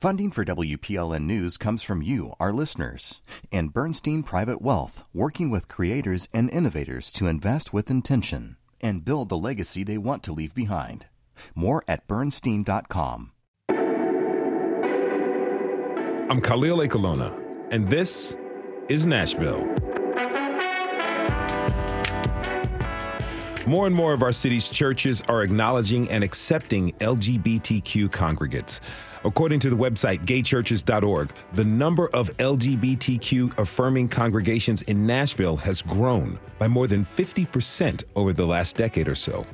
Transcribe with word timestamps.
Funding 0.00 0.30
for 0.30 0.46
WPLN 0.46 1.24
News 1.24 1.58
comes 1.58 1.82
from 1.82 2.00
you, 2.00 2.32
our 2.40 2.54
listeners, 2.54 3.20
and 3.52 3.70
Bernstein 3.70 4.22
Private 4.22 4.62
Wealth, 4.62 5.04
working 5.12 5.50
with 5.50 5.68
creators 5.68 6.26
and 6.32 6.48
innovators 6.48 7.12
to 7.12 7.26
invest 7.26 7.74
with 7.74 7.90
intention 7.90 8.56
and 8.80 9.04
build 9.04 9.28
the 9.28 9.36
legacy 9.36 9.84
they 9.84 9.98
want 9.98 10.22
to 10.22 10.32
leave 10.32 10.54
behind. 10.54 11.04
More 11.54 11.84
at 11.86 12.08
bernstein.com. 12.08 13.32
I'm 16.30 16.40
Khalil 16.40 16.78
Ekulona, 16.78 17.38
and 17.70 17.86
this 17.86 18.38
is 18.88 19.04
Nashville. 19.04 19.89
More 23.66 23.86
and 23.86 23.94
more 23.94 24.14
of 24.14 24.22
our 24.22 24.32
city's 24.32 24.70
churches 24.70 25.20
are 25.28 25.42
acknowledging 25.42 26.08
and 26.10 26.24
accepting 26.24 26.92
LGBTQ 26.92 28.10
congregates. 28.10 28.80
According 29.22 29.60
to 29.60 29.70
the 29.70 29.76
website 29.76 30.24
gaychurches.org, 30.24 31.30
the 31.52 31.64
number 31.64 32.08
of 32.14 32.34
LGBTQ 32.38 33.58
affirming 33.58 34.08
congregations 34.08 34.80
in 34.82 35.06
Nashville 35.06 35.56
has 35.56 35.82
grown 35.82 36.40
by 36.58 36.68
more 36.68 36.86
than 36.86 37.04
50% 37.04 38.04
over 38.16 38.32
the 38.32 38.46
last 38.46 38.76
decade 38.76 39.08
or 39.08 39.14
so. 39.14 39.44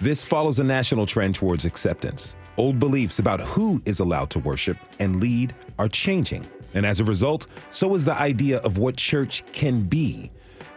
This 0.00 0.24
follows 0.24 0.58
a 0.58 0.64
national 0.64 1.06
trend 1.06 1.36
towards 1.36 1.64
acceptance. 1.64 2.34
Old 2.56 2.80
beliefs 2.80 3.20
about 3.20 3.40
who 3.40 3.80
is 3.84 4.00
allowed 4.00 4.30
to 4.30 4.40
worship 4.40 4.76
and 4.98 5.20
lead 5.20 5.54
are 5.78 5.88
changing. 5.88 6.44
And 6.74 6.84
as 6.84 6.98
a 6.98 7.04
result, 7.04 7.46
so 7.70 7.94
is 7.94 8.04
the 8.04 8.18
idea 8.18 8.58
of 8.58 8.78
what 8.78 8.96
church 8.96 9.44
can 9.52 9.82
be. 9.82 10.32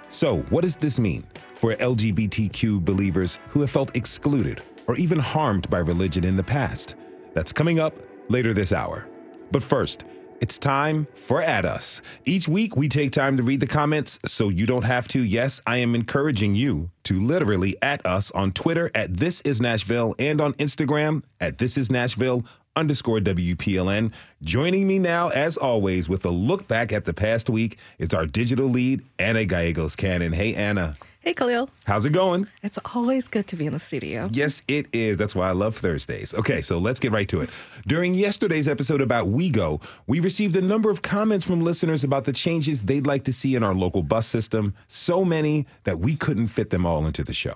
So, 0.10 0.42
what 0.50 0.62
does 0.62 0.76
this 0.76 1.00
mean 1.00 1.24
for 1.64 1.74
LGBTQ 1.76 2.84
believers 2.84 3.40
who 3.48 3.62
have 3.62 3.72
felt 3.72 3.96
excluded 3.96 4.62
or 4.86 4.98
even 4.98 5.18
harmed 5.18 5.70
by 5.70 5.80
religion 5.80 6.26
in 6.26 6.36
the 6.36 6.44
past? 6.44 6.96
That's 7.34 7.54
coming 7.54 7.80
up 7.80 7.96
later 8.28 8.54
this 8.54 8.74
hour. 8.74 9.08
But 9.50 9.64
first, 9.64 10.04
it's 10.42 10.58
time 10.58 11.08
for 11.14 11.42
At 11.42 11.64
Us. 11.64 12.02
Each 12.26 12.50
week, 12.50 12.76
we 12.76 12.90
take 12.90 13.14
time 13.14 13.38
to 13.38 13.44
read 13.44 13.62
the 13.62 13.68
comments 13.68 14.20
so 14.26 14.50
you 14.50 14.66
don't 14.66 14.84
have 14.84 15.08
to. 15.08 15.24
Yes, 15.24 15.62
I 15.66 15.78
am 15.78 15.96
encouraging 15.96 16.54
you 16.54 16.90
to 17.04 17.22
literally 17.22 17.78
at 17.82 18.06
us 18.06 18.30
on 18.32 18.52
Twitter 18.52 18.92
at 18.94 19.16
This 19.16 19.40
Is 19.42 19.62
Nashville 19.62 20.16
and 20.20 20.42
on 20.42 20.52
Instagram 20.56 21.24
at 21.40 21.60
This 21.60 21.78
Is 21.78 21.90
Nashville 21.90 22.44
underscore 22.76 23.20
WPLN. 23.20 24.12
Joining 24.42 24.86
me 24.86 25.00
now, 25.00 25.30
as 25.30 25.56
always, 25.56 26.10
with 26.10 26.26
a 26.26 26.30
look 26.30 26.68
back 26.68 26.92
at 26.92 27.06
the 27.06 27.14
past 27.14 27.50
week 27.50 27.78
is 28.00 28.14
our 28.14 28.26
digital 28.26 28.66
lead, 28.66 29.02
Anna 29.18 29.46
Gallegos 29.46 29.96
Cannon. 29.96 30.34
Hey, 30.34 30.56
Anna. 30.56 30.98
Hey, 31.24 31.34
Khalil. 31.34 31.70
How's 31.86 32.06
it 32.06 32.10
going? 32.10 32.48
It's 32.64 32.78
always 32.94 33.30
good 33.30 33.48
to 33.48 33.56
be 33.56 33.66
in 33.66 33.72
the 33.72 33.80
studio. 33.80 34.28
Yes, 34.34 34.62
it 34.68 34.88
is. 34.92 35.16
That's 35.16 35.34
why 35.34 35.48
I 35.48 35.54
love 35.54 35.78
Thursdays. 35.78 36.34
Okay, 36.34 36.60
so 36.60 36.78
let's 36.78 37.00
get 37.00 37.14
right 37.14 37.30
to 37.30 37.40
it. 37.40 37.50
During 37.88 38.14
yesterday's 38.14 38.68
episode 38.68 39.00
about 39.00 39.28
WeGo, 39.28 39.82
we 40.06 40.20
received 40.20 40.58
a 40.58 40.62
number 40.62 40.90
of 40.90 41.02
comments 41.02 41.46
from 41.46 41.62
listeners 41.62 42.04
about 42.04 42.26
the 42.26 42.34
changes 42.34 42.84
they'd 42.84 43.08
like 43.08 43.24
to 43.24 43.32
see 43.32 43.56
in 43.56 43.64
our 43.64 43.74
local 43.74 44.04
bus 44.04 44.28
system. 44.28 44.74
So 44.90 45.24
many 45.24 45.66
that 45.86 45.98
we 46.00 46.18
couldn't 46.18 46.48
fit 46.48 46.72
them 46.72 46.86
all 46.86 47.06
into 47.06 47.24
the 47.24 47.32
show. 47.32 47.56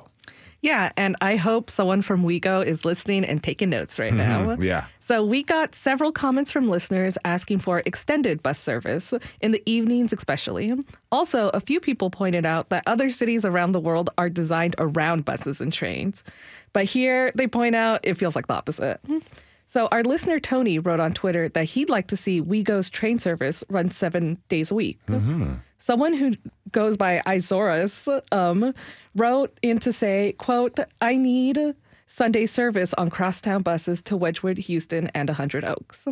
Yeah, 0.61 0.91
and 0.97 1.15
I 1.21 1.35
hope 1.35 1.69
someone 1.69 2.01
from 2.01 2.23
WeGo 2.23 2.65
is 2.65 2.83
listening 2.83 3.23
and 3.23 3.43
taking 3.43 3.69
notes 3.69 3.99
right 3.99 4.13
now. 4.13 4.39
Mm-hmm. 4.41 4.63
Yeah. 4.63 4.85
So 4.99 5.23
we 5.23 5.43
got 5.43 5.75
several 5.75 6.11
comments 6.11 6.51
from 6.51 6.67
listeners 6.67 7.17
asking 7.25 7.59
for 7.59 7.83
extended 7.85 8.41
bus 8.41 8.59
service 8.59 9.13
in 9.39 9.51
the 9.51 9.61
evenings, 9.65 10.13
especially. 10.13 10.73
Also, 11.11 11.49
a 11.49 11.59
few 11.59 11.79
people 11.79 12.09
pointed 12.09 12.45
out 12.45 12.69
that 12.69 12.83
other 12.87 13.09
cities 13.11 13.45
around 13.45 13.73
the 13.73 13.79
world 13.79 14.09
are 14.17 14.29
designed 14.29 14.75
around 14.79 15.25
buses 15.25 15.61
and 15.61 15.71
trains. 15.71 16.23
But 16.73 16.85
here 16.85 17.31
they 17.35 17.47
point 17.47 17.75
out 17.75 18.01
it 18.03 18.15
feels 18.15 18.35
like 18.35 18.47
the 18.47 18.55
opposite. 18.55 18.99
So 19.67 19.87
our 19.91 20.01
listener 20.01 20.39
Tony 20.39 20.79
wrote 20.79 21.01
on 21.01 21.13
Twitter 21.13 21.49
that 21.49 21.65
he'd 21.65 21.89
like 21.89 22.07
to 22.07 22.17
see 22.17 22.41
WeGo's 22.41 22.89
train 22.89 23.19
service 23.19 23.63
run 23.69 23.91
seven 23.91 24.37
days 24.47 24.71
a 24.71 24.75
week. 24.75 24.97
Someone 25.77 26.13
who 26.13 26.33
goes 26.71 26.95
by 26.97 27.21
Isoras 27.27 28.21
um, 28.31 28.73
wrote 29.15 29.57
in 29.61 29.79
to 29.79 29.91
say, 29.91 30.33
quote, 30.37 30.79
I 31.01 31.17
need 31.17 31.75
Sunday 32.07 32.45
service 32.45 32.93
on 32.93 33.09
crosstown 33.09 33.61
buses 33.61 34.01
to 34.03 34.15
Wedgewood, 34.15 34.57
Houston, 34.57 35.07
and 35.13 35.27
100 35.29 35.65
Oaks. 35.65 36.07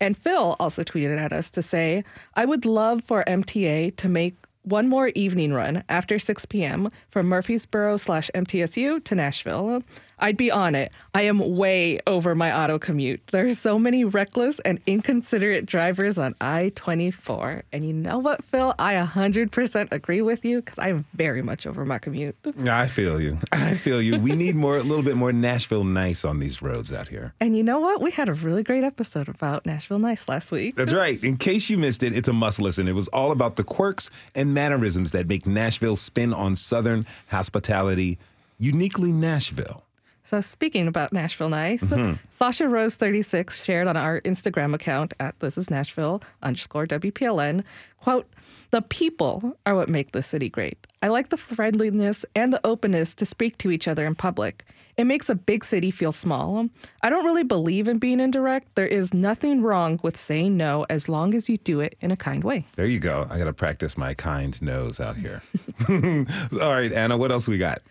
And 0.00 0.18
Phil 0.18 0.56
also 0.58 0.82
tweeted 0.82 1.18
at 1.18 1.32
us 1.32 1.50
to 1.50 1.62
say, 1.62 2.02
I 2.34 2.44
would 2.44 2.66
love 2.66 3.04
for 3.04 3.22
MTA 3.26 3.94
to 3.96 4.08
make 4.08 4.34
one 4.64 4.88
more 4.88 5.08
evening 5.08 5.52
run 5.52 5.84
after 5.88 6.18
6 6.18 6.46
p.m. 6.46 6.90
from 7.10 7.28
Murfreesboro 7.28 7.96
slash 7.98 8.30
MTSU 8.34 9.04
to 9.04 9.14
Nashville. 9.14 9.82
I'd 10.18 10.36
be 10.36 10.50
on 10.50 10.74
it. 10.74 10.92
I 11.14 11.22
am 11.22 11.56
way 11.56 12.00
over 12.06 12.34
my 12.34 12.56
auto 12.56 12.78
commute. 12.78 13.20
There's 13.32 13.58
so 13.58 13.78
many 13.78 14.04
reckless 14.04 14.58
and 14.60 14.80
inconsiderate 14.86 15.66
drivers 15.66 16.18
on 16.18 16.34
I 16.40 16.72
24. 16.74 17.62
And 17.72 17.86
you 17.86 17.92
know 17.92 18.18
what, 18.18 18.44
Phil? 18.44 18.74
I 18.78 18.94
100% 18.94 19.92
agree 19.92 20.22
with 20.22 20.44
you 20.44 20.60
because 20.60 20.78
I'm 20.78 21.04
very 21.14 21.42
much 21.42 21.66
over 21.66 21.84
my 21.84 21.98
commute. 21.98 22.36
I 22.66 22.86
feel 22.86 23.20
you. 23.20 23.38
I 23.52 23.74
feel 23.74 24.00
you. 24.00 24.18
We 24.18 24.32
need 24.32 24.56
more, 24.56 24.76
a 24.76 24.82
little 24.82 25.04
bit 25.04 25.16
more 25.16 25.32
Nashville 25.32 25.84
nice 25.84 26.24
on 26.24 26.38
these 26.38 26.62
roads 26.62 26.92
out 26.92 27.08
here. 27.08 27.34
And 27.40 27.56
you 27.56 27.62
know 27.62 27.80
what? 27.80 28.00
We 28.00 28.10
had 28.10 28.28
a 28.28 28.34
really 28.34 28.62
great 28.62 28.84
episode 28.84 29.28
about 29.28 29.66
Nashville 29.66 29.98
Nice 29.98 30.28
last 30.28 30.50
week. 30.50 30.76
That's 30.76 30.92
right. 30.92 31.22
In 31.22 31.36
case 31.36 31.70
you 31.70 31.78
missed 31.78 32.02
it, 32.02 32.16
it's 32.16 32.28
a 32.28 32.32
must 32.32 32.60
listen. 32.60 32.88
It 32.88 32.94
was 32.94 33.08
all 33.08 33.32
about 33.32 33.56
the 33.56 33.64
quirks 33.64 34.10
and 34.34 34.54
mannerisms 34.54 35.12
that 35.12 35.28
make 35.28 35.46
Nashville 35.46 35.96
spin 35.96 36.32
on 36.34 36.56
Southern 36.56 37.06
hospitality, 37.28 38.18
uniquely 38.58 39.12
Nashville. 39.12 39.84
So 40.24 40.40
speaking 40.40 40.88
about 40.88 41.12
Nashville 41.12 41.50
Nice, 41.50 41.84
mm-hmm. 41.84 42.14
Sasha 42.30 42.66
Rose 42.66 42.96
36 42.96 43.62
shared 43.62 43.86
on 43.86 43.96
our 43.96 44.22
Instagram 44.22 44.74
account 44.74 45.12
at 45.20 45.38
this 45.40 45.58
is 45.58 45.70
Nashville 45.70 46.22
underscore 46.42 46.86
WPLN, 46.86 47.62
quote, 48.00 48.26
the 48.70 48.80
people 48.82 49.56
are 49.66 49.74
what 49.74 49.88
make 49.88 50.12
this 50.12 50.26
city 50.26 50.48
great. 50.48 50.86
I 51.02 51.08
like 51.08 51.28
the 51.28 51.36
friendliness 51.36 52.24
and 52.34 52.52
the 52.52 52.66
openness 52.66 53.14
to 53.16 53.26
speak 53.26 53.58
to 53.58 53.70
each 53.70 53.86
other 53.86 54.06
in 54.06 54.14
public. 54.14 54.64
It 54.96 55.04
makes 55.04 55.28
a 55.28 55.34
big 55.34 55.64
city 55.64 55.90
feel 55.90 56.12
small. 56.12 56.68
I 57.02 57.10
don't 57.10 57.24
really 57.24 57.42
believe 57.42 57.86
in 57.86 57.98
being 57.98 58.20
indirect. 58.20 58.74
There 58.76 58.86
is 58.86 59.12
nothing 59.12 59.60
wrong 59.60 60.00
with 60.02 60.16
saying 60.16 60.56
no 60.56 60.86
as 60.88 61.08
long 61.08 61.34
as 61.34 61.48
you 61.48 61.56
do 61.58 61.80
it 61.80 61.96
in 62.00 62.10
a 62.10 62.16
kind 62.16 62.42
way. 62.44 62.66
There 62.76 62.86
you 62.86 63.00
go. 63.00 63.26
I 63.28 63.38
got 63.38 63.44
to 63.44 63.52
practice 63.52 63.98
my 63.98 64.14
kind 64.14 64.60
nose 64.62 65.00
out 65.00 65.16
here. 65.16 65.42
all 65.88 66.70
right, 66.70 66.92
Anna, 66.92 67.16
what 67.16 67.30
else 67.30 67.46
we 67.46 67.58
got? 67.58 67.82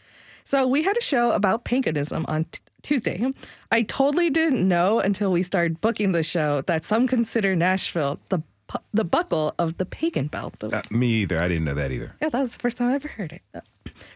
So 0.46 0.68
we 0.68 0.84
had 0.84 0.98
a 0.98 1.02
show 1.02 1.32
about 1.32 1.64
paganism 1.64 2.26
on 2.28 2.46
t- 2.46 2.60
Tuesday. 2.82 3.32
I 3.72 3.84
totally 3.84 4.30
didn't 4.30 4.68
know 4.68 5.00
until 5.00 5.32
we 5.32 5.44
started 5.44 5.80
booking 5.82 6.12
the 6.12 6.24
show 6.24 6.62
that 6.68 6.84
some 6.84 7.08
consider 7.08 7.56
Nashville 7.56 8.20
the 8.30 8.42
pu- 8.68 8.80
the 8.94 9.06
buckle 9.06 9.56
of 9.58 9.78
the 9.78 9.86
pagan 9.86 10.28
belt. 10.28 10.62
Uh, 10.64 10.82
me 10.92 11.08
either. 11.08 11.40
I 11.40 11.48
didn't 11.48 11.64
know 11.66 11.74
that 11.76 11.92
either. 11.92 12.14
Yeah, 12.22 12.30
that 12.30 12.40
was 12.40 12.54
the 12.54 12.60
first 12.60 12.78
time 12.78 12.90
I 12.90 12.96
ever 12.96 13.08
heard 13.08 13.32
it. 13.32 13.64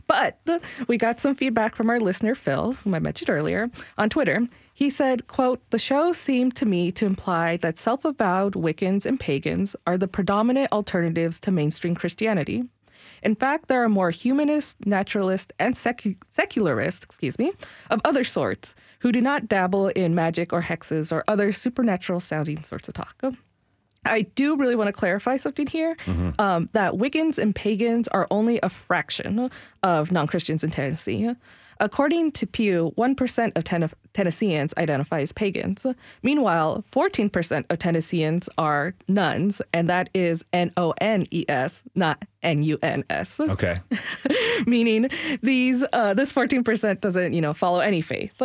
But 0.07 0.39
we 0.88 0.97
got 0.97 1.19
some 1.19 1.35
feedback 1.35 1.75
from 1.75 1.89
our 1.89 1.99
listener 1.99 2.35
Phil, 2.35 2.73
whom 2.73 2.94
I 2.94 2.99
mentioned 2.99 3.29
earlier, 3.29 3.69
on 3.97 4.09
Twitter. 4.09 4.47
He 4.73 4.89
said, 4.89 5.27
quote, 5.27 5.59
the 5.71 5.79
show 5.79 6.13
seemed 6.13 6.55
to 6.57 6.65
me 6.65 6.91
to 6.94 7.05
imply 7.05 7.57
that 7.57 7.77
self-avowed 7.77 8.53
Wiccans 8.53 9.05
and 9.05 9.19
pagans 9.19 9.75
are 9.85 9.97
the 9.97 10.07
predominant 10.07 10.71
alternatives 10.71 11.39
to 11.41 11.51
mainstream 11.51 11.95
Christianity. 11.95 12.63
In 13.23 13.35
fact, 13.35 13.67
there 13.67 13.83
are 13.83 13.89
more 13.89 14.09
humanist, 14.11 14.78
naturalist, 14.85 15.53
and 15.59 15.75
secu- 15.75 16.17
secularist, 16.29 17.03
excuse 17.03 17.38
me, 17.39 17.51
of 17.89 18.00
other 18.05 18.23
sorts 18.23 18.75
who 19.00 19.11
do 19.11 19.22
not 19.22 19.47
dabble 19.47 19.88
in 19.89 20.16
magic 20.16 20.51
or 20.53 20.61
hexes 20.61 21.11
or 21.11 21.23
other 21.27 21.51
supernatural 21.51 22.19
sounding 22.19 22.63
sorts 22.63 22.88
of 22.88 22.94
talk. 22.94 23.16
I 24.06 24.22
do 24.35 24.56
really 24.56 24.75
want 24.75 24.88
to 24.88 24.94
clarify 24.94 25.35
something 25.38 25.67
here 25.67 25.97
um, 26.39 26.69
that 26.73 26.94
Wiccans 26.94 27.38
and 27.38 27.53
pagans 27.53 28.07
are 28.09 28.25
only 28.31 28.59
a 28.63 28.69
fraction 28.69 29.51
of 29.83 30.11
non 30.11 30.27
Christians 30.27 30.63
in 30.63 30.72
Tennessee. 30.72 31.29
According 31.79 32.31
to 32.33 32.47
Pew, 32.47 32.91
1% 32.97 33.51
of 33.56 33.63
Ten- 33.63 33.89
Tennesseans 34.17 34.73
identify 34.79 35.19
as 35.19 35.31
pagans. 35.31 35.85
Meanwhile, 36.23 36.83
14% 36.91 37.66
of 37.69 37.78
Tennesseans 37.78 38.50
are 38.57 38.95
nones, 39.07 39.62
and 39.75 39.88
that 39.91 40.09
is 40.15 40.44
N 40.51 40.71
O 40.75 40.95
N 41.00 41.27
E 41.30 41.45
S, 41.47 41.83
not 41.94 42.25
N 42.41 42.63
U 42.63 42.80
N 42.81 43.03
S. 43.12 43.39
Okay. 43.39 43.80
Meaning 44.65 45.12
these 45.44 45.83
uh, 45.94 46.15
this 46.15 46.33
14% 46.33 47.00
doesn't, 47.00 47.33
you 47.33 47.41
know, 47.41 47.53
follow 47.53 47.80
any 47.80 48.01
faith. 48.01 48.41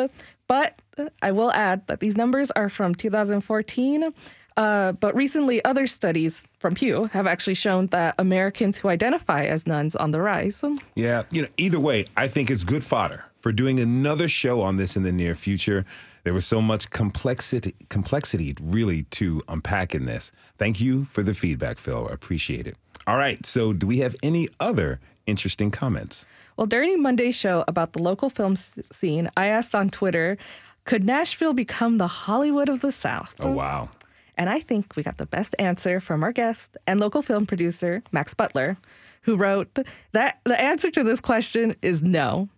But 0.46 0.82
I 1.22 1.32
will 1.32 1.50
add 1.52 1.86
that 1.86 2.00
these 2.00 2.18
numbers 2.18 2.50
are 2.50 2.68
from 2.68 2.94
2014. 2.94 4.12
Uh, 4.58 4.92
but 4.92 5.14
recently, 5.14 5.64
other 5.64 5.86
studies 5.86 6.44
from 6.58 6.74
Pew 6.74 7.04
have 7.04 7.26
actually 7.26 7.54
shown 7.54 7.86
that 7.86 8.14
Americans 8.18 8.76
who 8.76 8.88
identify 8.88 9.44
as 9.44 9.66
nones 9.66 9.96
on 9.96 10.10
the 10.10 10.20
rise. 10.20 10.62
Yeah, 10.94 11.22
you 11.30 11.40
know, 11.40 11.48
either 11.56 11.80
way, 11.80 12.04
I 12.14 12.28
think 12.28 12.50
it's 12.50 12.62
good 12.62 12.84
fodder 12.84 13.24
for 13.42 13.50
doing 13.50 13.80
another 13.80 14.28
show 14.28 14.60
on 14.60 14.76
this 14.76 14.96
in 14.96 15.02
the 15.02 15.10
near 15.10 15.34
future. 15.34 15.84
There 16.22 16.32
was 16.32 16.46
so 16.46 16.62
much 16.62 16.88
complexity, 16.90 17.74
complexity 17.88 18.54
really 18.62 19.02
to 19.18 19.42
unpack 19.48 19.96
in 19.96 20.06
this. 20.06 20.30
Thank 20.58 20.80
you 20.80 21.04
for 21.04 21.24
the 21.24 21.34
feedback, 21.34 21.78
Phil. 21.78 22.06
I 22.08 22.14
appreciate 22.14 22.68
it. 22.68 22.76
All 23.08 23.16
right, 23.16 23.44
so 23.44 23.72
do 23.72 23.84
we 23.84 23.98
have 23.98 24.14
any 24.22 24.48
other 24.60 25.00
interesting 25.26 25.72
comments? 25.72 26.24
Well, 26.56 26.68
during 26.68 27.02
Monday's 27.02 27.34
show 27.34 27.64
about 27.66 27.94
the 27.94 28.02
local 28.02 28.30
film 28.30 28.54
scene, 28.54 29.28
I 29.36 29.46
asked 29.46 29.74
on 29.74 29.90
Twitter 29.90 30.38
Could 30.84 31.02
Nashville 31.02 31.52
become 31.52 31.98
the 31.98 32.06
Hollywood 32.06 32.68
of 32.68 32.80
the 32.80 32.92
South? 32.92 33.34
Oh, 33.40 33.50
wow. 33.50 33.88
And 34.36 34.48
I 34.48 34.60
think 34.60 34.94
we 34.94 35.02
got 35.02 35.16
the 35.16 35.26
best 35.26 35.56
answer 35.58 35.98
from 35.98 36.22
our 36.22 36.32
guest 36.32 36.76
and 36.86 37.00
local 37.00 37.22
film 37.22 37.46
producer, 37.46 38.04
Max 38.12 38.34
Butler, 38.34 38.76
who 39.22 39.36
wrote 39.36 39.80
that 40.12 40.38
the 40.44 40.60
answer 40.60 40.92
to 40.92 41.02
this 41.02 41.20
question 41.20 41.74
is 41.82 42.02
no. 42.04 42.48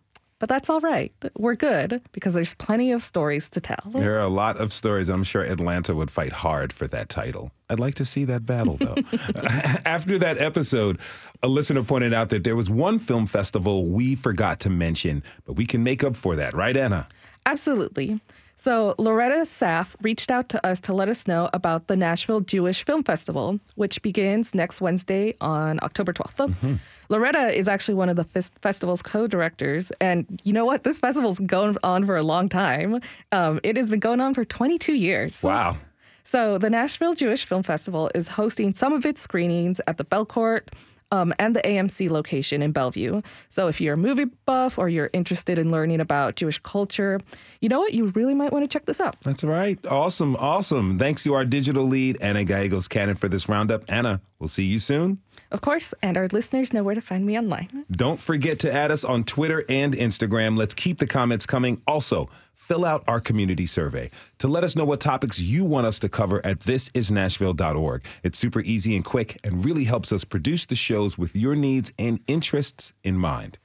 But 0.45 0.51
that's 0.51 0.69
all 0.69 0.81
right. 0.81 1.11
We're 1.39 1.55
good 1.55 2.03
because 2.13 2.35
there's 2.35 2.53
plenty 2.57 2.93
of 2.93 3.01
stories 3.01 3.49
to 3.49 3.63
tell. 3.63 3.79
There 3.87 4.19
are 4.19 4.21
a 4.21 4.29
lot 4.29 4.59
of 4.59 4.75
stories. 4.75 5.09
I'm 5.09 5.25
sure 5.25 5.41
Atlanta 5.41 5.95
would 5.95 6.11
fight 6.11 6.33
hard 6.33 6.71
for 6.71 6.87
that 6.89 7.09
title. 7.09 7.51
I'd 7.71 7.81
like 7.81 7.95
to 7.95 8.05
see 8.05 8.27
that 8.27 8.45
battle, 8.45 8.77
though. 8.77 8.95
After 9.87 10.19
that 10.19 10.37
episode, 10.37 10.99
a 11.43 11.49
listener 11.49 11.83
pointed 11.83 12.13
out 12.13 12.29
that 12.29 12.45
there 12.45 12.57
was 12.57 12.69
one 12.69 12.99
film 12.99 13.25
festival 13.25 13.87
we 13.87 14.17
forgot 14.17 14.61
to 14.61 14.69
mention, 14.69 15.23
but 15.47 15.55
we 15.55 15.65
can 15.65 15.83
make 15.83 16.05
up 16.05 16.15
for 16.15 16.37
that, 16.37 16.53
right, 16.53 16.77
Anna? 16.77 17.09
Absolutely. 17.47 18.21
So, 18.57 18.95
Loretta 18.99 19.43
Saff 19.43 19.95
reached 20.01 20.31
out 20.31 20.49
to 20.51 20.65
us 20.67 20.81
to 20.81 20.93
let 20.93 21.09
us 21.09 21.27
know 21.27 21.51
about 21.53 21.89
the 21.89 21.97
Nashville 21.97 22.41
Jewish 22.41 22.85
Film 22.85 23.03
Festival, 23.03 23.59
which 23.75 24.01
begins 24.01 24.55
next 24.55 24.81
Wednesday 24.81 25.35
on 25.41 25.81
October 25.83 26.13
12th. 26.13 26.49
Mm-hmm. 26.51 26.75
Loretta 27.09 27.57
is 27.57 27.69
actually 27.69 27.95
one 27.95 28.09
of 28.09 28.17
the 28.17 28.27
f- 28.35 28.51
festival's 28.63 29.03
co 29.03 29.27
directors. 29.27 29.91
And 30.01 30.41
you 30.45 30.53
know 30.53 30.65
what? 30.65 30.85
This 30.85 30.99
festival's 30.99 31.39
going 31.41 31.77
on 31.83 32.07
for 32.07 32.17
a 32.17 32.23
long 32.23 32.49
time. 32.49 33.01
Um, 33.33 33.61
it 33.63 33.77
has 33.77 33.91
been 33.91 34.01
going 34.01 34.21
on 34.21 34.35
for 34.35 34.45
22 34.45 34.95
years. 34.95 35.43
Wow. 35.43 35.77
So, 36.23 36.57
the 36.57 36.71
Nashville 36.71 37.15
Jewish 37.15 37.45
Film 37.45 37.63
Festival 37.63 38.11
is 38.15 38.29
hosting 38.29 38.73
some 38.73 38.93
of 38.93 39.05
its 39.05 39.21
screenings 39.21 39.81
at 39.87 39.99
the 39.99 40.05
Belcourt 40.05 40.69
um, 41.15 41.33
and 41.39 41.55
the 41.55 41.61
AMC 41.63 42.11
location 42.11 42.61
in 42.61 42.73
Bellevue. 42.73 43.23
So 43.49 43.69
if 43.69 43.81
you're 43.81 43.95
a 43.95 43.99
movie 43.99 44.27
buff 44.47 44.79
or 44.79 44.89
you're 44.89 45.11
interested 45.13 45.59
in 45.59 45.71
learning 45.71 46.01
about 46.01 46.35
Jewish 46.37 46.59
culture, 46.59 47.21
you 47.61 47.69
know 47.69 47.79
what? 47.79 47.95
You 47.95 48.07
really 48.09 48.35
might 48.35 48.53
want 48.53 48.65
to 48.65 48.69
check 48.69 48.87
this 48.87 49.01
out. 49.01 49.21
That's 49.21 49.45
right. 49.45 49.79
Awesome. 49.87 50.37
Awesome. 50.37 50.99
Thanks 50.99 51.23
to 51.25 51.35
our 51.35 51.45
digital 51.45 51.85
lead, 51.85 52.19
Anna 52.21 52.45
Gallegos 52.45 52.89
Cannon, 52.89 53.15
for 53.15 53.29
this 53.29 53.49
roundup. 53.49 53.85
Anna, 53.89 54.21
we'll 54.39 54.49
see 54.49 54.65
you 54.65 54.79
soon. 54.79 55.19
Of 55.51 55.61
course, 55.61 55.95
and 56.03 56.17
our 56.17 56.27
listeners 56.29 56.73
know 56.73 56.83
where 56.83 56.97
to 56.97 57.01
find 57.01 57.25
me 57.25 57.39
online. 57.39 57.85
Don't 57.93 58.19
forget 58.19 58.59
to 58.61 58.73
add 58.73 58.91
us 58.91 59.05
on 59.05 59.23
Twitter 59.23 59.65
and 59.69 59.95
Instagram. 59.95 60.59
Let's 60.59 60.75
keep 60.75 60.99
the 60.99 61.07
comments 61.07 61.47
coming. 61.47 61.81
Also, 61.87 62.29
fill 62.67 62.85
out 62.85 63.05
our 63.07 63.21
community 63.21 63.67
survey 63.67 64.11
to 64.39 64.49
let 64.49 64.65
us 64.65 64.75
know 64.75 64.85
what 64.85 65.01
topics 65.01 65.39
you 65.39 65.65
want 65.65 65.87
us 65.87 65.99
to 65.99 66.09
cover 66.09 66.45
at 66.47 66.61
thisisnashville.org. 66.61 68.05
It's 68.23 68.39
super 68.39 68.61
easy 68.61 68.97
and 68.97 69.05
quick 69.05 69.39
and 69.45 69.65
really 69.65 69.85
helps 69.85 70.13
us 70.13 70.25
produce 70.25 70.65
the 70.65 70.75
shows 70.75 71.19
with 71.19 71.37
your 71.37 71.55
needs 71.55 71.93
and 71.99 72.21
interests 72.27 72.93
in 73.03 73.19
mind. 73.19 73.59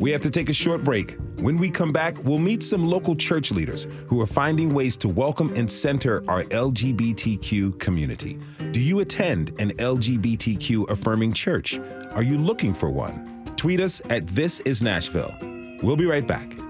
We 0.00 0.10
have 0.12 0.22
to 0.22 0.30
take 0.30 0.48
a 0.48 0.54
short 0.54 0.82
break. 0.82 1.18
When 1.36 1.58
we 1.58 1.70
come 1.70 1.92
back, 1.92 2.22
we'll 2.24 2.38
meet 2.38 2.62
some 2.62 2.86
local 2.86 3.14
church 3.14 3.50
leaders 3.50 3.86
who 4.06 4.20
are 4.20 4.26
finding 4.26 4.72
ways 4.72 4.96
to 4.98 5.08
welcome 5.08 5.52
and 5.56 5.70
center 5.70 6.22
our 6.28 6.44
LGBTQ 6.44 7.78
community. 7.78 8.38
Do 8.72 8.80
you 8.80 9.00
attend 9.00 9.50
an 9.58 9.72
LGBTQ 9.72 10.88
affirming 10.90 11.34
church? 11.34 11.78
Are 12.12 12.22
you 12.22 12.38
looking 12.38 12.72
for 12.72 12.90
one? 12.90 13.44
Tweet 13.56 13.80
us 13.80 14.00
at 14.08 14.26
This 14.28 14.60
Is 14.60 14.82
Nashville. 14.82 15.34
We'll 15.82 15.96
be 15.96 16.06
right 16.06 16.26
back. 16.26 16.69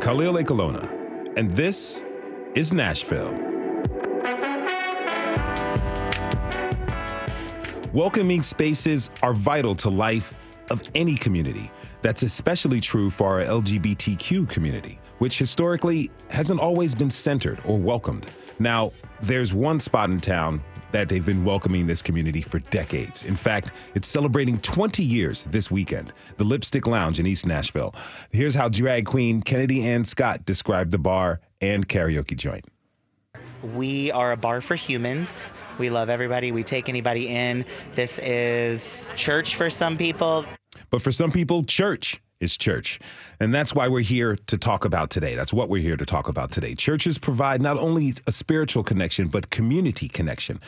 Khalil 0.00 0.36
Ekulona, 0.36 0.88
and 1.36 1.50
this 1.50 2.06
is 2.54 2.72
Nashville. 2.72 3.34
Welcoming 7.92 8.40
spaces 8.40 9.10
are 9.22 9.34
vital 9.34 9.74
to 9.74 9.90
life 9.90 10.32
of 10.70 10.82
any 10.94 11.16
community. 11.16 11.70
That's 12.00 12.22
especially 12.22 12.80
true 12.80 13.10
for 13.10 13.26
our 13.26 13.44
LGBTQ 13.44 14.48
community, 14.48 14.98
which 15.18 15.38
historically 15.38 16.10
hasn't 16.28 16.60
always 16.60 16.94
been 16.94 17.10
centered 17.10 17.60
or 17.66 17.76
welcomed. 17.76 18.26
Now, 18.58 18.92
there's 19.20 19.52
one 19.52 19.80
spot 19.80 20.08
in 20.08 20.18
town 20.18 20.62
that 20.92 21.08
they've 21.08 21.24
been 21.24 21.44
welcoming 21.44 21.86
this 21.86 22.02
community 22.02 22.42
for 22.42 22.58
decades. 22.58 23.24
In 23.24 23.36
fact, 23.36 23.72
it's 23.94 24.08
celebrating 24.08 24.58
20 24.58 25.02
years 25.02 25.44
this 25.44 25.70
weekend, 25.70 26.12
the 26.36 26.44
Lipstick 26.44 26.86
Lounge 26.86 27.20
in 27.20 27.26
East 27.26 27.46
Nashville. 27.46 27.94
Here's 28.30 28.54
how 28.54 28.68
drag 28.68 29.06
queen 29.06 29.42
Kennedy 29.42 29.86
Ann 29.86 30.04
Scott 30.04 30.44
described 30.44 30.90
the 30.90 30.98
bar 30.98 31.40
and 31.60 31.88
karaoke 31.88 32.36
joint. 32.36 32.64
We 33.74 34.10
are 34.12 34.32
a 34.32 34.36
bar 34.36 34.60
for 34.60 34.74
humans. 34.74 35.52
We 35.78 35.90
love 35.90 36.08
everybody. 36.08 36.50
We 36.52 36.62
take 36.62 36.88
anybody 36.88 37.28
in. 37.28 37.64
This 37.94 38.18
is 38.20 39.10
church 39.16 39.56
for 39.56 39.68
some 39.68 39.96
people. 39.96 40.46
But 40.88 41.02
for 41.02 41.12
some 41.12 41.30
people, 41.30 41.62
church 41.64 42.20
is 42.40 42.56
church. 42.56 42.98
And 43.38 43.54
that's 43.54 43.74
why 43.74 43.88
we're 43.88 44.00
here 44.00 44.36
to 44.46 44.58
talk 44.58 44.84
about 44.84 45.10
today. 45.10 45.34
That's 45.34 45.52
what 45.52 45.68
we're 45.68 45.82
here 45.82 45.96
to 45.96 46.06
talk 46.06 46.28
about 46.28 46.50
today. 46.50 46.74
Churches 46.74 47.18
provide 47.18 47.60
not 47.60 47.76
only 47.78 48.14
a 48.26 48.32
spiritual 48.32 48.82
connection, 48.82 49.28
but 49.28 49.50
community 49.50 50.08
connection. 50.08 50.60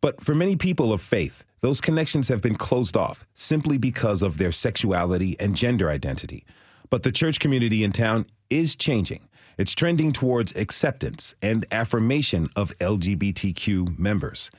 But 0.00 0.20
for 0.20 0.34
many 0.34 0.56
people 0.56 0.92
of 0.92 1.00
faith, 1.00 1.44
those 1.60 1.80
connections 1.80 2.28
have 2.28 2.42
been 2.42 2.56
closed 2.56 2.96
off 2.96 3.24
simply 3.34 3.78
because 3.78 4.20
of 4.20 4.36
their 4.36 4.52
sexuality 4.52 5.36
and 5.38 5.54
gender 5.54 5.88
identity. 5.88 6.44
But 6.90 7.04
the 7.04 7.12
church 7.12 7.38
community 7.38 7.84
in 7.84 7.92
town 7.92 8.26
is 8.50 8.74
changing. 8.74 9.28
It's 9.58 9.72
trending 9.72 10.12
towards 10.12 10.54
acceptance 10.56 11.34
and 11.40 11.64
affirmation 11.70 12.50
of 12.56 12.76
LGBTQ 12.78 13.98
members. 13.98 14.50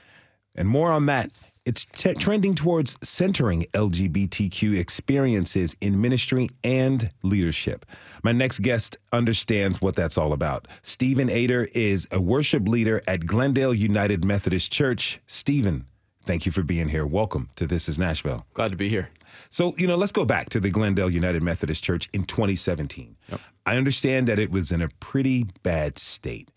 And 0.56 0.68
more 0.69 0.92
on 0.92 1.07
that 1.07 1.31
it's 1.65 1.86
t- 1.86 2.13
trending 2.15 2.56
towards 2.56 2.98
centering 3.01 3.65
LGBTQ 3.74 4.77
experiences 4.77 5.75
in 5.80 6.00
ministry 6.01 6.50
and 6.63 7.10
leadership. 7.24 7.86
My 8.24 8.31
next 8.31 8.60
guest 8.60 8.98
understands 9.12 9.81
what 9.81 9.95
that's 9.95 10.18
all 10.18 10.33
about. 10.33 10.68
Steven 10.81 11.30
Adair 11.30 11.69
is 11.74 12.07
a 12.12 12.19
worship 12.19 12.68
leader 12.68 13.01
at 13.07 13.25
Glendale 13.25 13.74
United 13.74 14.25
Methodist 14.25 14.71
Church. 14.71 15.21
Steven, 15.27 15.86
thank 16.25 16.45
you 16.45 16.51
for 16.51 16.63
being 16.63 16.89
here. 16.89 17.06
Welcome 17.06 17.50
to 17.56 17.65
This 17.65 17.88
is 17.88 17.98
Nashville. 17.98 18.45
Glad 18.54 18.71
to 18.71 18.77
be 18.77 18.89
here. 18.89 19.10
So, 19.50 19.74
you 19.77 19.88
know, 19.88 19.95
let's 19.95 20.12
go 20.12 20.25
back 20.25 20.50
to 20.50 20.60
the 20.60 20.69
Glendale 20.69 21.10
United 21.10 21.44
Methodist 21.44 21.83
Church 21.83 22.10
in 22.13 22.25
2017. 22.25 23.15
Yep. 23.30 23.39
I 23.65 23.77
understand 23.77 24.27
that 24.27 24.38
it 24.38 24.51
was 24.51 24.71
in 24.71 24.81
a 24.81 24.89
pretty 25.00 25.45
bad 25.63 25.98
state. 25.98 26.50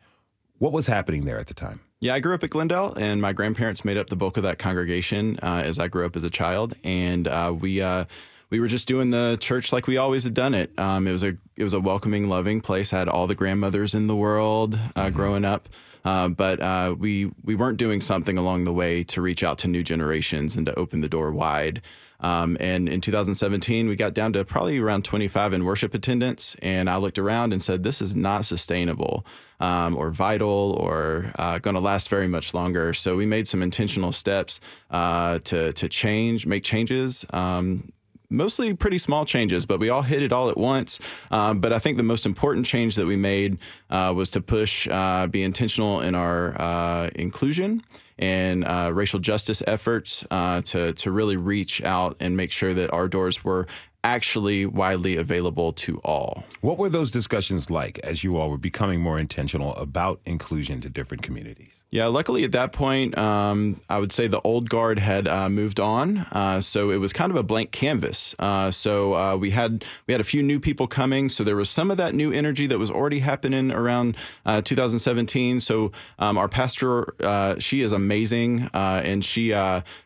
What 0.58 0.72
was 0.72 0.86
happening 0.86 1.26
there 1.26 1.38
at 1.38 1.46
the 1.46 1.54
time? 1.54 1.80
Yeah, 1.98 2.14
I 2.14 2.20
grew 2.20 2.34
up 2.34 2.44
at 2.44 2.50
Glendale, 2.50 2.92
and 2.94 3.22
my 3.22 3.32
grandparents 3.32 3.84
made 3.84 3.96
up 3.96 4.08
the 4.08 4.16
bulk 4.16 4.36
of 4.36 4.42
that 4.42 4.58
congregation 4.58 5.38
uh, 5.42 5.62
as 5.64 5.78
I 5.78 5.88
grew 5.88 6.04
up 6.04 6.14
as 6.14 6.24
a 6.24 6.30
child, 6.30 6.74
and 6.84 7.26
uh, 7.26 7.54
we 7.58 7.80
uh, 7.80 8.04
we 8.50 8.60
were 8.60 8.68
just 8.68 8.86
doing 8.86 9.10
the 9.10 9.38
church 9.40 9.72
like 9.72 9.86
we 9.86 9.96
always 9.96 10.24
had 10.24 10.34
done 10.34 10.54
it. 10.54 10.78
Um, 10.78 11.08
it 11.08 11.12
was 11.12 11.24
a 11.24 11.34
it 11.56 11.64
was 11.64 11.72
a 11.72 11.80
welcoming, 11.80 12.28
loving 12.28 12.60
place. 12.60 12.92
I 12.92 12.98
had 12.98 13.08
all 13.08 13.26
the 13.26 13.34
grandmothers 13.34 13.94
in 13.94 14.08
the 14.08 14.16
world 14.16 14.74
uh, 14.74 15.06
mm-hmm. 15.06 15.16
growing 15.16 15.44
up. 15.44 15.68
Uh, 16.04 16.28
but 16.28 16.60
uh, 16.60 16.94
we 16.96 17.32
we 17.42 17.54
weren't 17.54 17.78
doing 17.78 18.00
something 18.00 18.38
along 18.38 18.64
the 18.64 18.72
way 18.72 19.02
to 19.02 19.20
reach 19.20 19.42
out 19.42 19.58
to 19.58 19.68
new 19.68 19.82
generations 19.82 20.56
and 20.56 20.66
to 20.66 20.74
open 20.78 21.00
the 21.00 21.08
door 21.08 21.32
wide. 21.32 21.82
Um, 22.20 22.56
and 22.60 22.88
in 22.88 23.00
2017, 23.00 23.88
we 23.88 23.96
got 23.96 24.14
down 24.14 24.32
to 24.34 24.44
probably 24.44 24.78
around 24.78 25.04
25 25.04 25.52
in 25.52 25.64
worship 25.64 25.94
attendance. 25.94 26.56
And 26.62 26.88
I 26.88 26.96
looked 26.96 27.18
around 27.18 27.52
and 27.52 27.62
said, 27.62 27.82
this 27.82 28.00
is 28.00 28.14
not 28.14 28.44
sustainable 28.46 29.26
um, 29.60 29.96
or 29.96 30.10
vital 30.10 30.76
or 30.80 31.32
uh, 31.38 31.58
going 31.58 31.74
to 31.74 31.80
last 31.80 32.08
very 32.08 32.28
much 32.28 32.54
longer. 32.54 32.92
So 32.92 33.16
we 33.16 33.26
made 33.26 33.48
some 33.48 33.62
intentional 33.62 34.12
steps 34.12 34.60
uh, 34.90 35.38
to, 35.40 35.72
to 35.72 35.88
change, 35.88 36.46
make 36.46 36.62
changes. 36.62 37.24
Um, 37.30 37.90
mostly 38.30 38.74
pretty 38.74 38.98
small 38.98 39.24
changes, 39.24 39.66
but 39.66 39.78
we 39.78 39.88
all 39.88 40.02
hit 40.02 40.22
it 40.22 40.32
all 40.32 40.48
at 40.50 40.56
once. 40.56 40.98
Um, 41.30 41.60
but 41.60 41.72
I 41.72 41.78
think 41.78 41.96
the 41.96 42.02
most 42.02 42.26
important 42.26 42.66
change 42.66 42.96
that 42.96 43.06
we 43.06 43.16
made 43.16 43.58
uh, 43.90 44.12
was 44.16 44.30
to 44.32 44.40
push, 44.40 44.88
uh, 44.90 45.26
be 45.26 45.42
intentional 45.42 46.00
in 46.00 46.14
our 46.14 46.60
uh, 46.60 47.10
inclusion 47.14 47.82
and 48.18 48.64
uh, 48.64 48.90
racial 48.92 49.20
justice 49.20 49.62
efforts 49.66 50.24
uh, 50.30 50.60
to 50.62 50.92
to 50.94 51.10
really 51.10 51.36
reach 51.36 51.82
out 51.82 52.16
and 52.20 52.36
make 52.36 52.50
sure 52.50 52.74
that 52.74 52.92
our 52.92 53.08
doors 53.08 53.44
were 53.44 53.66
actually 54.06 54.64
widely 54.64 55.16
available 55.16 55.72
to 55.72 55.98
all. 56.04 56.44
What 56.60 56.78
were 56.78 56.88
those 56.88 57.10
discussions 57.10 57.70
like 57.70 57.98
as 58.04 58.22
you 58.22 58.36
all 58.36 58.50
were 58.50 58.56
becoming 58.56 59.00
more 59.00 59.18
intentional 59.18 59.74
about 59.74 60.20
inclusion 60.24 60.80
to 60.82 60.88
different 60.88 61.24
communities? 61.24 61.82
Yeah, 61.90 62.06
luckily 62.06 62.44
at 62.44 62.52
that 62.52 62.70
point, 62.70 63.18
um, 63.18 63.80
I 63.90 63.98
would 63.98 64.12
say 64.12 64.28
the 64.28 64.40
old 64.42 64.70
guard 64.70 65.00
had 65.00 65.26
uh, 65.26 65.48
moved 65.48 65.80
on, 65.80 66.18
uh, 66.18 66.60
so 66.60 66.90
it 66.90 66.98
was 66.98 67.12
kind 67.12 67.32
of 67.32 67.36
a 67.36 67.42
blank 67.42 67.72
canvas. 67.72 68.32
Uh, 68.38 68.70
so 68.70 69.14
uh, 69.14 69.36
we 69.36 69.50
had 69.50 69.84
we 70.06 70.12
had 70.12 70.20
a 70.20 70.24
few 70.24 70.42
new 70.42 70.60
people 70.60 70.86
coming, 70.86 71.28
so 71.28 71.42
there 71.42 71.56
was 71.56 71.68
some 71.68 71.90
of 71.90 71.96
that 71.96 72.14
new 72.14 72.32
energy 72.32 72.68
that 72.68 72.78
was 72.78 72.90
already 72.90 73.18
happening 73.18 73.72
around 73.72 74.16
uh, 74.44 74.62
2017. 74.62 75.58
So 75.58 75.90
um, 76.20 76.38
our 76.38 76.48
pastor, 76.48 77.14
uh, 77.24 77.58
she 77.58 77.82
is 77.82 77.92
amazing, 77.92 78.70
and 78.72 79.24
she 79.24 79.52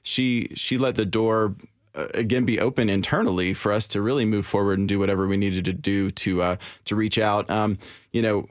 she 0.02 0.48
she 0.54 0.78
let 0.78 0.94
the 0.94 1.04
door 1.04 1.54
uh, 1.94 2.06
again 2.14 2.44
be 2.44 2.60
open 2.60 2.88
internally 2.88 3.54
for 3.54 3.72
us 3.72 3.88
to 3.88 4.02
really 4.02 4.24
move 4.24 4.46
forward 4.46 4.78
and 4.78 4.88
do 4.88 4.98
whatever 4.98 5.26
we 5.26 5.36
needed 5.36 5.64
to 5.64 5.72
do 5.72 6.10
to 6.10 6.42
uh, 6.42 6.56
to 6.84 6.96
reach 6.96 7.18
out. 7.18 7.50
Um, 7.50 7.78
you 8.12 8.22
know, 8.22 8.46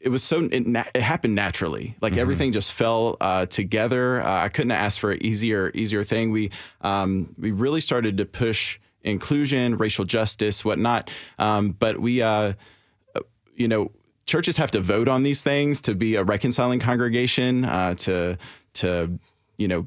it 0.00 0.10
was 0.10 0.22
so 0.22 0.40
it, 0.40 0.66
na- 0.66 0.84
it 0.94 1.02
happened 1.02 1.34
naturally. 1.34 1.96
Like 2.00 2.16
everything 2.16 2.52
just 2.52 2.72
fell 2.72 3.16
uh, 3.20 3.46
together. 3.46 4.20
Uh, 4.20 4.44
I 4.44 4.48
couldn't 4.48 4.72
ask 4.72 4.98
for 4.98 5.12
an 5.12 5.22
easier 5.24 5.70
easier 5.74 6.04
thing. 6.04 6.30
We 6.30 6.50
um, 6.82 7.34
we 7.38 7.52
really 7.52 7.80
started 7.80 8.18
to 8.18 8.26
push 8.26 8.78
inclusion, 9.02 9.76
racial 9.78 10.04
justice, 10.04 10.64
whatnot. 10.64 11.10
Um, 11.38 11.70
but 11.70 12.00
we, 12.00 12.22
uh, 12.22 12.54
you 13.54 13.68
know, 13.68 13.92
churches 14.26 14.56
have 14.56 14.70
to 14.72 14.80
vote 14.80 15.08
on 15.08 15.22
these 15.22 15.42
things 15.42 15.80
to 15.82 15.94
be 15.94 16.16
a 16.16 16.24
reconciling 16.24 16.80
congregation. 16.80 17.64
Uh, 17.64 17.94
to 17.94 18.36
to 18.74 19.18
you 19.56 19.68
know 19.68 19.86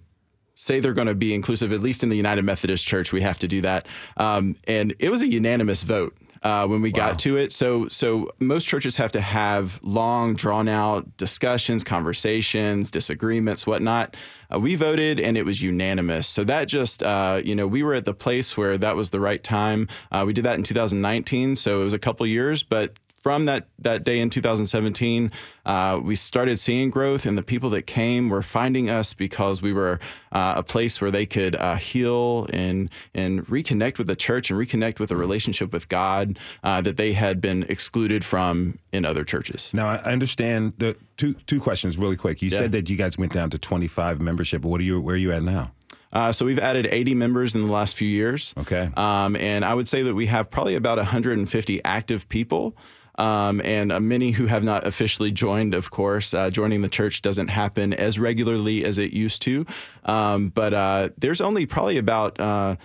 say 0.57 0.79
they're 0.79 0.93
going 0.93 1.07
to 1.07 1.15
be 1.15 1.33
inclusive, 1.33 1.71
at 1.71 1.79
least 1.79 2.03
in 2.03 2.09
the 2.09 2.17
United 2.17 2.43
Methodist 2.43 2.85
Church, 2.85 3.13
we 3.13 3.21
have 3.21 3.39
to 3.39 3.47
do 3.47 3.61
that. 3.61 3.87
Um, 4.17 4.57
and 4.65 4.93
it 4.99 5.09
was 5.09 5.21
a 5.21 5.27
unanimous 5.27 5.83
vote. 5.83 6.17
Uh, 6.43 6.67
when 6.67 6.83
we 6.83 6.91
got 6.91 7.17
to 7.17 7.35
it, 7.35 7.51
so 7.51 7.87
so 7.87 8.29
most 8.39 8.67
churches 8.67 8.95
have 8.95 9.11
to 9.11 9.19
have 9.19 9.79
long, 9.81 10.35
drawn 10.35 10.67
out 10.67 11.17
discussions, 11.17 11.83
conversations, 11.83 12.91
disagreements, 12.91 13.65
whatnot. 13.65 14.15
Uh, 14.53 14.59
we 14.59 14.75
voted, 14.75 15.19
and 15.19 15.35
it 15.35 15.45
was 15.45 15.63
unanimous. 15.63 16.27
So 16.27 16.43
that 16.43 16.67
just, 16.67 17.01
uh, 17.01 17.41
you 17.43 17.55
know, 17.55 17.65
we 17.65 17.81
were 17.81 17.95
at 17.95 18.05
the 18.05 18.13
place 18.13 18.55
where 18.55 18.77
that 18.77 18.95
was 18.95 19.09
the 19.09 19.19
right 19.19 19.43
time. 19.43 19.87
Uh, 20.11 20.25
we 20.27 20.31
did 20.31 20.45
that 20.45 20.55
in 20.55 20.63
2019, 20.63 21.55
so 21.55 21.81
it 21.81 21.83
was 21.83 21.93
a 21.93 21.99
couple 21.99 22.25
years, 22.27 22.61
but 22.61 22.93
from 23.27 23.43
that 23.43 23.67
that 23.79 24.05
day 24.05 24.19
in 24.21 24.29
2017, 24.29 25.33
uh, 25.65 25.99
we 26.01 26.15
started 26.15 26.57
seeing 26.57 26.89
growth, 26.89 27.25
and 27.25 27.37
the 27.37 27.43
people 27.43 27.69
that 27.71 27.81
came 27.81 28.29
were 28.29 28.41
finding 28.41 28.89
us 28.89 29.13
because 29.13 29.61
we 29.61 29.73
were 29.73 29.99
uh, 30.31 30.53
a 30.55 30.63
place 30.63 31.01
where 31.01 31.11
they 31.11 31.25
could 31.25 31.53
uh, 31.57 31.75
heal 31.75 32.47
and 32.53 32.89
and 33.13 33.45
reconnect 33.47 33.97
with 33.97 34.07
the 34.07 34.15
church 34.15 34.49
and 34.49 34.57
reconnect 34.57 35.01
with 35.01 35.11
a 35.11 35.17
relationship 35.17 35.73
with 35.73 35.89
God 35.89 36.39
uh, 36.63 36.79
that 36.79 36.95
they 36.95 37.11
had 37.11 37.41
been 37.41 37.63
excluded 37.67 38.23
from 38.23 38.79
in 38.93 39.03
other 39.03 39.25
churches. 39.25 39.73
Now 39.73 39.89
I 39.89 39.97
understand 40.03 40.75
the 40.77 40.95
two 41.17 41.33
two 41.33 41.59
questions 41.59 41.97
really 41.97 42.15
quick. 42.15 42.41
You 42.41 42.47
Yeah. 42.47 42.59
said 42.59 42.71
that 42.71 42.89
you 42.89 42.95
guys 42.95 43.17
went 43.17 43.33
down 43.33 43.49
to 43.49 43.57
25 43.57 44.21
membership. 44.21 44.63
What 44.63 44.79
are 44.79 44.85
you 44.85 45.01
where 45.01 45.15
are 45.15 45.17
you 45.17 45.33
at 45.33 45.43
now? 45.43 45.73
Uh, 46.13 46.31
so 46.31 46.45
we've 46.45 46.59
added 46.59 46.87
80 46.89 47.13
members 47.15 47.55
in 47.55 47.65
the 47.65 47.71
last 47.71 47.97
few 47.97 48.07
years. 48.07 48.53
Okay. 48.57 48.89
Um, 48.95 49.35
and 49.35 49.65
I 49.65 49.73
would 49.73 49.89
say 49.89 50.03
that 50.03 50.15
we 50.15 50.27
have 50.27 50.49
probably 50.49 50.75
about 50.75 50.97
150 50.97 51.83
active 51.83 52.29
people. 52.29 52.77
Um, 53.17 53.61
and 53.63 53.91
uh, 53.91 53.99
many 53.99 54.31
who 54.31 54.45
have 54.45 54.63
not 54.63 54.85
officially 54.85 55.31
joined, 55.31 55.73
of 55.73 55.89
course. 55.89 56.33
Uh, 56.33 56.49
joining 56.49 56.81
the 56.81 56.89
church 56.89 57.21
doesn't 57.21 57.47
happen 57.47 57.93
as 57.93 58.19
regularly 58.19 58.85
as 58.85 58.97
it 58.97 59.11
used 59.11 59.41
to. 59.43 59.65
Um, 60.05 60.49
but 60.49 60.73
uh, 60.73 61.09
there's 61.17 61.41
only 61.41 61.65
probably 61.65 61.97
about 61.97 62.39
uh, 62.39 62.75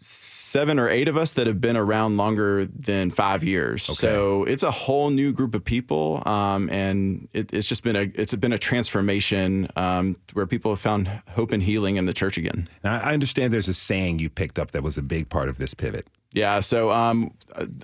seven 0.00 0.78
or 0.78 0.88
eight 0.88 1.08
of 1.08 1.16
us 1.16 1.34
that 1.34 1.46
have 1.46 1.60
been 1.60 1.76
around 1.76 2.16
longer 2.16 2.64
than 2.64 3.10
five 3.10 3.44
years. 3.44 3.82
So 3.82 4.44
it's 4.44 4.62
a 4.62 4.70
whole 4.70 5.10
new 5.10 5.32
group 5.32 5.54
of 5.54 5.64
people, 5.64 6.22
um, 6.26 6.70
and 6.70 7.28
it, 7.32 7.52
it's 7.52 7.66
just 7.66 7.82
been 7.82 7.96
a 7.96 8.10
it's 8.14 8.34
been 8.34 8.52
a 8.52 8.58
transformation 8.58 9.68
um, 9.76 10.16
where 10.32 10.46
people 10.46 10.72
have 10.72 10.80
found 10.80 11.08
hope 11.28 11.52
and 11.52 11.62
healing 11.62 11.96
in 11.96 12.06
the 12.06 12.14
church 12.14 12.38
again. 12.38 12.68
Now 12.82 12.94
I 12.94 13.12
understand 13.12 13.52
there's 13.52 13.68
a 13.68 13.74
saying 13.74 14.18
you 14.18 14.30
picked 14.30 14.58
up 14.58 14.70
that 14.72 14.82
was 14.82 14.96
a 14.96 15.02
big 15.02 15.28
part 15.28 15.48
of 15.48 15.58
this 15.58 15.74
pivot. 15.74 16.06
Yeah. 16.32 16.60
So 16.60 16.90
um, 16.90 17.32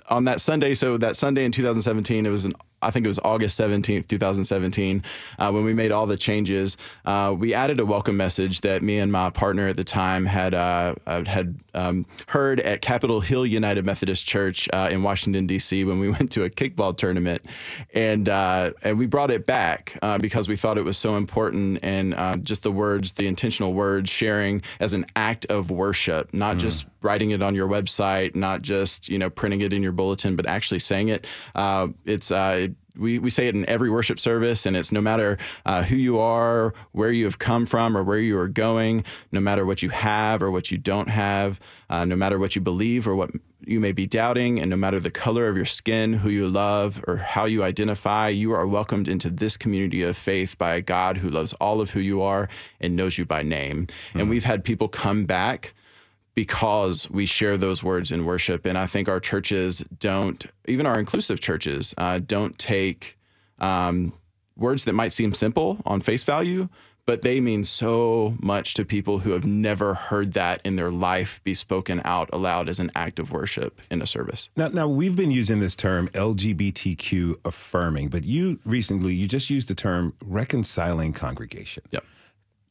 on 0.09 0.23
that 0.25 0.39
Sunday, 0.39 0.73
so 0.73 0.97
that 0.97 1.17
Sunday 1.17 1.43
in 1.43 1.51
2017, 1.51 2.25
it 2.25 2.29
was 2.29 2.45
an 2.45 2.53
I 2.81 2.91
think 2.91 3.05
it 3.05 3.07
was 3.07 3.19
August 3.23 3.59
17th, 3.59 4.07
2017, 4.07 5.03
uh, 5.39 5.51
when 5.51 5.63
we 5.63 5.73
made 5.73 5.91
all 5.91 6.05
the 6.05 6.17
changes. 6.17 6.77
Uh, 7.05 7.35
we 7.37 7.53
added 7.53 7.79
a 7.79 7.85
welcome 7.85 8.15
message 8.15 8.61
that 8.61 8.83
me 8.83 8.99
and 8.99 9.11
my 9.11 9.31
partner 9.31 9.67
at 9.67 9.77
the 9.77 9.83
time 9.83 10.25
had 10.25 10.53
uh, 10.53 10.93
uh, 11.07 11.25
had 11.25 11.59
um, 11.73 12.05
heard 12.27 12.59
at 12.59 12.81
Capitol 12.81 13.19
Hill 13.19 13.47
United 13.47 13.85
Methodist 13.85 14.27
Church 14.27 14.69
uh, 14.73 14.89
in 14.91 15.01
Washington 15.01 15.47
D.C. 15.47 15.85
when 15.85 15.99
we 15.99 16.09
went 16.17 16.31
to 16.33 16.43
a 16.43 16.49
kickball 16.49 16.95
tournament, 16.95 17.45
and 17.95 18.29
uh, 18.29 18.71
and 18.83 18.99
we 18.99 19.07
brought 19.07 19.31
it 19.31 19.47
back 19.47 19.97
uh, 20.03 20.19
because 20.19 20.47
we 20.47 20.55
thought 20.55 20.77
it 20.77 20.85
was 20.85 20.97
so 20.97 21.17
important 21.17 21.79
and 21.81 22.13
uh, 22.13 22.37
just 22.37 22.61
the 22.61 22.71
words, 22.71 23.13
the 23.13 23.25
intentional 23.25 23.73
words, 23.73 24.09
sharing 24.09 24.61
as 24.79 24.93
an 24.93 25.05
act 25.15 25.47
of 25.47 25.71
worship, 25.71 26.31
not 26.31 26.57
just 26.57 26.85
writing 27.07 27.31
it 27.31 27.41
on 27.41 27.55
your 27.55 27.69
website, 27.69 28.35
not 28.35 28.61
just 28.61 29.07
you 29.07 29.17
know 29.17 29.29
printing 29.29 29.61
it 29.61 29.71
in 29.71 29.81
your 29.81 29.93
bulletin, 29.93 30.35
but 30.35 30.45
actually 30.45 30.79
saying 30.79 31.07
it. 31.07 31.25
Uh, 31.55 31.87
it's 32.05 32.31
uh, 32.31 32.67
we, 32.97 33.17
we 33.19 33.29
say 33.29 33.47
it 33.47 33.55
in 33.55 33.65
every 33.69 33.89
worship 33.89 34.19
service, 34.19 34.65
and 34.65 34.75
it's 34.75 34.91
no 34.91 34.99
matter 34.99 35.37
uh, 35.65 35.83
who 35.83 35.95
you 35.95 36.19
are, 36.19 36.73
where 36.91 37.11
you 37.11 37.23
have 37.25 37.39
come 37.39 37.65
from, 37.65 37.95
or 37.95 38.03
where 38.03 38.19
you 38.19 38.37
are 38.37 38.47
going, 38.47 39.05
no 39.31 39.39
matter 39.39 39.65
what 39.65 39.81
you 39.81 39.89
have 39.89 40.43
or 40.43 40.51
what 40.51 40.69
you 40.69 40.77
don't 40.77 41.07
have, 41.09 41.59
uh, 41.89 42.03
no 42.03 42.15
matter 42.15 42.37
what 42.39 42.55
you 42.55 42.61
believe 42.61 43.07
or 43.07 43.15
what 43.15 43.29
you 43.65 43.79
may 43.79 43.91
be 43.91 44.05
doubting, 44.05 44.59
and 44.59 44.69
no 44.69 44.75
matter 44.75 44.99
the 44.99 45.11
color 45.11 45.47
of 45.47 45.55
your 45.55 45.65
skin, 45.65 46.13
who 46.13 46.29
you 46.29 46.47
love, 46.47 47.03
or 47.07 47.17
how 47.17 47.45
you 47.45 47.63
identify, 47.63 48.27
you 48.29 48.51
are 48.51 48.67
welcomed 48.67 49.07
into 49.07 49.29
this 49.29 49.55
community 49.57 50.03
of 50.03 50.17
faith 50.17 50.57
by 50.57 50.75
a 50.75 50.81
God 50.81 51.17
who 51.17 51.29
loves 51.29 51.53
all 51.53 51.81
of 51.81 51.91
who 51.91 51.99
you 51.99 52.21
are 52.21 52.49
and 52.79 52.95
knows 52.95 53.17
you 53.17 53.25
by 53.25 53.43
name. 53.43 53.87
And 54.13 54.29
we've 54.29 54.43
had 54.43 54.63
people 54.63 54.87
come 54.87 55.25
back 55.25 55.73
because 56.37 57.09
we 57.09 57.25
share 57.25 57.57
those 57.57 57.83
words 57.83 58.11
in 58.11 58.23
worship. 58.23 58.67
And 58.67 58.77
I 58.77 58.85
think 58.85 59.09
our 59.09 59.19
churches 59.19 59.83
don't, 59.97 60.45
even 60.67 60.85
our 60.85 60.99
inclusive 60.99 61.39
churches, 61.39 61.95
uh, 61.97 62.19
don't 62.19 62.55
take 62.59 63.17
um, 63.57 64.13
words 64.55 64.83
that 64.83 64.93
might 64.93 65.13
seem 65.13 65.33
simple 65.33 65.79
on 65.83 65.99
face 65.99 66.23
value, 66.23 66.69
but 67.07 67.23
they 67.23 67.39
mean 67.39 67.63
so 67.63 68.35
much 68.39 68.75
to 68.75 68.85
people 68.85 69.17
who 69.17 69.31
have 69.31 69.47
never 69.47 69.95
heard 69.95 70.33
that 70.33 70.61
in 70.63 70.75
their 70.75 70.91
life 70.91 71.41
be 71.43 71.55
spoken 71.55 72.03
out 72.05 72.29
aloud 72.31 72.69
as 72.69 72.79
an 72.79 72.91
act 72.93 73.17
of 73.17 73.31
worship 73.31 73.81
in 73.89 73.99
a 74.03 74.05
service. 74.05 74.51
Now, 74.55 74.67
now 74.67 74.87
we've 74.87 75.15
been 75.15 75.31
using 75.31 75.59
this 75.59 75.75
term 75.75 76.07
LGBTQ 76.09 77.37
affirming, 77.45 78.09
but 78.09 78.25
you 78.25 78.59
recently 78.63 79.15
you 79.15 79.27
just 79.27 79.49
used 79.49 79.69
the 79.69 79.75
term 79.75 80.13
reconciling 80.23 81.13
congregation. 81.13 81.81
Yep. 81.89 82.05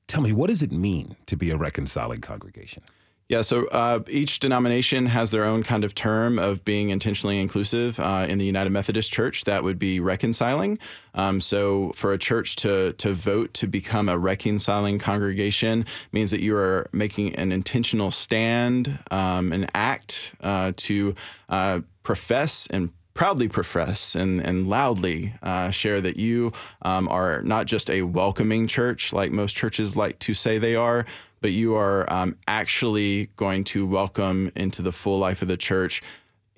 Tell 0.06 0.22
me, 0.22 0.32
what 0.32 0.50
does 0.50 0.62
it 0.62 0.70
mean 0.70 1.16
to 1.26 1.36
be 1.36 1.50
a 1.50 1.56
reconciling 1.56 2.20
congregation? 2.20 2.84
Yeah, 3.28 3.40
so 3.40 3.66
uh, 3.66 4.00
each 4.08 4.38
denomination 4.38 5.06
has 5.06 5.32
their 5.32 5.44
own 5.44 5.64
kind 5.64 5.82
of 5.82 5.96
term 5.96 6.38
of 6.38 6.64
being 6.64 6.90
intentionally 6.90 7.40
inclusive. 7.40 7.98
Uh, 7.98 8.24
in 8.28 8.38
the 8.38 8.44
United 8.44 8.70
Methodist 8.70 9.12
Church, 9.12 9.42
that 9.44 9.64
would 9.64 9.80
be 9.80 9.98
reconciling. 9.98 10.78
Um, 11.14 11.40
so, 11.40 11.90
for 11.96 12.12
a 12.12 12.18
church 12.18 12.54
to 12.56 12.92
to 12.92 13.12
vote 13.12 13.52
to 13.54 13.66
become 13.66 14.08
a 14.08 14.16
reconciling 14.16 15.00
congregation 15.00 15.86
means 16.12 16.30
that 16.30 16.40
you 16.40 16.56
are 16.56 16.88
making 16.92 17.34
an 17.34 17.50
intentional 17.50 18.12
stand, 18.12 18.96
um, 19.10 19.52
an 19.52 19.66
act 19.74 20.36
uh, 20.40 20.72
to 20.76 21.16
uh, 21.48 21.80
profess 22.04 22.68
and 22.70 22.92
proudly 23.14 23.48
profess 23.48 24.14
and, 24.14 24.40
and 24.40 24.68
loudly 24.68 25.34
uh, 25.42 25.70
share 25.70 26.02
that 26.02 26.16
you 26.16 26.52
um, 26.82 27.08
are 27.08 27.42
not 27.42 27.66
just 27.66 27.90
a 27.90 28.02
welcoming 28.02 28.66
church 28.68 29.10
like 29.10 29.32
most 29.32 29.56
churches 29.56 29.96
like 29.96 30.18
to 30.18 30.34
say 30.34 30.58
they 30.58 30.76
are, 30.76 31.06
but 31.46 31.52
you 31.52 31.76
are 31.76 32.12
um, 32.12 32.36
actually 32.48 33.26
going 33.36 33.62
to 33.62 33.86
welcome 33.86 34.50
into 34.56 34.82
the 34.82 34.90
full 34.90 35.16
life 35.16 35.42
of 35.42 35.46
the 35.46 35.56
church 35.56 36.02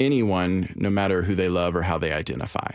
anyone, 0.01 0.73
no 0.77 0.89
matter 0.89 1.21
who 1.21 1.35
they 1.35 1.51
love 1.51 1.77
or 1.77 1.83
how 1.83 1.99
they 1.99 2.11
identify. 2.11 2.71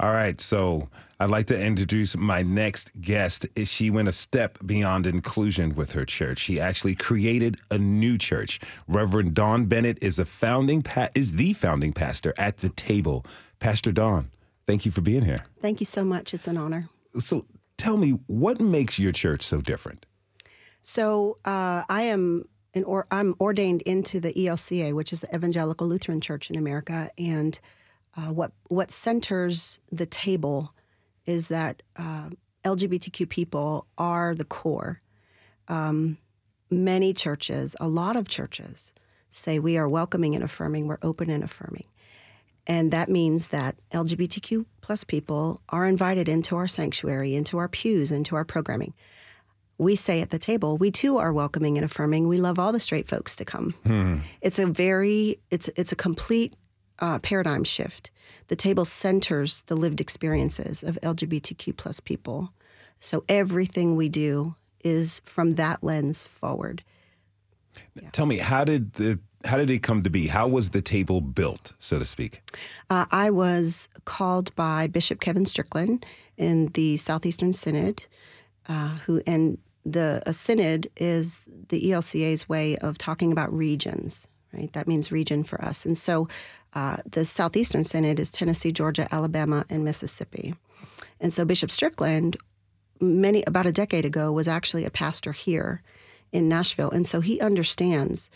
All 0.00 0.12
right, 0.12 0.40
so 0.40 0.88
I'd 1.20 1.28
like 1.28 1.44
to 1.48 1.62
introduce 1.62 2.16
my 2.16 2.40
next 2.40 2.90
guest. 3.02 3.46
She 3.64 3.90
went 3.90 4.08
a 4.08 4.12
step 4.12 4.56
beyond 4.64 5.06
inclusion 5.06 5.74
with 5.74 5.92
her 5.92 6.06
church. 6.06 6.38
She 6.38 6.58
actually 6.58 6.94
created 6.94 7.58
a 7.70 7.76
new 7.76 8.16
church. 8.16 8.60
Reverend 8.86 9.34
Dawn 9.34 9.66
Bennett 9.66 9.98
is 10.00 10.18
a 10.18 10.24
founding 10.24 10.80
pa- 10.80 11.10
is 11.14 11.32
the 11.32 11.52
founding 11.52 11.92
pastor 11.92 12.32
at 12.38 12.56
the 12.56 12.70
table. 12.70 13.26
Pastor 13.60 13.92
Dawn, 13.92 14.30
thank 14.66 14.86
you 14.86 14.90
for 14.90 15.02
being 15.02 15.26
here. 15.26 15.44
Thank 15.60 15.80
you 15.80 15.86
so 15.86 16.02
much. 16.02 16.32
It's 16.32 16.46
an 16.46 16.56
honor. 16.56 16.88
So 17.18 17.44
tell 17.76 17.98
me, 17.98 18.12
what 18.26 18.58
makes 18.58 18.98
your 18.98 19.12
church 19.12 19.42
so 19.42 19.60
different? 19.60 20.06
So 20.82 21.38
uh, 21.44 21.84
I 21.88 22.02
am 22.04 22.44
an 22.74 22.84
or 22.84 23.06
I'm 23.10 23.34
ordained 23.40 23.82
into 23.82 24.20
the 24.20 24.32
ELCA, 24.32 24.94
which 24.94 25.12
is 25.12 25.20
the 25.20 25.34
Evangelical 25.34 25.86
Lutheran 25.86 26.20
Church 26.20 26.50
in 26.50 26.56
America, 26.56 27.10
and 27.18 27.58
uh, 28.16 28.32
what 28.32 28.52
what 28.68 28.90
centers 28.90 29.78
the 29.90 30.06
table 30.06 30.72
is 31.26 31.48
that 31.48 31.82
uh, 31.96 32.30
LGBTQ 32.64 33.28
people 33.28 33.86
are 33.96 34.34
the 34.34 34.44
core. 34.44 35.00
Um, 35.68 36.18
many 36.70 37.12
churches, 37.12 37.76
a 37.80 37.88
lot 37.88 38.16
of 38.16 38.28
churches, 38.28 38.94
say 39.28 39.58
we 39.58 39.76
are 39.76 39.88
welcoming 39.88 40.34
and 40.34 40.44
affirming. 40.44 40.86
We're 40.86 40.98
open 41.02 41.30
and 41.30 41.44
affirming. 41.44 41.84
And 42.66 42.90
that 42.90 43.08
means 43.08 43.48
that 43.48 43.76
LGBTQ 43.92 44.66
plus 44.82 45.02
people 45.02 45.62
are 45.70 45.86
invited 45.86 46.28
into 46.28 46.54
our 46.56 46.68
sanctuary, 46.68 47.34
into 47.34 47.56
our 47.56 47.68
pews, 47.68 48.10
into 48.10 48.36
our 48.36 48.44
programming. 48.44 48.92
We 49.78 49.94
say 49.96 50.20
at 50.20 50.30
the 50.30 50.38
table, 50.38 50.76
we 50.76 50.90
too 50.90 51.18
are 51.18 51.32
welcoming 51.32 51.78
and 51.78 51.84
affirming. 51.84 52.26
We 52.26 52.38
love 52.38 52.58
all 52.58 52.72
the 52.72 52.80
straight 52.80 53.06
folks 53.06 53.36
to 53.36 53.44
come. 53.44 53.74
It's 54.40 54.58
a 54.58 54.66
very, 54.66 55.38
it's 55.50 55.68
it's 55.76 55.92
a 55.92 55.96
complete 55.96 56.54
uh, 56.98 57.18
paradigm 57.20 57.64
shift. 57.64 58.10
The 58.48 58.56
table 58.56 58.84
centers 58.84 59.62
the 59.62 59.76
lived 59.76 60.00
experiences 60.00 60.82
of 60.82 60.98
LGBTQ 61.02 61.76
plus 61.76 62.00
people. 62.00 62.52
So 63.00 63.24
everything 63.28 63.94
we 63.94 64.08
do 64.08 64.56
is 64.84 65.20
from 65.24 65.52
that 65.52 65.82
lens 65.82 66.22
forward. 66.22 66.82
Tell 68.12 68.26
me, 68.26 68.38
how 68.38 68.64
did 68.64 68.94
the 68.94 69.18
how 69.44 69.56
did 69.56 69.70
it 69.70 69.82
come 69.84 70.02
to 70.02 70.10
be? 70.10 70.26
How 70.26 70.48
was 70.48 70.70
the 70.70 70.82
table 70.82 71.20
built, 71.20 71.72
so 71.78 71.98
to 71.98 72.04
speak? 72.04 72.42
Uh, 72.90 73.06
I 73.10 73.30
was 73.30 73.88
called 74.04 74.54
by 74.56 74.88
Bishop 74.88 75.20
Kevin 75.20 75.46
Strickland 75.46 76.04
in 76.36 76.66
the 76.74 76.96
Southeastern 76.96 77.52
Synod, 77.52 78.04
uh, 78.68 78.98
who 79.06 79.22
and 79.26 79.58
the 79.92 80.22
a 80.26 80.32
synod 80.32 80.88
is 80.96 81.42
the 81.68 81.90
ELCA's 81.90 82.48
way 82.48 82.76
of 82.78 82.98
talking 82.98 83.32
about 83.32 83.52
regions. 83.52 84.26
Right, 84.52 84.72
that 84.72 84.88
means 84.88 85.12
region 85.12 85.44
for 85.44 85.62
us, 85.62 85.84
and 85.84 85.96
so 85.96 86.26
uh, 86.72 86.96
the 87.10 87.26
Southeastern 87.26 87.84
Synod 87.84 88.18
is 88.18 88.30
Tennessee, 88.30 88.72
Georgia, 88.72 89.06
Alabama, 89.12 89.66
and 89.68 89.84
Mississippi. 89.84 90.54
And 91.20 91.32
so 91.32 91.44
Bishop 91.44 91.70
Strickland, 91.70 92.38
many 92.98 93.44
about 93.46 93.66
a 93.66 93.72
decade 93.72 94.06
ago, 94.06 94.32
was 94.32 94.48
actually 94.48 94.86
a 94.86 94.90
pastor 94.90 95.32
here 95.32 95.82
in 96.32 96.48
Nashville, 96.48 96.90
and 96.90 97.06
so 97.06 97.20
he 97.20 97.40
understands 97.40 98.30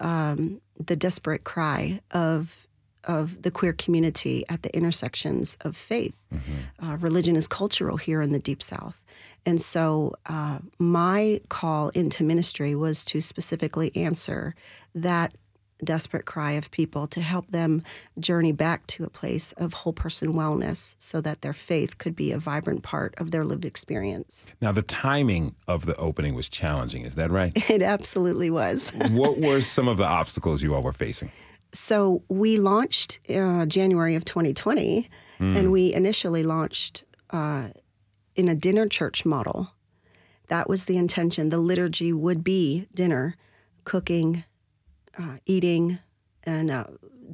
um, 0.00 0.60
the 0.78 0.96
desperate 0.96 1.44
cry 1.44 2.00
of 2.10 2.63
of 3.06 3.42
the 3.42 3.50
queer 3.50 3.72
community 3.72 4.44
at 4.48 4.62
the 4.62 4.74
intersections 4.76 5.56
of 5.62 5.76
faith. 5.76 6.20
Mm-hmm. 6.34 6.86
Uh, 6.86 6.96
religion 6.96 7.36
is 7.36 7.46
cultural 7.46 7.96
here 7.96 8.20
in 8.20 8.32
the 8.32 8.38
Deep 8.38 8.62
South, 8.62 9.04
and 9.46 9.60
so 9.60 10.14
uh, 10.26 10.58
my 10.78 11.40
call 11.48 11.90
into 11.90 12.24
ministry 12.24 12.74
was 12.74 13.04
to 13.06 13.20
specifically 13.20 13.94
answer 13.96 14.54
that 14.94 15.34
desperate 15.82 16.24
cry 16.24 16.52
of 16.52 16.70
people 16.70 17.06
to 17.08 17.20
help 17.20 17.50
them 17.50 17.82
journey 18.18 18.52
back 18.52 18.86
to 18.86 19.04
a 19.04 19.10
place 19.10 19.52
of 19.52 19.72
whole 19.72 19.92
person 19.92 20.32
wellness 20.32 20.94
so 20.98 21.20
that 21.20 21.42
their 21.42 21.52
faith 21.52 21.98
could 21.98 22.14
be 22.16 22.32
a 22.32 22.38
vibrant 22.38 22.82
part 22.82 23.14
of 23.18 23.30
their 23.30 23.44
lived 23.44 23.64
experience. 23.64 24.46
Now, 24.60 24.72
the 24.72 24.82
timing 24.82 25.54
of 25.68 25.86
the 25.86 25.96
opening 25.96 26.34
was 26.34 26.48
challenging, 26.48 27.04
is 27.04 27.14
that 27.16 27.30
right? 27.30 27.52
It 27.74 27.82
absolutely 27.82 28.50
was. 28.50 28.90
what 29.10 29.38
were 29.40 29.60
some 29.60 29.88
of 29.88 29.96
the 29.96 30.04
obstacles 30.04 30.62
you 30.62 30.74
all 30.74 30.82
were 30.82 30.92
facing? 30.92 31.32
So, 31.74 32.22
we 32.28 32.56
launched 32.56 33.18
uh, 33.28 33.66
January 33.66 34.14
of 34.14 34.24
2020, 34.24 35.10
mm. 35.40 35.58
and 35.58 35.72
we 35.72 35.92
initially 35.92 36.44
launched 36.44 37.02
uh, 37.30 37.70
in 38.36 38.48
a 38.48 38.54
dinner 38.54 38.86
church 38.86 39.26
model. 39.26 39.70
That 40.48 40.68
was 40.68 40.84
the 40.84 40.96
intention. 40.96 41.48
The 41.48 41.58
liturgy 41.58 42.12
would 42.12 42.44
be 42.44 42.86
dinner, 42.94 43.36
cooking, 43.82 44.44
uh, 45.18 45.38
eating, 45.46 45.98
and 46.44 46.70
uh, 46.70 46.84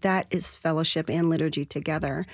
that 0.00 0.26
is 0.30 0.56
fellowship 0.56 1.10
and 1.10 1.28
liturgy 1.28 1.66
together. 1.66 2.26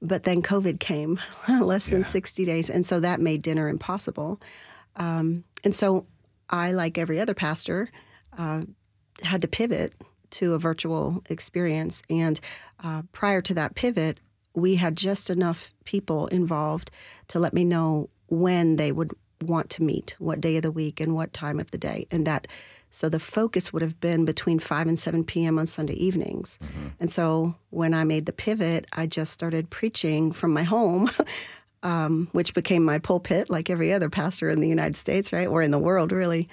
But 0.00 0.22
then 0.22 0.40
COVID 0.40 0.80
came 0.80 1.20
less 1.48 1.86
than 1.86 2.04
60 2.04 2.44
days, 2.46 2.70
and 2.70 2.86
so 2.86 3.00
that 3.00 3.20
made 3.20 3.42
dinner 3.42 3.68
impossible. 3.68 4.40
Um, 4.96 5.44
and 5.62 5.74
so 5.74 6.06
I, 6.48 6.72
like 6.72 6.96
every 6.96 7.20
other 7.20 7.34
pastor, 7.34 7.90
uh, 8.38 8.62
had 9.22 9.42
to 9.42 9.48
pivot 9.48 9.92
to 10.32 10.54
a 10.54 10.58
virtual 10.58 11.22
experience. 11.28 12.02
And 12.08 12.40
uh, 12.82 13.02
prior 13.12 13.42
to 13.42 13.54
that 13.54 13.74
pivot, 13.74 14.20
we 14.54 14.74
had 14.74 14.96
just 14.96 15.30
enough 15.30 15.72
people 15.84 16.26
involved 16.28 16.90
to 17.28 17.38
let 17.38 17.52
me 17.52 17.64
know 17.64 18.10
when 18.28 18.76
they 18.76 18.92
would 18.92 19.10
want 19.42 19.70
to 19.70 19.82
meet, 19.82 20.14
what 20.18 20.40
day 20.40 20.56
of 20.56 20.62
the 20.62 20.70
week, 20.70 21.00
and 21.00 21.14
what 21.14 21.32
time 21.32 21.60
of 21.60 21.70
the 21.70 21.78
day. 21.78 22.06
And 22.10 22.26
that 22.26 22.46
so 22.90 23.08
the 23.08 23.20
focus 23.20 23.72
would 23.72 23.82
have 23.82 24.00
been 24.00 24.24
between 24.24 24.58
5 24.58 24.88
and 24.88 24.98
7 24.98 25.24
p.m. 25.24 25.58
on 25.58 25.66
Sunday 25.66 25.94
evenings. 25.94 26.58
Mm-hmm. 26.62 26.88
And 26.98 27.10
so 27.10 27.54
when 27.70 27.94
I 27.94 28.02
made 28.04 28.26
the 28.26 28.32
pivot, 28.32 28.86
I 28.92 29.06
just 29.06 29.32
started 29.32 29.70
preaching 29.70 30.32
from 30.32 30.52
my 30.52 30.64
home, 30.64 31.10
um, 31.84 32.28
which 32.32 32.52
became 32.52 32.84
my 32.84 32.98
pulpit, 32.98 33.48
like 33.48 33.70
every 33.70 33.92
other 33.92 34.10
pastor 34.10 34.50
in 34.50 34.60
the 34.60 34.68
United 34.68 34.96
States, 34.96 35.32
right? 35.32 35.46
Or 35.46 35.62
in 35.62 35.70
the 35.70 35.78
world, 35.78 36.10
really. 36.10 36.48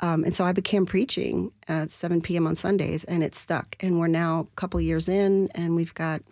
Um, 0.00 0.24
and 0.24 0.34
so 0.34 0.44
I 0.44 0.52
began 0.52 0.86
preaching 0.86 1.52
at 1.68 1.90
7 1.90 2.22
p.m. 2.22 2.46
on 2.46 2.54
Sundays, 2.54 3.04
and 3.04 3.22
it 3.22 3.34
stuck. 3.34 3.76
And 3.80 4.00
we're 4.00 4.08
now 4.08 4.40
a 4.40 4.56
couple 4.56 4.80
years 4.80 5.08
in, 5.08 5.48
and 5.54 5.76
we've 5.76 5.94
got 5.94 6.22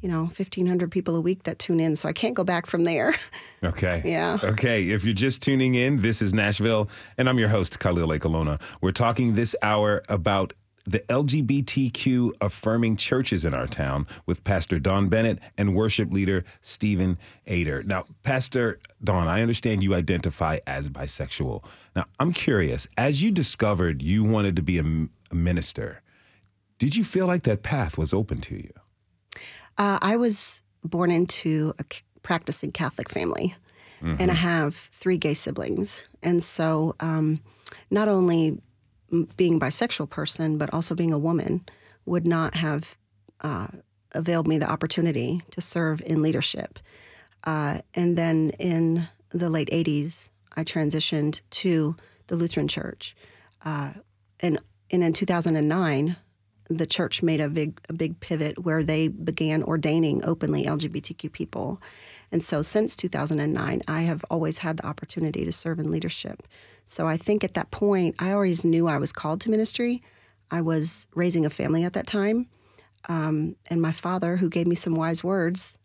you 0.00 0.08
know, 0.08 0.20
1,500 0.20 0.90
people 0.90 1.16
a 1.16 1.20
week 1.20 1.42
that 1.42 1.58
tune 1.58 1.80
in. 1.80 1.96
So 1.96 2.08
I 2.08 2.12
can't 2.12 2.34
go 2.34 2.44
back 2.44 2.66
from 2.66 2.84
there. 2.84 3.14
Okay. 3.64 4.02
Yeah. 4.04 4.38
Okay. 4.44 4.90
If 4.90 5.02
you're 5.02 5.12
just 5.12 5.42
tuning 5.42 5.74
in, 5.74 6.00
this 6.00 6.22
is 6.22 6.32
Nashville, 6.32 6.88
and 7.16 7.28
I'm 7.28 7.40
your 7.40 7.48
host, 7.48 7.80
Khalil 7.80 8.10
Ekulona. 8.10 8.60
We're 8.80 8.92
talking 8.92 9.34
this 9.34 9.56
hour 9.62 10.00
about 10.08 10.52
the 10.88 11.00
LGBTQ 11.00 12.32
affirming 12.40 12.96
churches 12.96 13.44
in 13.44 13.52
our 13.52 13.66
town 13.66 14.06
with 14.24 14.42
Pastor 14.42 14.78
Dawn 14.78 15.08
Bennett 15.08 15.38
and 15.58 15.74
worship 15.74 16.10
leader 16.10 16.44
Steven 16.62 17.18
Adair. 17.46 17.82
Now, 17.82 18.06
Pastor 18.22 18.80
Dawn, 19.04 19.28
I 19.28 19.42
understand 19.42 19.82
you 19.82 19.94
identify 19.94 20.60
as 20.66 20.88
bisexual. 20.88 21.62
Now, 21.94 22.06
I'm 22.18 22.32
curious, 22.32 22.88
as 22.96 23.22
you 23.22 23.30
discovered 23.30 24.00
you 24.02 24.24
wanted 24.24 24.56
to 24.56 24.62
be 24.62 24.78
a, 24.78 24.84
a 25.30 25.34
minister, 25.34 26.00
did 26.78 26.96
you 26.96 27.04
feel 27.04 27.26
like 27.26 27.42
that 27.42 27.62
path 27.62 27.98
was 27.98 28.14
open 28.14 28.40
to 28.42 28.56
you? 28.56 28.72
Uh, 29.76 29.98
I 30.00 30.16
was 30.16 30.62
born 30.84 31.10
into 31.10 31.74
a 31.78 31.84
practicing 32.22 32.72
Catholic 32.72 33.10
family, 33.10 33.54
mm-hmm. 34.00 34.16
and 34.18 34.30
I 34.30 34.34
have 34.34 34.74
three 34.74 35.18
gay 35.18 35.34
siblings. 35.34 36.08
And 36.22 36.42
so, 36.42 36.94
um, 37.00 37.40
not 37.90 38.08
only 38.08 38.58
being 39.36 39.56
a 39.56 39.58
bisexual 39.58 40.10
person, 40.10 40.58
but 40.58 40.72
also 40.72 40.94
being 40.94 41.12
a 41.12 41.18
woman, 41.18 41.64
would 42.06 42.26
not 42.26 42.54
have 42.54 42.96
uh, 43.40 43.68
availed 44.12 44.48
me 44.48 44.58
the 44.58 44.70
opportunity 44.70 45.42
to 45.50 45.60
serve 45.60 46.02
in 46.04 46.22
leadership. 46.22 46.78
Uh, 47.44 47.80
and 47.94 48.16
then 48.16 48.50
in 48.58 49.06
the 49.30 49.50
late 49.50 49.68
80s, 49.70 50.30
I 50.56 50.64
transitioned 50.64 51.40
to 51.50 51.96
the 52.26 52.36
Lutheran 52.36 52.68
Church. 52.68 53.14
Uh, 53.64 53.92
and, 54.40 54.58
and 54.90 55.04
in 55.04 55.12
2009, 55.12 56.16
the 56.68 56.86
church 56.86 57.22
made 57.22 57.40
a 57.40 57.48
big 57.48 57.80
a 57.88 57.92
big 57.92 58.18
pivot 58.20 58.64
where 58.64 58.82
they 58.82 59.08
began 59.08 59.62
ordaining 59.62 60.24
openly 60.24 60.64
LGBTQ 60.64 61.32
people. 61.32 61.80
And 62.30 62.42
so 62.42 62.60
since 62.60 62.94
2009, 62.94 63.82
I 63.88 64.02
have 64.02 64.24
always 64.30 64.58
had 64.58 64.76
the 64.76 64.86
opportunity 64.86 65.44
to 65.44 65.52
serve 65.52 65.78
in 65.78 65.90
leadership. 65.90 66.42
So 66.84 67.06
I 67.06 67.16
think 67.16 67.42
at 67.42 67.54
that 67.54 67.70
point, 67.70 68.16
I 68.18 68.32
always 68.32 68.64
knew 68.64 68.86
I 68.86 68.98
was 68.98 69.12
called 69.12 69.40
to 69.42 69.50
ministry. 69.50 70.02
I 70.50 70.60
was 70.60 71.06
raising 71.14 71.46
a 71.46 71.50
family 71.50 71.84
at 71.84 71.94
that 71.94 72.06
time. 72.06 72.48
Um, 73.08 73.56
and 73.68 73.80
my 73.80 73.92
father, 73.92 74.36
who 74.36 74.50
gave 74.50 74.66
me 74.66 74.74
some 74.74 74.94
wise 74.94 75.24
words, 75.24 75.78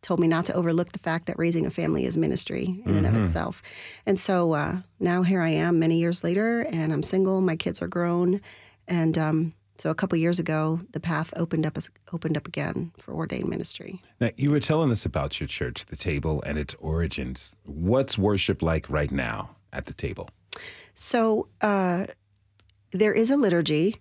told 0.00 0.20
me 0.20 0.28
not 0.28 0.46
to 0.46 0.54
overlook 0.54 0.92
the 0.92 0.98
fact 0.98 1.26
that 1.26 1.38
raising 1.38 1.66
a 1.66 1.70
family 1.70 2.04
is 2.04 2.16
ministry 2.16 2.64
in 2.64 2.74
mm-hmm. 2.74 2.96
and 2.96 3.06
of 3.06 3.12
mm-hmm. 3.14 3.22
itself. 3.22 3.62
And 4.06 4.18
so 4.18 4.52
uh, 4.52 4.76
now 5.00 5.22
here 5.22 5.40
I 5.40 5.48
am 5.48 5.78
many 5.78 5.96
years 5.96 6.22
later, 6.22 6.60
and 6.70 6.92
I'm 6.92 7.02
single. 7.02 7.40
My 7.40 7.56
kids 7.56 7.80
are 7.82 7.88
grown. 7.88 8.40
And 8.86 9.16
um, 9.16 9.54
so 9.76 9.90
a 9.90 9.94
couple 9.94 10.16
years 10.16 10.38
ago, 10.38 10.80
the 10.92 11.00
path 11.00 11.34
opened 11.36 11.66
up 11.66 11.76
opened 12.12 12.36
up 12.36 12.46
again 12.46 12.92
for 12.98 13.12
ordained 13.12 13.48
ministry. 13.48 14.00
Now 14.20 14.30
you 14.36 14.50
were 14.50 14.60
telling 14.60 14.90
us 14.90 15.04
about 15.04 15.40
your 15.40 15.48
church, 15.48 15.86
the 15.86 15.96
table, 15.96 16.42
and 16.46 16.58
its 16.58 16.74
origins. 16.78 17.56
What's 17.64 18.16
worship 18.16 18.62
like 18.62 18.88
right 18.88 19.10
now 19.10 19.56
at 19.72 19.86
the 19.86 19.94
table? 19.94 20.30
So 20.94 21.48
uh, 21.60 22.06
there 22.92 23.12
is 23.12 23.30
a 23.30 23.36
liturgy. 23.36 23.96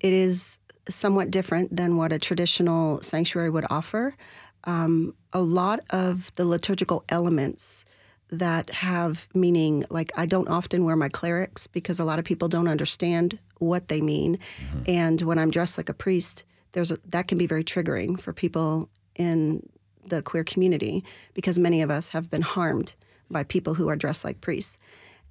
It 0.00 0.12
is 0.12 0.58
somewhat 0.88 1.30
different 1.30 1.74
than 1.74 1.96
what 1.96 2.12
a 2.12 2.18
traditional 2.18 3.00
sanctuary 3.00 3.50
would 3.50 3.64
offer. 3.70 4.16
Um, 4.64 5.14
a 5.32 5.40
lot 5.40 5.80
of 5.90 6.32
the 6.34 6.44
liturgical 6.44 7.04
elements 7.08 7.84
that 8.30 8.70
have 8.70 9.28
meaning, 9.34 9.84
like 9.90 10.10
I 10.16 10.26
don't 10.26 10.48
often 10.48 10.84
wear 10.84 10.96
my 10.96 11.08
clerics 11.08 11.66
because 11.66 12.00
a 12.00 12.04
lot 12.04 12.18
of 12.18 12.24
people 12.24 12.48
don't 12.48 12.68
understand 12.68 13.38
what 13.58 13.88
they 13.88 14.00
mean. 14.00 14.38
Mm-hmm. 14.38 14.82
And 14.86 15.22
when 15.22 15.38
I'm 15.38 15.50
dressed 15.50 15.78
like 15.78 15.88
a 15.88 15.94
priest, 15.94 16.44
there's 16.72 16.90
a, 16.90 16.98
that 17.08 17.28
can 17.28 17.38
be 17.38 17.46
very 17.46 17.64
triggering 17.64 18.20
for 18.20 18.32
people 18.32 18.88
in 19.16 19.68
the 20.06 20.22
queer 20.22 20.44
community 20.44 21.04
because 21.34 21.58
many 21.58 21.82
of 21.82 21.90
us 21.90 22.08
have 22.10 22.30
been 22.30 22.42
harmed 22.42 22.94
by 23.30 23.42
people 23.42 23.74
who 23.74 23.88
are 23.88 23.96
dressed 23.96 24.24
like 24.24 24.40
priests. 24.40 24.78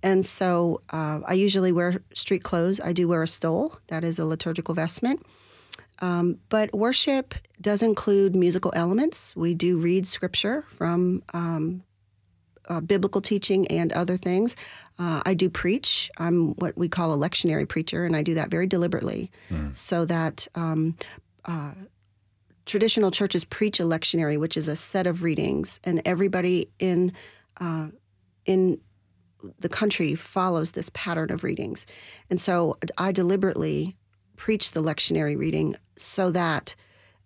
And 0.02 0.26
so 0.26 0.82
uh, 0.90 1.22
I 1.26 1.34
usually 1.34 1.72
wear 1.72 2.04
street 2.14 2.44
clothes. 2.44 2.80
I 2.82 2.92
do 2.92 3.08
wear 3.08 3.24
a 3.24 3.28
stole, 3.28 3.78
that 3.88 4.04
is 4.04 4.20
a 4.20 4.26
liturgical 4.26 4.74
vestment. 4.74 5.26
Um, 6.00 6.40
but 6.50 6.74
worship 6.74 7.36
does 7.62 7.82
include 7.82 8.36
musical 8.36 8.74
elements. 8.76 9.36
We 9.36 9.54
do 9.54 9.78
read 9.78 10.06
scripture 10.06 10.66
from 10.68 11.24
um, 11.34 11.84
uh, 12.70 12.82
biblical 12.82 13.22
teaching 13.22 13.68
and 13.68 13.92
other 13.94 14.18
things. 14.18 14.56
Uh, 15.00 15.22
I 15.26 15.34
do 15.34 15.50
preach. 15.50 16.12
I'm 16.18 16.54
what 16.56 16.78
we 16.78 16.88
call 16.88 17.14
a 17.14 17.18
lectionary 17.18 17.68
preacher, 17.68 18.06
and 18.06 18.16
I 18.16 18.22
do 18.22 18.34
that 18.36 18.50
very 18.50 18.68
deliberately 18.68 19.32
mm. 19.50 19.74
so 19.74 20.06
that 20.06 20.48
um, 20.56 20.96
uh, 21.46 21.72
traditional 22.66 23.12
churches 23.12 23.44
preach 23.44 23.80
a 23.80 23.84
lectionary, 23.84 24.40
which 24.40 24.58
is 24.58 24.68
a 24.68 24.76
set 24.76 25.08
of 25.08 25.24
readings, 25.24 25.80
and 25.84 26.02
everybody 26.06 26.70
in 26.80 27.12
uh, 27.60 27.88
in 28.46 28.80
the 29.60 29.70
country 29.70 30.16
follows 30.16 30.72
this 30.72 30.90
pattern 30.94 31.32
of 31.32 31.44
readings. 31.44 31.86
And 32.30 32.40
so 32.40 32.78
I 32.98 33.12
deliberately 33.12 33.98
preach 34.38 34.72
the 34.72 34.82
lectionary 34.82 35.38
reading 35.38 35.76
so 35.98 36.32
that 36.32 36.76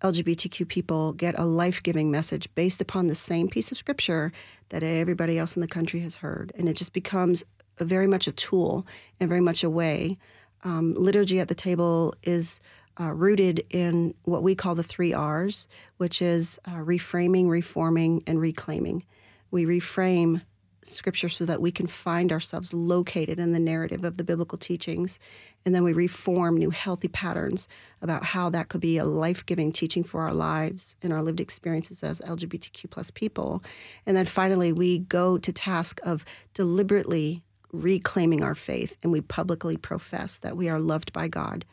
LGBTQ 0.01 0.67
people 0.67 1.13
get 1.13 1.38
a 1.39 1.45
life 1.45 1.81
giving 1.81 2.12
message 2.12 2.47
based 2.55 2.81
upon 2.81 3.07
the 3.07 3.15
same 3.15 3.47
piece 3.47 3.71
of 3.71 3.77
scripture 3.77 4.31
that 4.69 4.83
everybody 4.83 5.38
else 5.38 5.55
in 5.55 5.62
the 5.62 5.67
country 5.67 5.99
has 6.01 6.15
heard. 6.15 6.51
And 6.55 6.69
it 6.69 6.73
just 6.73 6.93
becomes 6.93 7.43
very 7.79 8.07
much 8.07 8.27
a 8.27 8.31
tool 8.31 8.86
and 9.19 9.29
very 9.29 9.41
much 9.41 9.63
a 9.63 9.69
way 9.69 10.17
um, 10.63 10.93
liturgy 10.95 11.39
at 11.39 11.47
the 11.47 11.55
table 11.55 12.13
is 12.23 12.60
uh, 12.99 13.13
rooted 13.13 13.63
in 13.69 14.13
what 14.23 14.43
we 14.43 14.55
call 14.55 14.75
the 14.75 14.83
three 14.83 15.13
R's, 15.13 15.67
which 15.97 16.21
is 16.21 16.60
uh, 16.65 16.77
reframing, 16.77 17.47
reforming, 17.49 18.23
and 18.25 18.39
reclaiming. 18.41 19.05
We 19.51 19.65
reframe 19.65 20.41
scripture 20.88 21.30
so 21.30 21.45
that 21.45 21.62
we 21.62 21.71
can 21.71 21.88
find 21.88 22.32
ourselves 22.32 22.73
located 22.73 23.39
in 23.39 23.52
the 23.52 23.60
narrative 23.60 24.04
of 24.04 24.17
the 24.17 24.23
biblical 24.23 24.58
teachings. 24.58 25.19
And 25.65 25.73
then 25.73 25.84
we 25.84 25.93
reform 25.93 26.58
new 26.58 26.69
healthy 26.69 27.08
patterns 27.08 27.67
about 28.02 28.23
how 28.23 28.50
that 28.50 28.69
could 28.69 28.82
be 28.82 28.97
a 28.97 29.06
life 29.06 29.45
giving 29.45 29.71
teaching 29.71 30.04
for 30.04 30.21
our 30.21 30.34
lives 30.34 30.95
and 31.02 31.12
our 31.12 31.21
lived 31.21 31.39
experiences 31.39 32.04
as 32.04 32.21
LGBTQ 32.21 32.89
plus 32.89 33.12
people. 33.12 33.63
And 34.06 34.15
then 34.15 34.26
finally, 34.26 34.71
we 34.71 35.00
go 35.00 35.38
to 35.38 35.52
task 35.52 36.00
of 36.04 36.26
deliberately 36.54 37.43
reclaiming 37.71 38.43
our 38.43 38.56
faith 38.56 38.95
and 39.04 39.12
we 39.12 39.21
publicly 39.21 39.78
profess 39.78 40.39
that 40.39 40.56
we 40.56 40.69
are 40.69 40.80
loved 40.80 41.12
by 41.13 41.28
God 41.28 41.65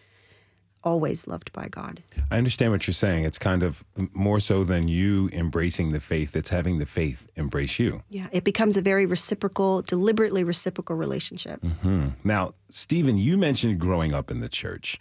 always 0.85 1.27
loved 1.27 1.53
by 1.53 1.69
God. 1.69 2.03
I 2.31 2.39
understand 2.39 2.73
what 2.73 2.87
you're 2.87 2.95
saying. 2.95 3.25
It's 3.25 3.39
kind 3.39 3.63
of 3.63 3.85
more 4.13 4.39
so 4.39 4.63
than 4.65 4.87
you 4.89 5.29
embracing 5.33 5.93
the 5.93 6.01
faith, 6.01 6.37
it's 6.37 6.51
having 6.51 6.79
the 6.79 6.87
faith 6.87 7.29
embrace 7.35 7.79
you. 7.79 8.03
Yeah, 8.11 8.29
it 8.33 8.45
becomes 8.45 8.77
a 8.77 8.83
very 8.83 9.07
reciprocal, 9.07 9.83
deliberately 9.83 10.45
reciprocal 10.45 10.97
relationship. 10.97 11.61
Mm-hmm. 11.63 12.09
Now, 12.23 12.53
Steven, 12.69 13.19
you 13.19 13.37
mentioned 13.37 13.81
growing 13.81 14.15
up 14.15 14.31
in 14.31 14.41
the 14.41 14.49
church. 14.49 15.01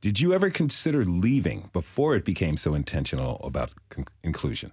Did 0.00 0.18
you 0.18 0.32
ever 0.32 0.48
consider 0.48 1.04
leaving 1.04 1.68
before 1.74 2.16
it 2.16 2.24
became 2.24 2.56
so 2.56 2.74
intentional 2.74 3.38
about 3.44 3.70
con- 3.90 4.06
inclusion? 4.24 4.72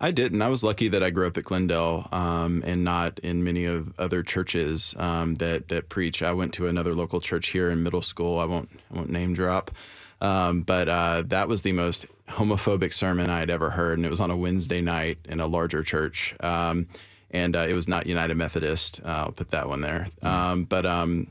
I 0.00 0.10
didn't. 0.10 0.42
I 0.42 0.48
was 0.48 0.62
lucky 0.62 0.88
that 0.88 1.02
I 1.02 1.10
grew 1.10 1.26
up 1.26 1.38
at 1.38 1.44
Glendale 1.44 2.06
um, 2.12 2.62
and 2.66 2.84
not 2.84 3.18
in 3.20 3.44
many 3.44 3.64
of 3.64 3.98
other 3.98 4.22
churches 4.22 4.94
um, 4.98 5.36
that 5.36 5.68
that 5.68 5.88
preach. 5.88 6.22
I 6.22 6.32
went 6.32 6.54
to 6.54 6.66
another 6.66 6.94
local 6.94 7.20
church 7.20 7.48
here 7.48 7.70
in 7.70 7.82
middle 7.82 8.02
school. 8.02 8.38
I 8.38 8.44
won't 8.44 8.68
I 8.92 8.96
won't 8.96 9.10
name 9.10 9.32
drop, 9.34 9.70
um, 10.20 10.62
but 10.62 10.88
uh, 10.88 11.22
that 11.28 11.48
was 11.48 11.62
the 11.62 11.72
most 11.72 12.06
homophobic 12.28 12.92
sermon 12.92 13.30
I 13.30 13.38
had 13.38 13.48
ever 13.48 13.70
heard, 13.70 13.98
and 13.98 14.04
it 14.04 14.10
was 14.10 14.20
on 14.20 14.30
a 14.30 14.36
Wednesday 14.36 14.82
night 14.82 15.18
in 15.24 15.40
a 15.40 15.46
larger 15.46 15.82
church. 15.82 16.34
Um, 16.40 16.88
and 17.30 17.56
uh, 17.56 17.66
it 17.68 17.74
was 17.74 17.88
not 17.88 18.06
United 18.06 18.36
Methodist. 18.36 19.00
Uh, 19.04 19.24
I'll 19.26 19.32
put 19.32 19.48
that 19.48 19.68
one 19.68 19.80
there. 19.80 20.08
Mm-hmm. 20.22 20.62
but 20.62 20.86
um, 20.86 21.26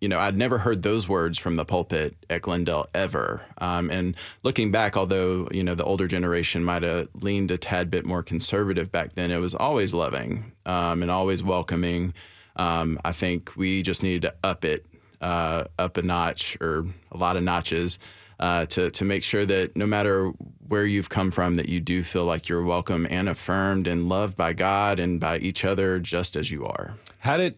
you 0.00 0.08
know, 0.08 0.18
I'd 0.18 0.36
never 0.36 0.58
heard 0.58 0.82
those 0.82 1.08
words 1.08 1.38
from 1.38 1.54
the 1.54 1.64
pulpit 1.64 2.16
at 2.28 2.42
Glendale 2.42 2.86
ever. 2.94 3.42
Um, 3.58 3.90
and 3.90 4.14
looking 4.42 4.70
back, 4.70 4.96
although, 4.96 5.48
you 5.50 5.62
know, 5.62 5.74
the 5.74 5.84
older 5.84 6.06
generation 6.06 6.62
might 6.64 6.82
have 6.82 7.08
leaned 7.14 7.50
a 7.50 7.56
tad 7.56 7.90
bit 7.90 8.04
more 8.04 8.22
conservative 8.22 8.92
back 8.92 9.14
then, 9.14 9.30
it 9.30 9.38
was 9.38 9.54
always 9.54 9.94
loving 9.94 10.52
um, 10.66 11.02
and 11.02 11.10
always 11.10 11.42
welcoming. 11.42 12.12
Um, 12.56 12.98
I 13.04 13.12
think 13.12 13.52
we 13.56 13.82
just 13.82 14.02
needed 14.02 14.22
to 14.22 14.34
up 14.44 14.64
it, 14.64 14.84
uh, 15.20 15.64
up 15.78 15.96
a 15.96 16.02
notch 16.02 16.58
or 16.60 16.84
a 17.10 17.16
lot 17.16 17.36
of 17.36 17.42
notches. 17.42 17.98
Uh, 18.38 18.66
to 18.66 18.90
to 18.90 19.02
make 19.06 19.22
sure 19.22 19.46
that 19.46 19.74
no 19.76 19.86
matter 19.86 20.30
where 20.68 20.84
you've 20.84 21.08
come 21.08 21.30
from, 21.30 21.54
that 21.54 21.70
you 21.70 21.80
do 21.80 22.02
feel 22.02 22.26
like 22.26 22.50
you're 22.50 22.62
welcome 22.62 23.06
and 23.08 23.30
affirmed 23.30 23.86
and 23.86 24.10
loved 24.10 24.36
by 24.36 24.52
God 24.52 24.98
and 24.98 25.18
by 25.18 25.38
each 25.38 25.64
other, 25.64 25.98
just 25.98 26.36
as 26.36 26.50
you 26.50 26.66
are. 26.66 26.92
How 27.18 27.38
did 27.38 27.54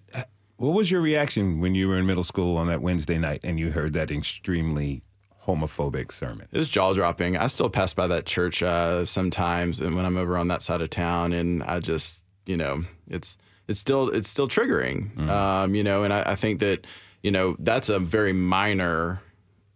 what 0.58 0.74
was 0.74 0.90
your 0.90 1.00
reaction 1.00 1.60
when 1.60 1.74
you 1.74 1.88
were 1.88 1.98
in 1.98 2.04
middle 2.06 2.24
school 2.24 2.56
on 2.56 2.66
that 2.66 2.82
Wednesday 2.82 3.16
night 3.16 3.40
and 3.44 3.58
you 3.58 3.70
heard 3.70 3.92
that 3.92 4.10
extremely 4.10 5.02
homophobic 5.44 6.10
sermon? 6.10 6.48
It 6.50 6.58
was 6.58 6.68
jaw 6.68 6.92
dropping. 6.92 7.36
I 7.36 7.46
still 7.46 7.70
pass 7.70 7.94
by 7.94 8.08
that 8.08 8.26
church 8.26 8.62
uh, 8.62 9.04
sometimes, 9.04 9.80
and 9.80 9.94
when 9.94 10.04
I'm 10.04 10.16
over 10.16 10.36
on 10.36 10.48
that 10.48 10.60
side 10.62 10.82
of 10.82 10.90
town, 10.90 11.32
and 11.32 11.62
I 11.62 11.78
just, 11.78 12.24
you 12.44 12.56
know, 12.56 12.82
it's 13.06 13.38
it's 13.68 13.78
still 13.78 14.08
it's 14.08 14.28
still 14.28 14.48
triggering, 14.48 15.14
mm 15.14 15.28
um, 15.28 15.74
you 15.76 15.84
know, 15.84 16.02
and 16.02 16.12
I, 16.12 16.32
I 16.32 16.34
think 16.34 16.58
that 16.58 16.86
you 17.22 17.30
know 17.30 17.54
that's 17.60 17.88
a 17.88 18.00
very 18.00 18.32
minor 18.32 19.22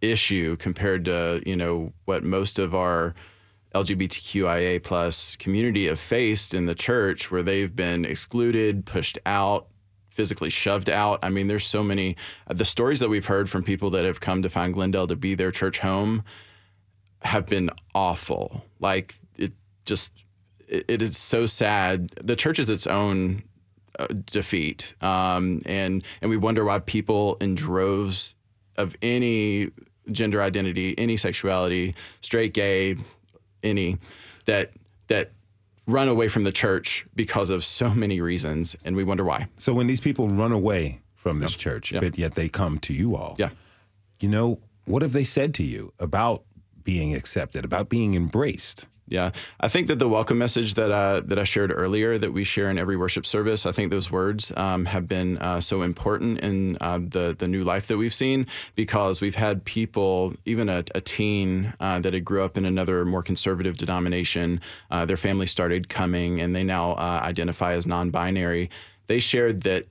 issue 0.01 0.57
compared 0.57 1.05
to 1.05 1.41
you 1.45 1.55
know 1.55 1.93
what 2.03 2.25
most 2.25 2.59
of 2.59 2.75
our 2.75 3.15
LGBTQIA 3.73 4.83
plus 4.83 5.37
community 5.37 5.87
have 5.87 5.99
faced 5.99 6.53
in 6.53 6.65
the 6.65 6.75
church, 6.75 7.31
where 7.31 7.41
they've 7.41 7.73
been 7.73 8.03
excluded, 8.03 8.85
pushed 8.85 9.17
out, 9.25 9.67
physically 10.13 10.49
shoved 10.49 10.89
out. 10.89 11.19
I 11.23 11.29
mean, 11.29 11.47
there's 11.47 11.65
so 11.65 11.83
many. 11.83 12.15
Uh, 12.47 12.53
the 12.53 12.65
stories 12.65 12.99
that 12.99 13.09
we've 13.09 13.25
heard 13.25 13.49
from 13.49 13.63
people 13.63 13.89
that 13.91 14.05
have 14.05 14.19
come 14.19 14.43
to 14.43 14.49
find 14.49 14.73
Glendale 14.73 15.07
to 15.07 15.15
be 15.15 15.35
their 15.35 15.51
church 15.51 15.79
home 15.79 16.23
have 17.21 17.45
been 17.47 17.69
awful. 17.95 18.63
Like 18.79 19.15
it 19.37 19.53
just, 19.85 20.13
it, 20.67 20.85
it 20.87 21.01
is 21.01 21.17
so 21.17 21.45
sad. 21.45 22.09
The 22.21 22.35
church 22.35 22.59
is 22.59 22.69
its 22.69 22.85
own 22.85 23.43
uh, 23.97 24.07
defeat, 24.25 24.95
um, 25.01 25.61
and 25.65 26.03
and 26.21 26.29
we 26.29 26.37
wonder 26.37 26.63
why 26.63 26.79
people 26.79 27.35
in 27.41 27.55
droves 27.55 28.35
of 28.77 28.95
any 29.01 29.71
gender 30.11 30.41
identity, 30.41 30.95
any 30.97 31.17
sexuality, 31.17 31.95
straight, 32.21 32.53
gay, 32.53 32.95
any 33.63 33.97
that 34.45 34.71
that 35.07 35.31
run 35.87 36.07
away 36.07 36.27
from 36.27 36.43
the 36.43 36.51
church 36.51 37.05
because 37.15 37.49
of 37.49 37.63
so 37.63 37.89
many 37.89 38.21
reasons, 38.21 38.75
and 38.85 38.95
we 38.95 39.03
wonder 39.03 39.23
why. 39.23 39.47
So 39.57 39.73
when 39.73 39.87
these 39.87 40.01
people 40.01 40.27
run 40.29 40.51
away 40.51 41.01
from 41.15 41.39
this 41.39 41.55
church, 41.55 41.93
but 41.99 42.17
yet 42.17 42.35
they 42.35 42.49
come 42.49 42.79
to 42.79 42.93
you 42.93 43.15
all, 43.15 43.35
yeah, 43.37 43.49
you 44.19 44.29
know, 44.29 44.59
what 44.85 45.01
have 45.01 45.13
they 45.13 45.23
said 45.23 45.53
to 45.55 45.63
you 45.63 45.93
about 45.99 46.43
being 46.83 47.15
accepted, 47.15 47.63
about 47.63 47.89
being 47.89 48.13
embraced? 48.13 48.87
Yeah, 49.07 49.31
I 49.59 49.67
think 49.67 49.87
that 49.87 49.99
the 49.99 50.07
welcome 50.07 50.37
message 50.37 50.75
that 50.75 50.89
uh, 50.89 51.21
that 51.25 51.37
I 51.37 51.43
shared 51.43 51.73
earlier, 51.75 52.17
that 52.17 52.31
we 52.31 52.45
share 52.45 52.69
in 52.69 52.77
every 52.77 52.95
worship 52.95 53.25
service, 53.25 53.65
I 53.65 53.73
think 53.73 53.91
those 53.91 54.09
words 54.09 54.53
um, 54.55 54.85
have 54.85 55.09
been 55.09 55.37
uh, 55.39 55.59
so 55.59 55.81
important 55.81 56.39
in 56.39 56.77
uh, 56.79 56.99
the 56.99 57.35
the 57.37 57.47
new 57.47 57.65
life 57.65 57.87
that 57.87 57.97
we've 57.97 58.13
seen 58.13 58.47
because 58.75 59.19
we've 59.19 59.35
had 59.35 59.65
people, 59.65 60.33
even 60.45 60.69
a, 60.69 60.85
a 60.95 61.01
teen 61.01 61.73
uh, 61.81 61.99
that 61.99 62.13
had 62.13 62.23
grew 62.23 62.43
up 62.43 62.57
in 62.57 62.63
another 62.63 63.03
more 63.03 63.21
conservative 63.21 63.75
denomination, 63.75 64.61
uh, 64.89 65.03
their 65.03 65.17
family 65.17 65.47
started 65.47 65.89
coming, 65.89 66.39
and 66.39 66.55
they 66.55 66.63
now 66.63 66.91
uh, 66.93 67.19
identify 67.23 67.73
as 67.73 67.85
non-binary. 67.85 68.69
They 69.07 69.19
shared 69.19 69.63
that 69.63 69.85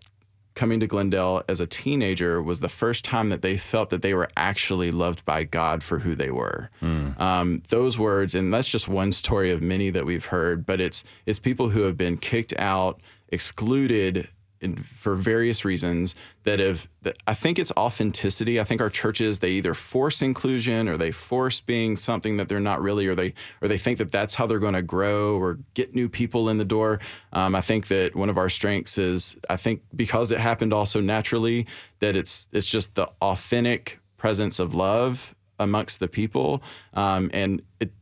coming 0.54 0.80
to 0.80 0.86
Glendale 0.86 1.42
as 1.48 1.60
a 1.60 1.66
teenager 1.66 2.42
was 2.42 2.60
the 2.60 2.68
first 2.68 3.04
time 3.04 3.30
that 3.30 3.42
they 3.42 3.56
felt 3.56 3.90
that 3.90 4.02
they 4.02 4.14
were 4.14 4.28
actually 4.36 4.90
loved 4.90 5.24
by 5.24 5.44
God 5.44 5.82
for 5.82 5.98
who 5.98 6.14
they 6.14 6.30
were. 6.30 6.70
Mm. 6.82 7.18
Um, 7.20 7.62
those 7.70 7.98
words, 7.98 8.34
and 8.34 8.52
that's 8.52 8.68
just 8.68 8.88
one 8.88 9.12
story 9.12 9.50
of 9.50 9.62
many 9.62 9.90
that 9.90 10.04
we've 10.04 10.26
heard, 10.26 10.66
but 10.66 10.80
it's 10.80 11.04
it's 11.26 11.38
people 11.38 11.70
who 11.70 11.82
have 11.82 11.96
been 11.96 12.18
kicked 12.18 12.54
out, 12.58 13.00
excluded 13.28 14.28
in, 14.62 14.76
for 14.76 15.14
various 15.14 15.64
reasons 15.64 16.14
that 16.44 16.58
have 16.58 16.88
that 17.02 17.16
I 17.26 17.34
think 17.34 17.58
it's 17.58 17.72
authenticity. 17.72 18.60
I 18.60 18.64
think 18.64 18.80
our 18.80 18.90
churches 18.90 19.40
they 19.40 19.50
either 19.52 19.74
force 19.74 20.22
inclusion 20.22 20.88
or 20.88 20.96
they 20.96 21.10
force 21.10 21.60
being 21.60 21.96
something 21.96 22.36
that 22.36 22.48
they're 22.48 22.60
not 22.60 22.80
really, 22.80 23.06
or 23.06 23.14
they 23.14 23.34
or 23.60 23.68
they 23.68 23.78
think 23.78 23.98
that 23.98 24.12
that's 24.12 24.34
how 24.34 24.46
they're 24.46 24.58
going 24.58 24.74
to 24.74 24.82
grow 24.82 25.36
or 25.36 25.58
get 25.74 25.94
new 25.94 26.08
people 26.08 26.48
in 26.48 26.58
the 26.58 26.64
door. 26.64 27.00
Um, 27.32 27.54
I 27.54 27.60
think 27.60 27.88
that 27.88 28.14
one 28.14 28.30
of 28.30 28.38
our 28.38 28.48
strengths 28.48 28.98
is 28.98 29.36
I 29.50 29.56
think 29.56 29.82
because 29.94 30.32
it 30.32 30.40
happened 30.40 30.72
also 30.72 31.00
naturally 31.00 31.66
that 31.98 32.16
it's 32.16 32.48
it's 32.52 32.68
just 32.68 32.94
the 32.94 33.08
authentic 33.20 34.00
presence 34.16 34.58
of 34.58 34.74
love 34.74 35.34
amongst 35.58 36.00
the 36.00 36.08
people, 36.08 36.62
um, 36.94 37.30
and 37.32 37.62
it 37.80 37.92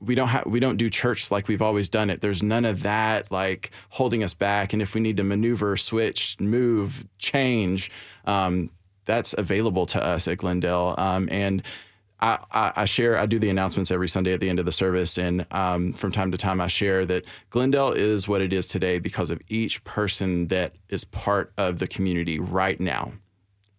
we 0.00 0.14
don't 0.14 0.28
have 0.28 0.46
we 0.46 0.60
don't 0.60 0.76
do 0.76 0.88
church 0.88 1.30
like 1.30 1.48
we've 1.48 1.62
always 1.62 1.88
done 1.88 2.10
it. 2.10 2.20
There's 2.20 2.42
none 2.42 2.64
of 2.64 2.82
that 2.82 3.30
like 3.30 3.70
holding 3.90 4.22
us 4.22 4.34
back. 4.34 4.72
And 4.72 4.80
if 4.80 4.94
we 4.94 5.00
need 5.00 5.16
to 5.18 5.24
maneuver, 5.24 5.76
switch, 5.76 6.36
move, 6.40 7.06
change, 7.18 7.90
um, 8.24 8.70
that's 9.04 9.34
available 9.36 9.86
to 9.86 10.02
us 10.02 10.28
at 10.28 10.38
Glendale. 10.38 10.94
Um, 10.96 11.28
and 11.30 11.62
I, 12.20 12.38
I, 12.52 12.72
I, 12.76 12.84
share, 12.84 13.18
I 13.18 13.26
do 13.26 13.38
the 13.38 13.48
announcements 13.48 13.90
every 13.90 14.08
Sunday 14.08 14.32
at 14.32 14.40
the 14.40 14.48
end 14.48 14.58
of 14.58 14.66
the 14.66 14.72
service. 14.72 15.18
And 15.18 15.46
um, 15.50 15.92
from 15.92 16.12
time 16.12 16.30
to 16.32 16.38
time, 16.38 16.60
I 16.60 16.66
share 16.66 17.06
that 17.06 17.24
Glendale 17.50 17.92
is 17.92 18.28
what 18.28 18.40
it 18.40 18.52
is 18.52 18.68
today 18.68 18.98
because 18.98 19.30
of 19.30 19.40
each 19.48 19.82
person 19.84 20.48
that 20.48 20.74
is 20.90 21.04
part 21.04 21.52
of 21.56 21.78
the 21.78 21.86
community 21.86 22.38
right 22.38 22.78
now. 22.78 23.12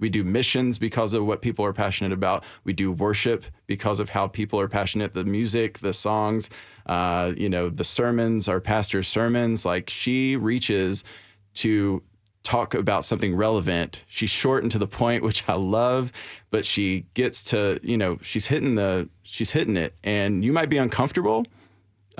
We 0.02 0.10
do 0.10 0.26
missions 0.26 0.78
because 0.78 1.14
of 1.14 1.26
what 1.26 1.42
people 1.42 1.64
are 1.64 1.72
passionate 1.72 2.12
about. 2.12 2.44
We 2.66 2.74
do 2.74 2.92
worship 2.92 3.46
because 3.68 4.02
of 4.02 4.10
how 4.10 4.28
people 4.28 4.60
are 4.60 4.68
passionate. 4.68 5.14
The 5.14 5.24
music, 5.24 5.80
the 5.80 5.94
songs, 5.94 6.50
uh, 6.88 7.32
you 7.38 7.48
know, 7.48 7.70
the 7.70 7.86
sermons, 7.86 8.50
our 8.50 8.60
pastor's 8.60 9.08
sermons. 9.08 9.66
Like 9.66 9.90
she 9.90 10.36
reaches 10.36 11.06
to 11.54 12.04
talk 12.44 12.74
about 12.74 13.06
something 13.06 13.36
relevant. 13.36 14.04
She's 14.08 14.32
short 14.32 14.64
and 14.64 14.72
to 14.72 14.80
the 14.80 14.88
point, 14.88 15.24
which 15.28 15.48
I 15.48 15.54
love, 15.54 16.12
but 16.50 16.66
she 16.66 17.06
gets 17.14 17.44
to, 17.46 17.80
you 17.84 17.98
know, 17.98 18.18
she's 18.22 18.48
hitting 18.48 18.76
the, 18.76 19.08
she's 19.24 19.52
hitting 19.52 19.78
it. 19.78 19.96
And 20.04 20.44
you 20.44 20.52
might 20.52 20.70
be 20.70 20.78
uncomfortable 20.78 21.46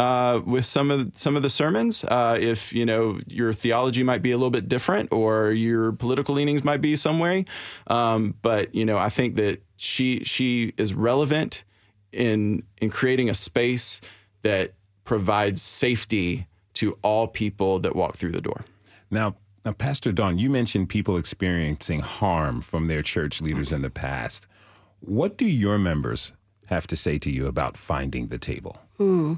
uh, 0.02 0.42
with 0.46 0.66
some 0.66 0.90
of 0.90 1.12
some 1.16 1.36
of 1.38 1.44
the 1.44 1.50
sermons. 1.50 2.04
Uh, 2.04 2.36
if 2.40 2.74
you 2.74 2.86
know 2.86 3.20
your 3.28 3.54
theology 3.54 4.04
might 4.04 4.22
be 4.22 4.32
a 4.32 4.38
little 4.38 4.50
bit 4.50 4.68
different, 4.68 5.12
or 5.12 5.52
your 5.52 5.92
political 5.92 6.34
leanings 6.36 6.64
might 6.64 6.82
be 6.82 6.96
some 6.96 7.20
way, 7.20 7.46
um, 7.88 8.34
but 8.42 8.74
you 8.74 8.86
know 8.86 8.98
I 8.98 9.10
think 9.10 9.36
that 9.36 9.62
she 9.78 10.24
she 10.24 10.74
is 10.78 10.94
relevant 10.94 11.64
in 12.12 12.64
in 12.82 12.90
creating 12.90 13.30
a 13.30 13.34
space 13.34 14.02
that 14.42 14.74
provides 15.04 15.62
safety 15.62 16.48
to 16.74 16.98
all 17.04 17.28
people 17.28 17.80
that 17.80 17.96
walk 17.96 18.16
through 18.16 18.32
the 18.32 18.42
door. 18.42 18.66
Now, 19.12 19.36
Now, 19.66 19.74
Pastor 19.74 20.12
Dawn, 20.12 20.40
you 20.40 20.50
mentioned 20.50 20.90
people 20.90 21.18
experiencing 21.18 22.00
harm 22.00 22.62
from 22.62 22.88
their 22.88 23.04
church 23.04 23.42
leaders 23.42 23.72
in 23.72 23.82
the 23.82 23.90
past. 23.90 24.48
What 25.02 25.38
do 25.38 25.46
your 25.46 25.78
members 25.78 26.32
have 26.66 26.88
to 26.88 26.96
say 26.96 27.20
to 27.20 27.30
you 27.30 27.48
about 27.48 27.78
finding 27.78 28.30
the 28.30 28.38
table? 28.40 28.76
Hmm. 28.98 29.34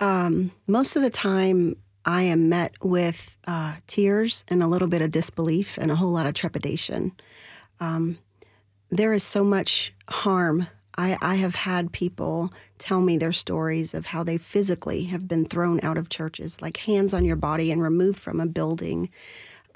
Um, 0.00 0.50
most 0.66 0.96
of 0.96 1.02
the 1.02 1.10
time, 1.10 1.76
I 2.04 2.22
am 2.22 2.48
met 2.48 2.74
with 2.82 3.36
uh, 3.46 3.76
tears 3.86 4.44
and 4.48 4.62
a 4.62 4.66
little 4.66 4.88
bit 4.88 5.02
of 5.02 5.10
disbelief 5.10 5.76
and 5.76 5.90
a 5.90 5.94
whole 5.94 6.10
lot 6.10 6.26
of 6.26 6.34
trepidation. 6.34 7.12
Um, 7.78 8.18
there 8.90 9.12
is 9.12 9.22
so 9.22 9.44
much 9.44 9.92
harm. 10.08 10.66
I, 10.96 11.16
I, 11.22 11.36
have 11.36 11.54
had 11.54 11.92
people 11.92 12.52
tell 12.78 13.00
me 13.00 13.16
their 13.16 13.32
stories 13.32 13.94
of 13.94 14.06
how 14.06 14.22
they 14.22 14.38
physically 14.38 15.04
have 15.04 15.28
been 15.28 15.44
thrown 15.44 15.80
out 15.82 15.96
of 15.96 16.08
churches, 16.08 16.60
like 16.60 16.78
hands 16.78 17.14
on 17.14 17.24
your 17.24 17.36
body 17.36 17.70
and 17.70 17.82
removed 17.82 18.18
from 18.18 18.40
a 18.40 18.46
building. 18.46 19.08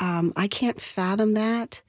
Um, 0.01 0.33
I 0.37 0.49
can't 0.49 0.81
fathom 0.81 1.35
that. 1.35 1.81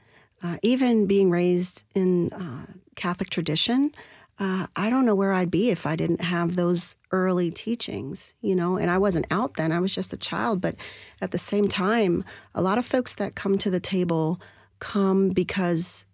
Uh, 0.43 0.57
even 0.61 1.07
being 1.07 1.31
raised 1.31 1.85
in 1.95 2.31
uh, 2.33 2.65
Catholic 2.95 3.29
tradition, 3.29 3.95
uh, 4.37 4.67
I 4.75 4.89
don't 4.89 5.05
know 5.05 5.15
where 5.15 5.31
I'd 5.31 5.51
be 5.51 5.69
if 5.69 5.85
I 5.85 5.95
didn't 5.95 6.21
have 6.21 6.55
those 6.55 6.95
early 7.11 7.51
teachings, 7.51 8.33
you 8.41 8.55
know. 8.55 8.77
And 8.77 8.91
I 8.91 8.97
wasn't 8.97 9.27
out 9.31 9.53
then; 9.53 9.71
I 9.71 9.79
was 9.79 9.95
just 9.95 10.11
a 10.11 10.17
child. 10.17 10.59
But 10.59 10.75
at 11.21 11.31
the 11.31 11.37
same 11.37 11.69
time, 11.69 12.25
a 12.53 12.61
lot 12.61 12.77
of 12.77 12.85
folks 12.85 13.13
that 13.15 13.35
come 13.35 13.57
to 13.59 13.69
the 13.69 13.79
table 13.79 14.41
come 14.79 15.29
because 15.29 16.05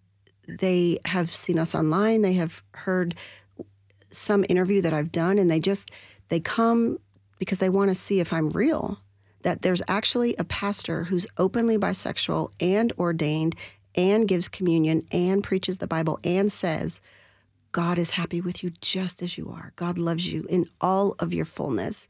they 0.48 1.00
have 1.06 1.34
seen 1.34 1.58
us 1.58 1.74
online, 1.74 2.22
they 2.22 2.34
have 2.34 2.62
heard 2.74 3.16
some 4.12 4.46
interview 4.50 4.82
that 4.82 4.94
I've 4.94 5.12
done, 5.12 5.40
and 5.40 5.50
they 5.50 5.60
just 5.60 5.90
they 6.30 6.40
come 6.40 7.00
because 7.40 7.58
they 7.58 7.70
want 7.70 7.90
to 7.90 7.96
see 7.96 8.20
if 8.20 8.32
I'm 8.32 8.50
real. 8.50 9.00
That 9.42 9.64
there's 9.64 9.82
actually 9.88 10.36
a 10.36 10.44
pastor 10.44 11.06
who's 11.06 11.26
openly 11.40 11.76
bisexual 11.76 12.52
and 12.60 12.94
ordained 13.00 13.56
and 13.96 14.28
gives 14.28 14.48
communion 14.48 15.08
and 15.12 15.44
preaches 15.44 15.78
the 15.78 15.88
Bible 15.88 16.20
and 16.24 16.52
says 16.52 17.02
God 17.72 17.98
is 17.98 18.12
happy 18.12 18.42
with 18.42 18.64
you 18.64 18.72
just 18.82 19.22
as 19.22 19.38
you 19.38 19.50
are. 19.50 19.74
God 19.76 19.98
loves 19.98 20.32
you 20.32 20.46
in 20.50 20.68
all 20.80 21.16
of 21.20 21.34
your 21.34 21.46
fullness. 21.46 22.08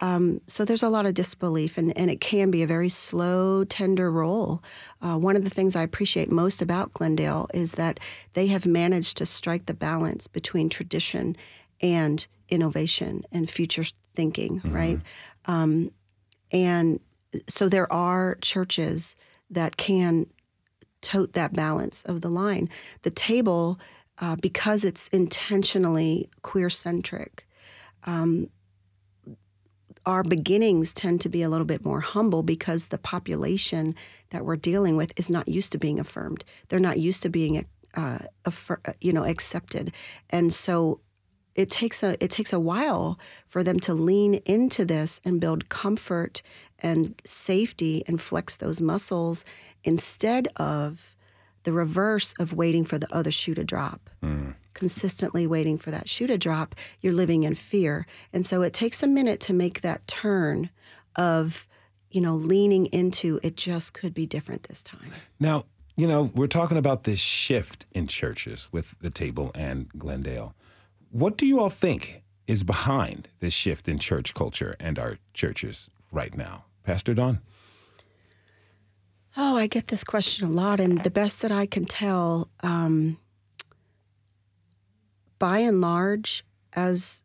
Um, 0.00 0.40
so 0.46 0.64
there's 0.64 0.82
a 0.82 0.88
lot 0.88 1.06
of 1.06 1.14
disbelief, 1.14 1.76
and, 1.76 1.96
and 1.96 2.10
it 2.10 2.20
can 2.20 2.50
be 2.50 2.62
a 2.62 2.66
very 2.66 2.88
slow, 2.88 3.64
tender 3.64 4.10
roll. 4.10 4.62
Uh, 5.02 5.16
one 5.16 5.36
of 5.36 5.44
the 5.44 5.50
things 5.50 5.76
I 5.76 5.82
appreciate 5.82 6.30
most 6.30 6.62
about 6.62 6.92
Glendale 6.92 7.48
is 7.52 7.72
that 7.72 8.00
they 8.32 8.46
have 8.46 8.66
managed 8.66 9.18
to 9.18 9.26
strike 9.26 9.66
the 9.66 9.74
balance 9.74 10.26
between 10.26 10.70
tradition 10.70 11.36
and 11.82 12.26
innovation 12.48 13.24
and 13.30 13.48
future 13.48 13.84
thinking, 14.14 14.60
mm-hmm. 14.60 14.74
right? 14.74 15.00
Um, 15.46 15.90
and 16.50 16.98
so 17.46 17.68
there 17.68 17.90
are 17.92 18.38
churches 18.40 19.16
that 19.50 19.76
can 19.76 20.26
tote 21.02 21.32
that 21.34 21.52
balance 21.52 22.02
of 22.04 22.20
the 22.20 22.28
line. 22.28 22.68
The 23.02 23.10
table 23.10 23.78
uh, 24.20 24.36
because 24.36 24.84
it's 24.84 25.08
intentionally 25.08 26.28
queer 26.42 26.70
centric, 26.70 27.46
um, 28.04 28.48
our 30.06 30.22
beginnings 30.22 30.92
tend 30.92 31.20
to 31.20 31.28
be 31.28 31.42
a 31.42 31.48
little 31.48 31.66
bit 31.66 31.84
more 31.84 32.00
humble 32.00 32.42
because 32.42 32.88
the 32.88 32.98
population 32.98 33.94
that 34.30 34.44
we're 34.44 34.56
dealing 34.56 34.96
with 34.96 35.12
is 35.16 35.30
not 35.30 35.48
used 35.48 35.72
to 35.72 35.78
being 35.78 35.98
affirmed. 35.98 36.44
They're 36.68 36.80
not 36.80 36.98
used 36.98 37.22
to 37.24 37.28
being, 37.28 37.66
uh, 37.94 38.18
affir- 38.44 38.94
you 39.00 39.12
know, 39.12 39.24
accepted, 39.24 39.92
and 40.30 40.52
so 40.52 41.00
it 41.54 41.68
takes 41.68 42.02
a 42.02 42.22
it 42.22 42.30
takes 42.30 42.52
a 42.52 42.60
while 42.60 43.18
for 43.46 43.62
them 43.62 43.80
to 43.80 43.92
lean 43.92 44.34
into 44.46 44.84
this 44.84 45.20
and 45.24 45.40
build 45.40 45.68
comfort 45.68 46.42
and 46.78 47.20
safety 47.24 48.02
and 48.06 48.20
flex 48.20 48.56
those 48.56 48.80
muscles 48.80 49.44
instead 49.84 50.48
of 50.56 51.16
the 51.64 51.72
reverse 51.72 52.34
of 52.38 52.52
waiting 52.52 52.84
for 52.84 52.98
the 52.98 53.12
other 53.14 53.30
shoe 53.30 53.54
to 53.54 53.64
drop. 53.64 54.10
Mm. 54.22 54.54
Consistently 54.74 55.46
waiting 55.46 55.76
for 55.78 55.90
that 55.90 56.08
shoe 56.08 56.26
to 56.26 56.38
drop, 56.38 56.74
you're 57.00 57.12
living 57.12 57.42
in 57.42 57.54
fear. 57.54 58.06
And 58.32 58.46
so 58.46 58.62
it 58.62 58.72
takes 58.72 59.02
a 59.02 59.06
minute 59.06 59.40
to 59.40 59.52
make 59.52 59.80
that 59.82 60.06
turn 60.06 60.70
of, 61.16 61.66
you 62.10 62.20
know, 62.20 62.34
leaning 62.34 62.86
into 62.86 63.40
it 63.42 63.56
just 63.56 63.92
could 63.94 64.14
be 64.14 64.26
different 64.26 64.64
this 64.64 64.82
time. 64.82 65.10
Now, 65.38 65.64
you 65.96 66.06
know, 66.06 66.30
we're 66.34 66.46
talking 66.46 66.78
about 66.78 67.04
this 67.04 67.18
shift 67.18 67.84
in 67.92 68.06
churches 68.06 68.68
with 68.72 68.94
the 69.00 69.10
table 69.10 69.50
and 69.54 69.88
Glendale. 69.98 70.54
What 71.10 71.36
do 71.36 71.46
you 71.46 71.60
all 71.60 71.68
think 71.68 72.22
is 72.46 72.64
behind 72.64 73.28
this 73.40 73.52
shift 73.52 73.88
in 73.88 73.98
church 73.98 74.32
culture 74.32 74.76
and 74.80 74.98
our 74.98 75.18
churches 75.34 75.90
right 76.10 76.34
now? 76.34 76.64
Pastor 76.84 77.12
Dawn? 77.12 77.40
Oh, 79.36 79.56
I 79.56 79.66
get 79.68 79.88
this 79.88 80.02
question 80.02 80.46
a 80.46 80.50
lot, 80.50 80.80
and 80.80 81.02
the 81.04 81.10
best 81.10 81.40
that 81.42 81.52
I 81.52 81.66
can 81.66 81.84
tell, 81.84 82.50
um, 82.62 83.18
by 85.38 85.58
and 85.58 85.80
large, 85.80 86.44
as 86.72 87.22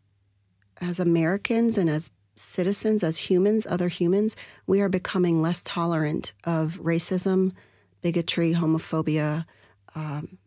as 0.82 1.00
Americans 1.00 1.78
and 1.78 1.90
as 1.90 2.10
citizens, 2.36 3.02
as 3.02 3.18
humans, 3.18 3.66
other 3.70 3.88
humans, 3.88 4.36
we 4.68 4.82
are 4.82 4.90
becoming 4.90 5.42
less 5.42 5.64
tolerant 5.64 6.34
of 6.44 6.80
racism, 6.84 7.54
bigotry, 8.02 8.54
homophobia, 8.54 9.46
um, 9.96 10.38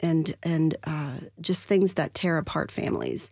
and 0.00 0.34
and 0.42 0.76
uh, 0.84 1.16
just 1.40 1.64
things 1.64 1.94
that 1.94 2.14
tear 2.14 2.36
apart 2.36 2.70
families. 2.70 3.30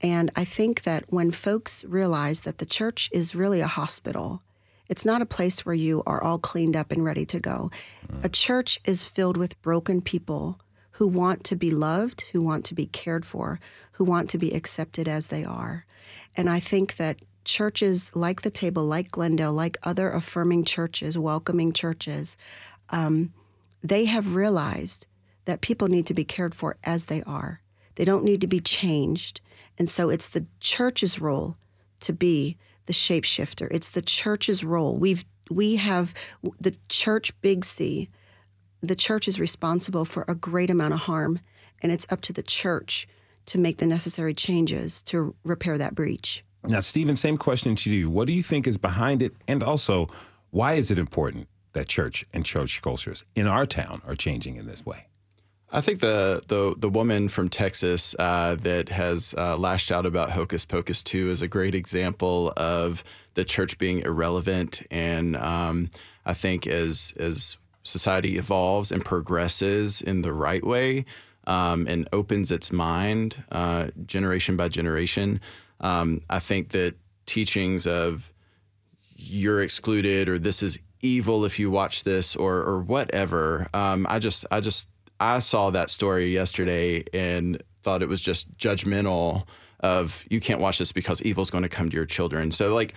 And 0.00 0.30
I 0.36 0.44
think 0.44 0.82
that 0.84 1.04
when 1.08 1.30
folks 1.30 1.84
realize 1.84 2.42
that 2.42 2.58
the 2.58 2.66
church 2.66 3.10
is 3.12 3.34
really 3.34 3.60
a 3.60 3.66
hospital 3.66 4.42
it's 4.88 5.04
not 5.04 5.22
a 5.22 5.26
place 5.26 5.64
where 5.64 5.74
you 5.74 6.02
are 6.06 6.22
all 6.22 6.38
cleaned 6.38 6.76
up 6.76 6.92
and 6.92 7.04
ready 7.04 7.24
to 7.26 7.40
go. 7.40 7.70
Mm. 8.08 8.24
A 8.24 8.28
church 8.28 8.80
is 8.84 9.04
filled 9.04 9.36
with 9.36 9.60
broken 9.62 10.00
people 10.00 10.60
who 10.92 11.06
want 11.06 11.44
to 11.44 11.56
be 11.56 11.70
loved, 11.70 12.22
who 12.32 12.40
want 12.40 12.64
to 12.64 12.74
be 12.74 12.86
cared 12.86 13.24
for, 13.24 13.60
who 13.92 14.04
want 14.04 14.30
to 14.30 14.38
be 14.38 14.52
accepted 14.52 15.08
as 15.08 15.26
they 15.26 15.44
are. 15.44 15.84
And 16.36 16.48
I 16.48 16.60
think 16.60 16.96
that 16.96 17.18
churches 17.44 18.10
like 18.14 18.42
the 18.42 18.50
table, 18.50 18.84
like 18.84 19.10
Glendale, 19.10 19.52
like 19.52 19.76
other 19.82 20.10
affirming 20.10 20.64
churches, 20.64 21.18
welcoming 21.18 21.72
churches, 21.72 22.36
um, 22.90 23.32
they 23.82 24.06
have 24.06 24.34
realized 24.34 25.06
that 25.44 25.60
people 25.60 25.88
need 25.88 26.06
to 26.06 26.14
be 26.14 26.24
cared 26.24 26.54
for 26.54 26.76
as 26.84 27.06
they 27.06 27.22
are. 27.22 27.60
They 27.94 28.04
don't 28.04 28.24
need 28.24 28.40
to 28.40 28.46
be 28.46 28.60
changed. 28.60 29.40
And 29.78 29.88
so 29.88 30.08
it's 30.08 30.30
the 30.30 30.46
church's 30.60 31.20
role 31.20 31.56
to 32.00 32.12
be 32.12 32.56
the 32.86 32.92
shapeshifter. 32.92 33.68
It's 33.70 33.90
the 33.90 34.02
church's 34.02 34.64
role. 34.64 34.96
We've 34.96 35.24
we 35.50 35.76
have 35.76 36.14
the 36.60 36.76
church 36.88 37.38
big 37.40 37.64
C. 37.64 38.08
The 38.80 38.96
church 38.96 39.28
is 39.28 39.38
responsible 39.38 40.04
for 40.04 40.24
a 40.28 40.34
great 40.34 40.70
amount 40.70 40.94
of 40.94 41.00
harm, 41.00 41.38
and 41.82 41.92
it's 41.92 42.06
up 42.10 42.20
to 42.22 42.32
the 42.32 42.42
church 42.42 43.06
to 43.46 43.58
make 43.58 43.78
the 43.78 43.86
necessary 43.86 44.34
changes 44.34 45.02
to 45.04 45.34
repair 45.44 45.78
that 45.78 45.94
breach. 45.94 46.44
Now, 46.64 46.80
Steven, 46.80 47.14
same 47.14 47.38
question 47.38 47.76
to 47.76 47.90
you. 47.90 48.10
What 48.10 48.26
do 48.26 48.32
you 48.32 48.42
think 48.42 48.66
is 48.66 48.76
behind 48.76 49.22
it? 49.22 49.34
And 49.46 49.62
also, 49.62 50.08
why 50.50 50.74
is 50.74 50.90
it 50.90 50.98
important 50.98 51.48
that 51.74 51.88
church 51.88 52.26
and 52.34 52.44
church 52.44 52.82
cultures 52.82 53.24
in 53.36 53.46
our 53.46 53.66
town 53.66 54.02
are 54.04 54.16
changing 54.16 54.56
in 54.56 54.66
this 54.66 54.84
way? 54.84 55.06
I 55.76 55.82
think 55.82 56.00
the 56.00 56.40
the 56.48 56.74
the 56.78 56.88
woman 56.88 57.28
from 57.28 57.50
Texas 57.50 58.16
uh, 58.18 58.54
that 58.62 58.88
has 58.88 59.34
uh, 59.36 59.58
lashed 59.58 59.92
out 59.92 60.06
about 60.06 60.30
Hocus 60.30 60.64
Pocus 60.64 61.02
two 61.02 61.28
is 61.28 61.42
a 61.42 61.48
great 61.48 61.74
example 61.74 62.50
of 62.56 63.04
the 63.34 63.44
church 63.44 63.76
being 63.76 63.98
irrelevant, 63.98 64.82
and 64.90 65.36
um, 65.36 65.90
I 66.24 66.32
think 66.32 66.66
as 66.66 67.12
as 67.18 67.58
society 67.82 68.38
evolves 68.38 68.90
and 68.90 69.04
progresses 69.04 70.00
in 70.00 70.22
the 70.22 70.32
right 70.32 70.64
way 70.64 71.04
um, 71.46 71.86
and 71.86 72.08
opens 72.10 72.50
its 72.50 72.72
mind 72.72 73.44
uh, 73.52 73.88
generation 74.06 74.56
by 74.56 74.68
generation, 74.68 75.40
um, 75.80 76.22
I 76.30 76.38
think 76.38 76.70
that 76.70 76.94
teachings 77.26 77.86
of 77.86 78.32
you're 79.14 79.62
excluded 79.62 80.30
or 80.30 80.38
this 80.38 80.62
is 80.62 80.78
evil 81.02 81.44
if 81.44 81.58
you 81.58 81.70
watch 81.70 82.04
this 82.04 82.34
or 82.34 82.62
or 82.62 82.80
whatever. 82.80 83.68
Um, 83.74 84.06
I 84.08 84.20
just 84.20 84.46
I 84.50 84.60
just 84.60 84.88
I 85.20 85.38
saw 85.40 85.70
that 85.70 85.90
story 85.90 86.32
yesterday 86.32 87.04
and 87.12 87.62
thought 87.82 88.02
it 88.02 88.08
was 88.08 88.20
just 88.20 88.54
judgmental 88.56 89.46
of 89.80 90.24
you 90.30 90.40
can't 90.40 90.60
watch 90.60 90.78
this 90.78 90.92
because 90.92 91.22
evil's 91.22 91.50
going 91.50 91.62
to 91.62 91.68
come 91.68 91.90
to 91.90 91.96
your 91.96 92.06
children. 92.06 92.50
So 92.50 92.74
like 92.74 92.94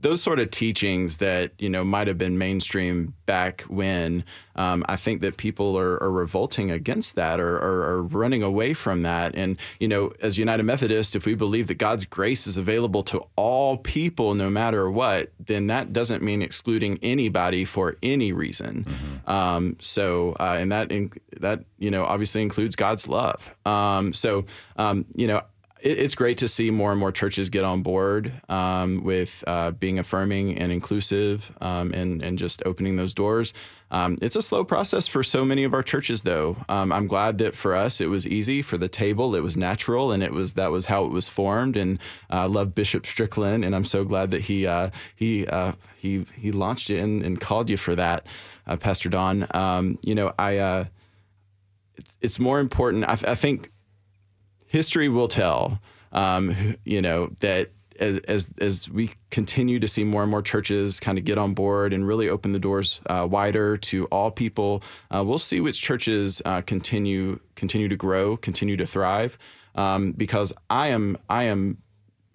those 0.00 0.22
sort 0.22 0.38
of 0.38 0.50
teachings 0.50 1.16
that 1.16 1.52
you 1.58 1.68
know 1.68 1.82
might 1.82 2.06
have 2.08 2.18
been 2.18 2.36
mainstream 2.36 3.14
back 3.26 3.62
when 3.62 4.24
um, 4.56 4.84
I 4.88 4.96
think 4.96 5.20
that 5.22 5.36
people 5.36 5.78
are, 5.78 6.02
are 6.02 6.10
revolting 6.10 6.70
against 6.70 7.16
that 7.16 7.40
or, 7.40 7.56
or, 7.56 7.84
or, 7.84 8.02
running 8.02 8.42
away 8.42 8.74
from 8.74 9.02
that. 9.02 9.34
And 9.34 9.56
you 9.80 9.88
know, 9.88 10.12
as 10.20 10.38
United 10.38 10.62
Methodists, 10.62 11.14
if 11.14 11.26
we 11.26 11.34
believe 11.34 11.68
that 11.68 11.78
God's 11.78 12.04
grace 12.04 12.46
is 12.46 12.56
available 12.56 13.02
to 13.04 13.22
all 13.36 13.78
people, 13.78 14.34
no 14.34 14.50
matter 14.50 14.90
what, 14.90 15.32
then 15.40 15.68
that 15.68 15.92
doesn't 15.92 16.22
mean 16.22 16.42
excluding 16.42 16.98
anybody 17.02 17.64
for 17.64 17.96
any 18.02 18.32
reason. 18.32 18.84
Mm-hmm. 18.84 19.30
Um, 19.30 19.76
so, 19.80 20.36
uh, 20.38 20.56
and 20.58 20.70
that 20.70 20.92
in, 20.92 21.10
that 21.40 21.64
you 21.78 21.90
know 21.90 22.04
obviously 22.04 22.42
includes 22.42 22.76
God's 22.76 23.08
love. 23.08 23.56
Um, 23.64 24.12
so, 24.12 24.44
um, 24.76 25.06
you 25.14 25.26
know 25.26 25.42
it, 25.84 25.98
it's 25.98 26.14
great 26.14 26.38
to 26.38 26.48
see 26.48 26.70
more 26.70 26.90
and 26.90 26.98
more 26.98 27.12
churches 27.12 27.48
get 27.50 27.62
on 27.62 27.82
board 27.82 28.32
um, 28.48 29.04
with 29.04 29.44
uh, 29.46 29.70
being 29.72 29.98
affirming 29.98 30.58
and 30.58 30.72
inclusive 30.72 31.52
um, 31.60 31.92
and, 31.92 32.22
and 32.22 32.38
just 32.38 32.62
opening 32.66 32.96
those 32.96 33.14
doors. 33.14 33.52
Um, 33.90 34.18
it's 34.20 34.34
a 34.34 34.42
slow 34.42 34.64
process 34.64 35.06
for 35.06 35.22
so 35.22 35.44
many 35.44 35.62
of 35.62 35.72
our 35.72 35.82
churches, 35.82 36.22
though. 36.22 36.56
Um, 36.68 36.90
I'm 36.90 37.06
glad 37.06 37.38
that 37.38 37.54
for 37.54 37.76
us 37.76 38.00
it 38.00 38.06
was 38.06 38.26
easy. 38.26 38.60
For 38.60 38.76
the 38.76 38.88
table, 38.88 39.36
it 39.36 39.40
was 39.40 39.56
natural, 39.56 40.10
and 40.10 40.22
it 40.22 40.32
was 40.32 40.54
that 40.54 40.72
was 40.72 40.86
how 40.86 41.04
it 41.04 41.10
was 41.12 41.28
formed. 41.28 41.76
And 41.76 41.98
uh, 42.28 42.36
I 42.36 42.46
love 42.46 42.74
Bishop 42.74 43.06
Strickland, 43.06 43.64
and 43.64 43.76
I'm 43.76 43.84
so 43.84 44.04
glad 44.04 44.32
that 44.32 44.40
he 44.40 44.66
uh, 44.66 44.90
he 45.14 45.46
uh, 45.46 45.72
he 45.96 46.26
he 46.34 46.50
launched 46.50 46.90
it 46.90 46.98
and, 46.98 47.22
and, 47.22 47.40
called 47.40 47.70
you 47.70 47.76
for 47.76 47.94
that, 47.94 48.26
uh, 48.66 48.76
Pastor 48.76 49.10
Dawn. 49.10 49.46
Um, 49.52 49.98
you 50.02 50.16
know, 50.16 50.32
I 50.40 50.58
uh, 50.58 50.84
it's, 51.94 52.16
it's 52.20 52.38
more 52.40 52.58
important. 52.58 53.04
I, 53.04 53.12
I 53.12 53.34
think 53.36 53.70
history 54.74 55.08
will 55.08 55.28
tell, 55.28 55.80
um, 56.10 56.76
you 56.84 57.00
know, 57.00 57.30
that 57.38 57.70
as, 58.00 58.18
as, 58.26 58.48
as 58.58 58.90
we 58.90 59.08
continue 59.30 59.78
to 59.78 59.86
see 59.86 60.02
more 60.02 60.22
and 60.22 60.30
more 60.32 60.42
churches 60.42 60.98
kind 60.98 61.16
of 61.16 61.24
get 61.24 61.38
on 61.38 61.54
board 61.54 61.92
and 61.92 62.08
really 62.08 62.28
open 62.28 62.50
the 62.50 62.58
doors 62.58 63.00
uh, 63.06 63.24
wider 63.30 63.76
to 63.76 64.06
all 64.06 64.32
people, 64.32 64.82
uh, 65.12 65.22
we'll 65.24 65.38
see 65.38 65.60
which 65.60 65.80
churches 65.80 66.42
uh, 66.44 66.60
continue 66.60 67.38
continue 67.54 67.88
to 67.88 67.94
grow, 67.94 68.36
continue 68.36 68.76
to 68.76 68.84
thrive. 68.84 69.38
Um, 69.76 70.10
because 70.10 70.52
I 70.68 70.88
am 70.88 71.18
I 71.28 71.44
am 71.44 71.78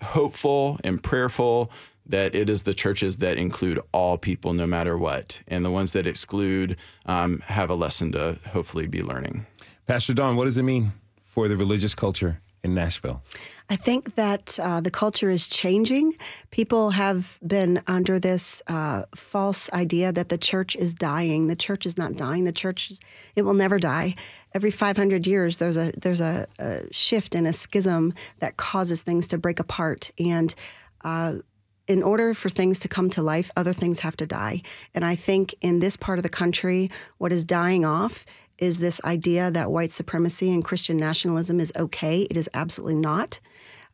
hopeful 0.01 0.79
and 0.85 1.03
prayerful 1.03 1.69
that 2.05 2.35
it 2.35 2.49
is 2.49 2.63
the 2.63 2.73
churches 2.73 3.17
that 3.17 3.37
include 3.37 3.81
all 3.91 4.17
people, 4.17 4.53
no 4.53 4.65
matter 4.65 4.97
what, 4.97 5.41
and 5.49 5.65
the 5.65 5.71
ones 5.71 5.91
that 5.91 6.07
exclude 6.07 6.77
um, 7.05 7.39
have 7.41 7.69
a 7.69 7.75
lesson 7.75 8.13
to 8.13 8.39
hopefully 8.53 8.87
be 8.87 9.03
learning. 9.03 9.45
Pastor 9.87 10.13
Dawn, 10.13 10.37
what 10.37 10.45
does 10.45 10.57
it 10.57 10.63
mean 10.63 10.93
for 11.39 11.47
the 11.47 11.55
religious 11.55 11.95
culture 11.95 12.41
in 12.63 12.75
Nashville? 12.75 13.23
I 13.69 13.77
think 13.77 14.15
that 14.15 14.59
uh, 14.59 14.81
the 14.81 14.91
culture 14.91 15.29
is 15.29 15.47
changing. 15.47 16.17
People 16.51 16.89
have 16.89 17.39
been 17.47 17.81
under 17.87 18.19
this 18.19 18.61
uh, 18.67 19.03
false 19.15 19.71
idea 19.71 20.11
that 20.11 20.27
the 20.27 20.37
church 20.37 20.75
is 20.75 20.93
dying. 20.93 21.47
The 21.47 21.55
church 21.55 21.85
is 21.85 21.97
not 21.97 22.17
dying. 22.17 22.43
The 22.43 22.51
church, 22.51 22.91
it 23.37 23.43
will 23.43 23.53
never 23.53 23.79
die. 23.79 24.15
Every 24.53 24.69
500 24.69 25.25
years, 25.25 25.59
there's 25.59 25.77
a 25.77 25.93
there's 25.95 26.19
a, 26.19 26.45
a 26.57 26.91
shift 26.91 27.35
and 27.35 27.47
a 27.47 27.53
schism 27.53 28.13
that 28.39 28.57
causes 28.57 29.01
things 29.01 29.25
to 29.29 29.37
break 29.37 29.61
apart. 29.61 30.11
And 30.19 30.53
uh, 31.05 31.35
in 31.87 32.03
order 32.03 32.33
for 32.33 32.49
things 32.49 32.79
to 32.79 32.89
come 32.89 33.09
to 33.11 33.21
life, 33.21 33.49
other 33.55 33.71
things 33.71 34.01
have 34.01 34.17
to 34.17 34.25
die. 34.25 34.61
And 34.93 35.05
I 35.05 35.15
think 35.15 35.55
in 35.61 35.79
this 35.79 35.95
part 35.95 36.19
of 36.19 36.23
the 36.23 36.35
country, 36.41 36.91
what 37.17 37.31
is 37.31 37.45
dying 37.45 37.85
off 37.85 38.25
is 38.59 38.79
this 38.79 39.01
idea 39.03 39.49
that 39.51 39.71
white 39.71 39.91
supremacy 39.91 40.53
and 40.53 40.63
Christian 40.63 40.97
nationalism 40.97 41.59
is 41.59 41.73
okay. 41.75 42.23
It 42.23 42.37
is 42.37 42.49
absolutely 42.53 42.95
not. 42.95 43.39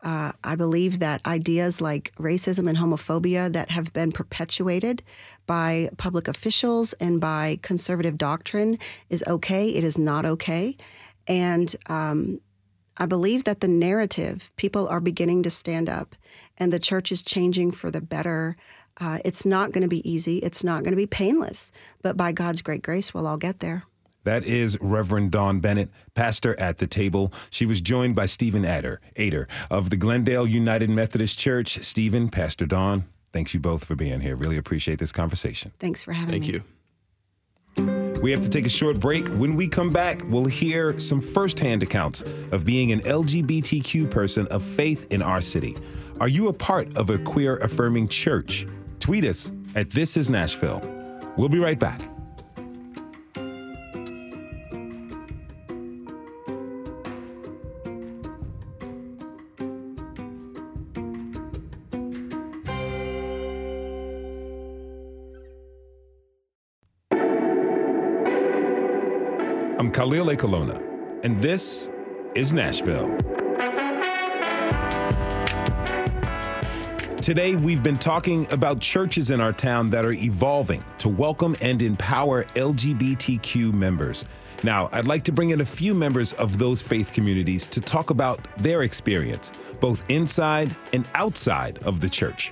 Uh, 0.03 0.31
I 0.43 0.55
believe 0.55 0.99
that 0.99 1.25
ideas 1.25 1.81
like 1.81 2.13
racism 2.17 2.69
and 2.69 2.77
homophobia 2.77 3.51
that 3.53 3.71
have 3.71 3.91
been 3.91 4.11
perpetuated 4.11 5.01
by 5.47 5.89
public 5.97 6.27
officials 6.27 6.93
and 6.93 7.19
by 7.19 7.59
conservative 7.63 8.17
doctrine 8.17 8.77
is 9.09 9.23
okay. 9.25 9.69
It 9.69 9.83
is 9.83 9.97
not 9.97 10.25
okay. 10.25 10.77
And 11.27 11.75
um, 11.87 12.39
I 12.97 13.07
believe 13.07 13.45
that 13.45 13.61
the 13.61 13.67
narrative, 13.67 14.51
people 14.57 14.87
are 14.89 14.99
beginning 14.99 15.43
to 15.43 15.49
stand 15.49 15.89
up, 15.89 16.15
and 16.57 16.71
the 16.71 16.79
church 16.79 17.11
is 17.11 17.23
changing 17.23 17.71
for 17.71 17.89
the 17.89 18.01
better. 18.01 18.55
Uh, 19.01 19.17
it's 19.25 19.45
not 19.45 19.71
going 19.71 19.81
to 19.81 19.87
be 19.87 20.07
easy, 20.09 20.37
it's 20.37 20.63
not 20.63 20.83
going 20.83 20.93
to 20.93 20.97
be 20.97 21.07
painless, 21.07 21.71
but 22.03 22.15
by 22.15 22.31
God's 22.31 22.61
great 22.61 22.83
grace, 22.83 23.13
we'll 23.13 23.27
all 23.27 23.37
get 23.37 23.59
there. 23.59 23.83
That 24.25 24.43
is 24.43 24.77
Reverend 24.81 25.31
Dawn 25.31 25.59
Bennett, 25.59 25.89
pastor 26.15 26.59
at 26.59 26.79
the 26.79 26.87
table. 26.87 27.31
She 27.51 27.65
was 27.65 27.79
joined 27.79 28.15
by 28.15 28.25
Steven 28.25 28.65
Adair, 28.65 28.99
Adair 29.15 29.47
of 29.69 29.91
the 29.91 29.97
Glendale 29.97 30.47
United 30.47 30.89
Methodist 30.89 31.37
Church. 31.37 31.77
Steven, 31.83 32.29
Pastor 32.29 32.65
Dawn, 32.65 33.05
thanks 33.33 33.53
you 33.53 33.59
both 33.59 33.85
for 33.85 33.95
being 33.95 34.21
here. 34.21 34.35
Really 34.35 34.57
appreciate 34.57 34.97
this 34.97 35.11
conversation. 35.11 35.71
Thanks 35.79 36.01
for 36.01 36.11
having 36.11 36.31
Thank 36.31 36.47
me. 36.47 36.63
Thank 37.75 37.87
you. 38.17 38.21
We 38.21 38.31
have 38.31 38.41
to 38.41 38.49
take 38.49 38.65
a 38.65 38.69
short 38.69 38.99
break. 38.99 39.27
When 39.27 39.55
we 39.55 39.67
come 39.67 39.91
back, 39.91 40.23
we'll 40.29 40.45
hear 40.45 40.97
some 40.97 41.21
firsthand 41.21 41.83
accounts 41.83 42.23
of 42.51 42.65
being 42.65 42.91
an 42.91 43.01
LGBTQ 43.01 44.09
person 44.09 44.47
of 44.47 44.63
faith 44.63 45.05
in 45.11 45.21
our 45.21 45.41
city. 45.41 45.77
Are 46.19 46.27
you 46.27 46.47
a 46.47 46.53
part 46.53 46.97
of 46.97 47.11
a 47.11 47.19
queer 47.19 47.57
affirming 47.57 48.07
church? 48.07 48.65
Tweet 48.99 49.25
us 49.25 49.51
at 49.75 49.91
This 49.91 50.17
Is 50.17 50.31
Nashville. 50.31 50.81
We'll 51.37 51.49
be 51.49 51.59
right 51.59 51.77
back. 51.77 52.01
Khalil 69.95 70.25
Ekulona, 70.25 71.23
and 71.23 71.39
this 71.39 71.89
is 72.35 72.51
Nashville. 72.51 73.17
Today, 77.21 77.55
we've 77.55 77.81
been 77.81 77.97
talking 77.97 78.45
about 78.51 78.81
churches 78.81 79.29
in 79.29 79.39
our 79.39 79.53
town 79.53 79.89
that 79.91 80.03
are 80.03 80.11
evolving 80.11 80.83
to 80.97 81.07
welcome 81.07 81.55
and 81.61 81.81
empower 81.81 82.43
LGBTQ 82.43 83.71
members. 83.71 84.25
Now, 84.63 84.89
I'd 84.91 85.07
like 85.07 85.23
to 85.23 85.31
bring 85.31 85.51
in 85.51 85.61
a 85.61 85.65
few 85.65 85.93
members 85.93 86.33
of 86.33 86.57
those 86.57 86.81
faith 86.81 87.13
communities 87.13 87.65
to 87.67 87.79
talk 87.79 88.09
about 88.09 88.45
their 88.57 88.83
experience, 88.83 89.53
both 89.79 90.03
inside 90.09 90.75
and 90.91 91.07
outside 91.15 91.81
of 91.83 92.01
the 92.01 92.09
church. 92.09 92.51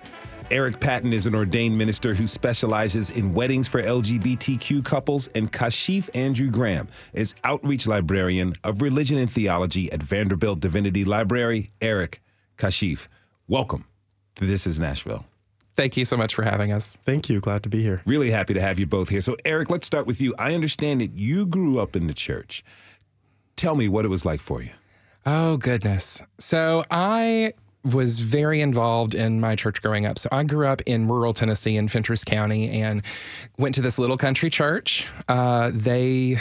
Eric 0.54 0.80
Patton 0.80 1.14
is 1.14 1.26
an 1.26 1.34
ordained 1.34 1.76
minister 1.76 2.14
who 2.14 2.28
specializes 2.28 3.10
in 3.10 3.34
weddings 3.34 3.68
for 3.68 3.82
LGBTQ 3.82 4.86
couples, 4.86 5.28
and 5.30 5.52
Kashif 5.52 6.16
Andrew 6.16 6.52
Graham 6.52 6.88
is 7.12 7.34
outreach 7.44 7.88
librarian 7.88 8.54
of 8.64 8.84
religion 8.84 9.18
and 9.18 9.32
theology 9.32 9.92
at 9.92 10.04
Vanderbilt 10.04 10.60
Divinity 10.60 11.06
Library. 11.06 11.72
Eric, 11.82 12.22
Kashif, 12.56 13.08
welcome 13.48 13.86
to 14.36 14.46
This 14.46 14.68
is 14.68 14.80
Nashville. 14.80 15.26
Thank 15.74 15.98
you 15.98 16.06
so 16.06 16.16
much 16.16 16.36
for 16.36 16.44
having 16.44 16.72
us. 16.72 17.00
Thank 17.04 17.30
you. 17.30 17.40
Glad 17.40 17.64
to 17.64 17.70
be 17.70 17.82
here. 17.82 18.04
Really 18.06 18.30
happy 18.30 18.54
to 18.54 18.62
have 18.62 18.78
you 18.78 18.86
both 18.86 19.10
here. 19.10 19.22
So, 19.22 19.36
Eric, 19.46 19.72
let's 19.72 19.88
start 19.88 20.06
with 20.06 20.22
you. 20.22 20.36
I 20.38 20.54
understand 20.54 21.02
that 21.02 21.16
you 21.16 21.48
grew 21.48 21.80
up 21.80 21.96
in 21.96 22.06
the 22.06 22.14
church. 22.14 22.64
Tell 23.56 23.74
me 23.74 23.88
what 23.88 24.06
it 24.06 24.10
was 24.10 24.24
like 24.24 24.40
for 24.40 24.62
you. 24.62 24.70
Oh, 25.26 25.58
goodness. 25.58 26.22
So, 26.38 26.84
I 26.92 27.54
was 27.84 28.20
very 28.20 28.62
involved 28.62 29.14
in 29.14 29.42
my 29.42 29.56
church 29.56 29.82
growing 29.82 30.06
up. 30.06 30.18
So 30.18 30.30
I 30.32 30.44
grew 30.44 30.68
up 30.68 30.82
in 30.86 31.08
rural 31.08 31.34
Tennessee 31.34 31.76
in 31.76 31.90
Fentress 31.90 32.24
County 32.24 32.82
and 32.82 33.02
went 33.58 33.76
to 33.76 33.82
this 33.82 34.00
little 34.00 34.18
country 34.18 34.50
church. 34.50 35.06
Uh, 35.28 35.70
they 35.74 36.40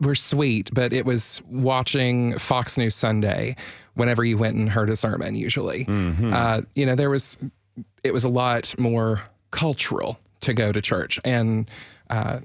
were 0.00 0.14
sweet, 0.14 0.70
but 0.72 0.92
it 0.92 1.04
was 1.04 1.42
watching 1.48 2.38
Fox 2.38 2.78
News 2.78 2.94
Sunday 2.94 3.56
whenever 3.94 4.24
you 4.24 4.38
went 4.38 4.56
and 4.56 4.68
heard 4.68 4.90
a 4.90 4.96
sermon, 4.96 5.34
usually. 5.34 5.84
Mm-hmm. 5.84 6.32
Uh, 6.32 6.60
you 6.74 6.86
know, 6.86 6.94
there 6.94 7.10
was, 7.10 7.38
it 8.02 8.12
was 8.12 8.24
a 8.24 8.28
lot 8.28 8.74
more 8.78 9.22
cultural 9.50 10.18
to 10.40 10.52
go 10.54 10.72
to 10.72 10.80
church. 10.80 11.18
And, 11.24 11.68
uh, 12.10 12.40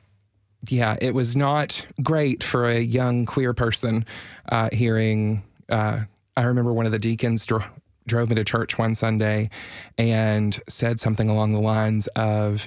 yeah, 0.68 0.98
it 1.02 1.14
was 1.14 1.38
not 1.38 1.86
great 2.02 2.44
for 2.44 2.68
a 2.68 2.80
young 2.80 3.26
queer 3.26 3.54
person 3.54 4.06
uh, 4.52 4.70
hearing 4.72 5.44
uh, 5.70 6.02
I 6.40 6.44
remember 6.44 6.72
one 6.72 6.86
of 6.86 6.94
the 6.94 7.00
deacons 7.00 7.46
dro- 7.46 7.66
drove 8.08 8.30
me 8.30 8.36
to 8.36 8.46
church 8.46 8.78
one 8.78 8.96
Sunday 8.96 9.50
and 9.98 10.58
said 10.70 11.02
something 11.02 11.30
along 11.30 11.52
the 11.52 11.60
lines 11.60 12.08
of, 12.16 12.66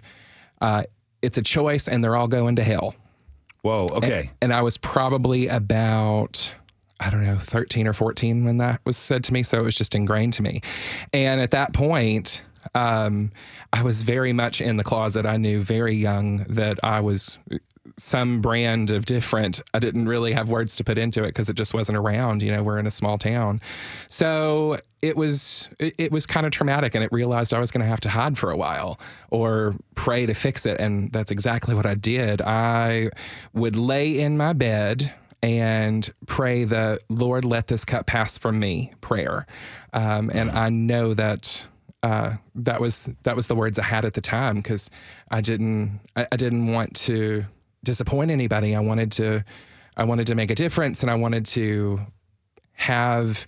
uh, 0.61 0.83
"It's 1.23 1.39
a 1.39 1.43
choice, 1.43 1.89
and 1.89 2.05
they're 2.05 2.15
all 2.15 2.29
going 2.29 2.57
to 2.57 2.63
hell." 2.63 2.95
Whoa. 3.63 3.89
Okay. 3.95 4.21
And, 4.21 4.31
and, 4.43 4.55
I 4.55 4.61
was 4.61 4.77
probably 4.77 5.49
about. 5.49 6.55
I 7.01 7.11
don't 7.11 7.25
know, 7.25 7.37
13 7.37 7.89
or 7.89 7.93
14 7.93 8.45
when 8.45 8.59
that 8.59 8.81
was 8.85 8.97
said 8.97 9.25
to 9.25 9.33
me. 9.33 9.43
So 9.43 9.59
it 9.59 9.65
was 9.65 9.77
just 9.77 9.97
ingrained 9.97 10.35
to 10.35 10.43
me. 10.43 10.61
And 11.13 11.41
at 11.41 11.51
that 11.51 11.73
point, 11.73 12.43
um, 12.77 13.33
I 13.73 13.83
was 13.83 14.05
very 14.05 14.33
much 14.33 14.61
in 14.61 14.77
the 14.77 14.85
closet. 14.85 15.27
I 15.27 15.37
knew 15.37 15.63
very 15.63 15.97
young 15.97 16.45
that 16.45 16.79
I 16.85 17.01
was 17.01 17.39
some 17.97 18.41
brand 18.41 18.91
of 18.91 19.05
different. 19.05 19.61
I 19.75 19.79
didn't 19.79 20.07
really 20.07 20.33
have 20.33 20.49
words 20.49 20.77
to 20.77 20.85
put 20.85 20.99
into 20.99 21.23
it 21.25 21.29
because 21.29 21.49
it 21.49 21.57
just 21.57 21.75
wasn't 21.75 21.99
around. 21.99 22.43
You 22.43 22.53
know, 22.53 22.63
we're 22.63 22.79
in 22.79 22.87
a 22.87 22.91
small 22.91 23.19
town, 23.19 23.61
so 24.09 24.79
it 25.01 25.17
was 25.17 25.69
it, 25.79 25.95
it 25.99 26.13
was 26.13 26.27
kind 26.27 26.47
of 26.47 26.53
traumatic, 26.53 26.95
and 26.95 27.03
it 27.05 27.13
realized 27.13 27.53
I 27.53 27.59
was 27.59 27.71
going 27.71 27.83
to 27.83 27.89
have 27.89 28.01
to 28.01 28.09
hide 28.09 28.39
for 28.39 28.51
a 28.51 28.57
while 28.57 29.01
or 29.31 29.75
pray 29.95 30.27
to 30.27 30.35
fix 30.35 30.67
it, 30.67 30.81
and 30.81 31.13
that's 31.13 31.31
exactly 31.31 31.75
what 31.75 31.87
I 31.87 31.95
did. 31.95 32.41
I 32.41 33.11
would 33.53 33.77
lay 33.77 34.21
in 34.21 34.37
my 34.37 34.53
bed 34.53 35.13
and 35.43 36.09
pray 36.27 36.65
the 36.65 37.01
Lord 37.09 37.45
let 37.45 37.67
this 37.67 37.85
cup 37.85 38.07
pass 38.07 38.39
from 38.39 38.61
me 38.61 38.93
prayer, 39.01 39.47
um, 39.93 40.31
and 40.33 40.51
I 40.51 40.69
know 40.69 41.15
that 41.15 41.67
uh, 42.03 42.35
that 42.55 42.81
was 42.81 43.11
that 43.23 43.37
was 43.37 43.47
the 43.47 43.55
words 43.55 43.79
I 43.79 43.85
had 43.85 44.05
at 44.05 44.15
the 44.15 44.21
time 44.21 44.57
because 44.57 44.91
I 45.31 45.41
didn't 45.41 46.01
I, 46.17 46.27
I, 46.33 46.37
didn't 46.37 46.73
want 46.73 46.97
to 46.97 47.45
disappoint 47.85 48.31
anybody. 48.31 48.75
I 48.75 48.81
wanted 48.81 49.13
to 49.13 49.45
I 49.97 50.05
wanted 50.05 50.27
to 50.29 50.35
make 50.35 50.51
a 50.51 50.55
difference 50.55 51.03
and 51.03 51.11
I 51.11 51.15
wanted 51.15 51.45
to 51.47 52.01
have 52.73 53.47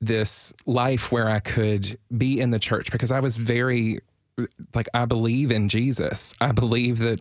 this 0.00 0.52
life 0.66 1.12
where 1.12 1.28
I 1.28 1.38
could 1.38 1.98
be 2.16 2.40
in 2.40 2.50
the 2.50 2.58
church 2.58 2.90
because 2.90 3.10
I 3.10 3.20
was 3.20 3.36
very 3.36 3.98
like 4.74 4.88
I 4.94 5.04
believe 5.04 5.52
in 5.52 5.68
Jesus. 5.68 6.34
I 6.40 6.52
believe 6.52 6.98
that 6.98 7.20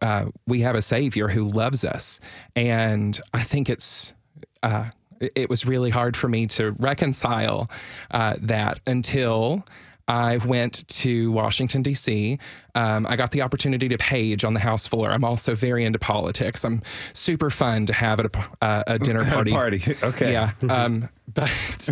uh, 0.00 0.26
we 0.46 0.60
have 0.60 0.74
a 0.74 0.82
Savior 0.82 1.28
who 1.28 1.48
loves 1.48 1.84
us, 1.84 2.20
and 2.56 3.18
I 3.32 3.42
think 3.42 3.68
it's. 3.68 4.12
Uh, 4.62 4.90
it 5.20 5.48
was 5.48 5.64
really 5.64 5.90
hard 5.90 6.16
for 6.16 6.28
me 6.28 6.46
to 6.46 6.72
reconcile 6.72 7.70
uh, 8.10 8.34
that 8.40 8.80
until 8.86 9.64
I 10.06 10.36
went 10.38 10.86
to 10.88 11.32
Washington, 11.32 11.82
D.C. 11.82 12.38
Um, 12.74 13.06
I 13.06 13.16
got 13.16 13.30
the 13.30 13.42
opportunity 13.42 13.88
to 13.88 13.96
page 13.96 14.44
on 14.44 14.52
the 14.52 14.60
House 14.60 14.86
floor. 14.86 15.10
I'm 15.10 15.24
also 15.24 15.54
very 15.54 15.84
into 15.84 15.98
politics. 15.98 16.64
I'm 16.64 16.82
super 17.14 17.48
fun 17.48 17.86
to 17.86 17.92
have 17.94 18.20
at 18.20 18.26
a, 18.26 18.48
uh, 18.60 18.82
a 18.86 18.98
dinner 18.98 19.24
party. 19.24 19.52
party. 19.52 19.82
Okay. 20.02 20.32
Yeah. 20.32 20.52
Um, 20.68 21.08
but 21.34 21.88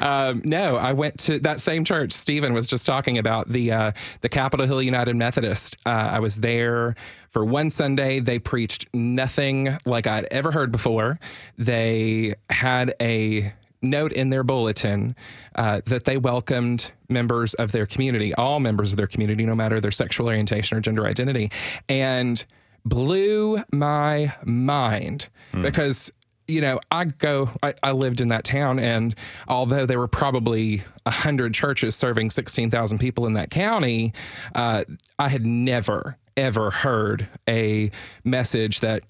um, 0.00 0.42
no, 0.44 0.76
I 0.76 0.92
went 0.92 1.18
to 1.20 1.40
that 1.40 1.60
same 1.60 1.84
church. 1.84 2.12
Steven 2.12 2.52
was 2.52 2.68
just 2.68 2.86
talking 2.86 3.18
about 3.18 3.48
the 3.48 3.72
uh, 3.72 3.92
the 4.20 4.28
Capitol 4.28 4.66
Hill 4.66 4.82
United 4.82 5.16
Methodist. 5.16 5.76
Uh, 5.84 6.10
I 6.12 6.20
was 6.20 6.36
there 6.36 6.94
for 7.30 7.44
one 7.44 7.70
Sunday. 7.70 8.20
They 8.20 8.38
preached 8.38 8.86
nothing 8.94 9.76
like 9.84 10.06
I'd 10.06 10.26
ever 10.30 10.52
heard 10.52 10.70
before. 10.70 11.18
They 11.58 12.34
had 12.50 12.94
a 13.00 13.52
note 13.82 14.12
in 14.12 14.30
their 14.30 14.42
bulletin 14.42 15.14
uh, 15.54 15.80
that 15.86 16.04
they 16.04 16.16
welcomed 16.16 16.90
members 17.08 17.54
of 17.54 17.72
their 17.72 17.86
community, 17.86 18.34
all 18.34 18.60
members 18.60 18.90
of 18.92 18.96
their 18.96 19.06
community, 19.06 19.46
no 19.46 19.54
matter 19.54 19.80
their 19.80 19.90
sexual 19.90 20.26
orientation 20.26 20.76
or 20.76 20.80
gender 20.80 21.06
identity, 21.06 21.50
and 21.88 22.44
blew 22.84 23.58
my 23.72 24.34
mind. 24.44 25.28
Because 25.62 26.10
you 26.48 26.60
know, 26.60 26.78
I 26.90 27.06
go, 27.06 27.50
I, 27.62 27.74
I 27.82 27.92
lived 27.92 28.20
in 28.20 28.28
that 28.28 28.44
town, 28.44 28.78
and 28.78 29.14
although 29.48 29.86
there 29.86 29.98
were 29.98 30.08
probably 30.08 30.78
100 31.02 31.54
churches 31.54 31.96
serving 31.96 32.30
16,000 32.30 32.98
people 32.98 33.26
in 33.26 33.32
that 33.32 33.50
county, 33.50 34.12
uh, 34.54 34.84
I 35.18 35.28
had 35.28 35.44
never, 35.44 36.16
ever 36.36 36.70
heard 36.70 37.28
a 37.48 37.90
message 38.24 38.80
that 38.80 39.02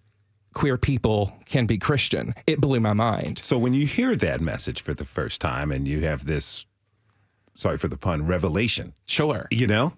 queer 0.56 0.78
people 0.78 1.30
can 1.44 1.66
be 1.66 1.76
Christian. 1.76 2.34
It 2.46 2.62
blew 2.62 2.80
my 2.80 2.94
mind. 2.94 3.38
So 3.38 3.58
when 3.58 3.74
you 3.74 3.86
hear 3.86 4.16
that 4.16 4.40
message 4.40 4.80
for 4.80 4.94
the 4.94 5.04
first 5.04 5.38
time 5.38 5.70
and 5.70 5.86
you 5.86 6.00
have 6.06 6.24
this, 6.24 6.64
sorry 7.54 7.76
for 7.76 7.88
the 7.88 7.98
pun, 7.98 8.26
revelation, 8.26 8.94
Sure. 9.04 9.46
you 9.50 9.66
know, 9.66 9.92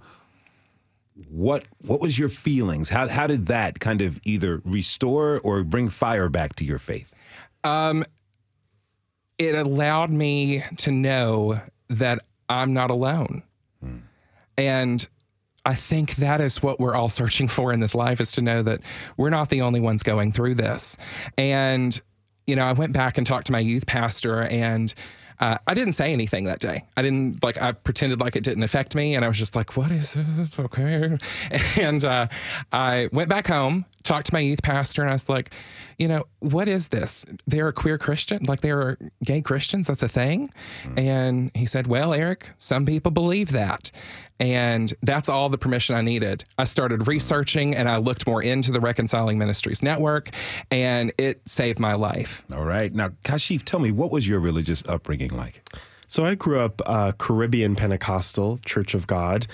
what 1.28 1.64
what 1.86 2.00
was 2.00 2.18
your 2.18 2.28
feelings? 2.28 2.88
How 2.88 3.06
how 3.08 3.28
did 3.28 3.46
that 3.46 3.78
kind 3.78 4.00
of 4.02 4.20
either 4.24 4.60
restore 4.64 5.40
or 5.44 5.62
bring 5.62 5.88
fire 5.90 6.28
back 6.28 6.56
to 6.56 6.64
your 6.64 6.78
faith? 6.78 7.14
Um, 7.62 8.04
it 9.38 9.54
allowed 9.54 10.10
me 10.10 10.64
to 10.78 10.90
know 10.90 11.60
that 11.88 12.18
I'm 12.48 12.72
not 12.72 12.90
alone. 12.90 13.42
And 14.56 15.06
I 15.68 15.74
think 15.74 16.16
that 16.16 16.40
is 16.40 16.62
what 16.62 16.80
we're 16.80 16.94
all 16.94 17.10
searching 17.10 17.46
for 17.46 17.74
in 17.74 17.80
this 17.80 17.94
life 17.94 18.22
is 18.22 18.32
to 18.32 18.40
know 18.40 18.62
that 18.62 18.80
we're 19.18 19.28
not 19.28 19.50
the 19.50 19.60
only 19.60 19.80
ones 19.80 20.02
going 20.02 20.32
through 20.32 20.54
this. 20.54 20.96
And, 21.36 22.00
you 22.46 22.56
know, 22.56 22.64
I 22.64 22.72
went 22.72 22.94
back 22.94 23.18
and 23.18 23.26
talked 23.26 23.48
to 23.48 23.52
my 23.52 23.58
youth 23.58 23.86
pastor 23.86 24.44
and 24.44 24.94
uh, 25.40 25.58
I 25.66 25.74
didn't 25.74 25.92
say 25.92 26.14
anything 26.14 26.44
that 26.44 26.58
day. 26.58 26.86
I 26.96 27.02
didn't 27.02 27.44
like. 27.44 27.60
I 27.60 27.72
pretended 27.72 28.18
like 28.18 28.34
it 28.34 28.42
didn't 28.42 28.64
affect 28.64 28.96
me, 28.96 29.14
and 29.14 29.24
I 29.24 29.28
was 29.28 29.38
just 29.38 29.54
like, 29.54 29.76
"What 29.76 29.92
is 29.92 30.16
it? 30.16 30.58
Okay." 30.58 31.16
And 31.80 32.04
uh, 32.04 32.26
I 32.72 33.08
went 33.12 33.28
back 33.28 33.46
home, 33.46 33.84
talked 34.08 34.26
to 34.26 34.34
my 34.34 34.40
youth 34.40 34.62
pastor, 34.62 35.02
and 35.02 35.10
I 35.10 35.12
was 35.12 35.28
like, 35.28 35.50
"You 35.98 36.08
know, 36.08 36.24
what 36.40 36.68
is 36.68 36.88
this? 36.88 37.24
They're 37.46 37.68
a 37.68 37.72
queer 37.72 37.98
Christian, 37.98 38.44
like 38.44 38.62
they 38.62 38.70
are 38.70 38.98
gay 39.22 39.40
Christians. 39.42 39.86
That's 39.86 40.02
a 40.02 40.08
thing." 40.08 40.50
And 40.96 41.50
he 41.54 41.66
said, 41.66 41.86
"Well, 41.86 42.12
Eric, 42.14 42.50
some 42.58 42.86
people 42.86 43.12
believe 43.12 43.52
that." 43.52 43.90
And 44.40 44.94
that's 45.02 45.28
all 45.28 45.48
the 45.48 45.58
permission 45.58 45.96
I 45.96 46.00
needed. 46.00 46.44
I 46.58 46.64
started 46.64 47.08
researching 47.08 47.74
and 47.74 47.88
I 47.88 47.96
looked 47.96 48.24
more 48.24 48.40
into 48.40 48.70
the 48.70 48.80
Reconciling 48.80 49.36
Ministries 49.36 49.82
Network, 49.82 50.30
and 50.70 51.12
it 51.18 51.40
saved 51.46 51.78
my 51.80 51.94
life. 51.94 52.44
All 52.54 52.64
right. 52.64 52.94
Now, 52.94 53.10
Kashif, 53.24 53.64
tell 53.64 53.80
me, 53.80 53.90
what 53.90 54.10
was 54.10 54.28
your 54.28 54.40
religious 54.40 54.82
upbringing 54.88 55.36
like? 55.36 55.62
So 56.06 56.24
I 56.24 56.36
grew 56.36 56.60
up 56.60 56.80
uh, 56.86 57.12
Caribbean 57.18 57.76
Pentecostal 57.76 58.58
Church 58.58 58.94
of 58.94 59.06
God. 59.06 59.46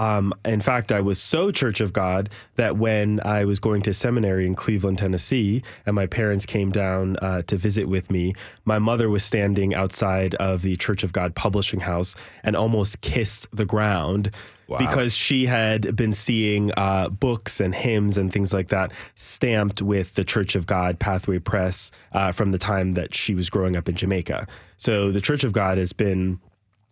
Um, 0.00 0.32
in 0.46 0.62
fact, 0.62 0.92
I 0.92 1.02
was 1.02 1.20
so 1.20 1.50
Church 1.50 1.82
of 1.82 1.92
God 1.92 2.30
that 2.56 2.78
when 2.78 3.20
I 3.22 3.44
was 3.44 3.60
going 3.60 3.82
to 3.82 3.92
seminary 3.92 4.46
in 4.46 4.54
Cleveland, 4.54 4.96
Tennessee, 4.96 5.62
and 5.84 5.94
my 5.94 6.06
parents 6.06 6.46
came 6.46 6.70
down 6.70 7.18
uh, 7.18 7.42
to 7.42 7.58
visit 7.58 7.86
with 7.86 8.10
me, 8.10 8.32
my 8.64 8.78
mother 8.78 9.10
was 9.10 9.22
standing 9.22 9.74
outside 9.74 10.34
of 10.36 10.62
the 10.62 10.76
Church 10.76 11.04
of 11.04 11.12
God 11.12 11.34
publishing 11.34 11.80
house 11.80 12.14
and 12.42 12.56
almost 12.56 13.02
kissed 13.02 13.46
the 13.52 13.66
ground 13.66 14.30
because 14.78 15.14
she 15.14 15.46
had 15.46 15.96
been 15.96 16.12
seeing 16.12 16.70
uh, 16.76 17.08
books 17.08 17.60
and 17.60 17.74
hymns 17.74 18.16
and 18.16 18.32
things 18.32 18.54
like 18.54 18.68
that 18.68 18.92
stamped 19.16 19.82
with 19.82 20.14
the 20.14 20.24
Church 20.24 20.54
of 20.54 20.64
God 20.64 20.98
Pathway 20.98 21.40
Press 21.40 21.90
uh, 22.12 22.32
from 22.32 22.52
the 22.52 22.58
time 22.58 22.92
that 22.92 23.14
she 23.14 23.34
was 23.34 23.50
growing 23.50 23.76
up 23.76 23.88
in 23.88 23.96
Jamaica. 23.96 24.46
So 24.76 25.10
the 25.10 25.20
Church 25.20 25.44
of 25.44 25.52
God 25.52 25.76
has 25.76 25.92
been 25.92 26.40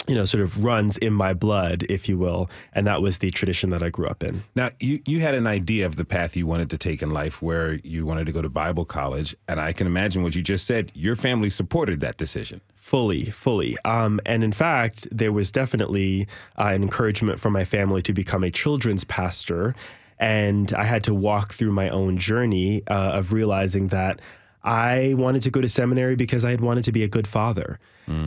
you 0.07 0.15
know, 0.15 0.25
sort 0.25 0.43
of 0.43 0.65
runs 0.65 0.97
in 0.99 1.13
my 1.13 1.35
blood, 1.35 1.85
if 1.89 2.09
you 2.09 2.17
will. 2.17 2.49
And 2.73 2.87
that 2.87 3.03
was 3.03 3.19
the 3.19 3.31
tradition 3.31 3.71
that 3.71 3.83
I 3.83 3.91
grew 3.91 4.07
up 4.07 4.23
in. 4.23 4.45
Now, 4.55 4.71
you, 4.81 5.01
you 5.07 5.21
had 5.21 5.35
an 5.35 5.47
idea 5.47 5.85
of 5.87 5.97
the 5.97 6.05
path 6.05 6.37
you 6.37 6.47
wanted 6.47 6.71
to 6.71 6.79
take 6.79 7.03
in 7.03 7.11
life 7.11 7.43
where 7.43 7.75
you 7.85 8.07
wanted 8.07 8.27
to 8.27 8.33
go 8.33 8.41
to 8.41 8.49
Bible 8.49 8.85
college. 8.85 9.37
And 9.49 9.61
I 9.61 9.73
can 9.73 9.87
imagine 9.87 10.23
what 10.23 10.35
you 10.35 10.43
just 10.43 10.67
said. 10.67 10.93
Your 10.95 11.17
family 11.17 11.51
supported 11.51 12.01
that 12.01 12.17
decision. 12.17 12.61
Fully, 12.75 13.27
fully. 13.27 13.77
Um, 13.85 14.19
and 14.25 14.43
in 14.43 14.53
fact, 14.53 15.07
there 15.13 15.33
was 15.33 15.53
definitely 15.53 16.27
uh, 16.57 16.71
an 16.73 16.83
encouragement 16.83 17.39
from 17.39 17.53
my 17.53 17.67
family 17.67 18.01
to 18.03 18.15
become 18.15 18.43
a 18.45 18.51
children's 18.51 19.05
pastor. 19.05 19.75
And 20.19 20.73
I 20.73 20.85
had 20.85 21.05
to 21.05 21.15
walk 21.15 21.53
through 21.53 21.73
my 21.73 21.91
own 21.91 22.17
journey 22.17 22.83
uh, 22.87 23.11
of 23.13 23.33
realizing 23.35 23.89
that 23.89 24.21
I 24.63 25.15
wanted 25.17 25.43
to 25.43 25.51
go 25.51 25.61
to 25.61 25.69
seminary 25.69 26.17
because 26.17 26.45
I 26.45 26.51
had 26.51 26.61
wanted 26.61 26.85
to 26.85 26.93
be 26.93 27.03
a 27.03 27.09
good 27.09 27.27
father. 27.27 27.79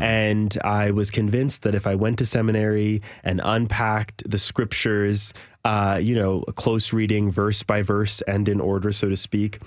And 0.02 0.56
I 0.64 0.92
was 0.92 1.10
convinced 1.10 1.64
that 1.64 1.74
if 1.74 1.88
I 1.88 1.96
went 1.96 2.20
to 2.20 2.26
seminary 2.26 3.02
and 3.24 3.42
unpacked 3.44 4.30
the 4.30 4.38
scriptures, 4.38 5.34
uh, 5.66 6.00
you 6.02 6.14
know, 6.14 6.42
close 6.56 6.94
reading, 6.94 7.32
verse 7.32 7.64
by 7.64 7.82
verse, 7.82 8.22
and 8.22 8.48
in 8.48 8.62
order, 8.62 8.92
so 8.92 9.10
to 9.10 9.18
speak, 9.18 9.60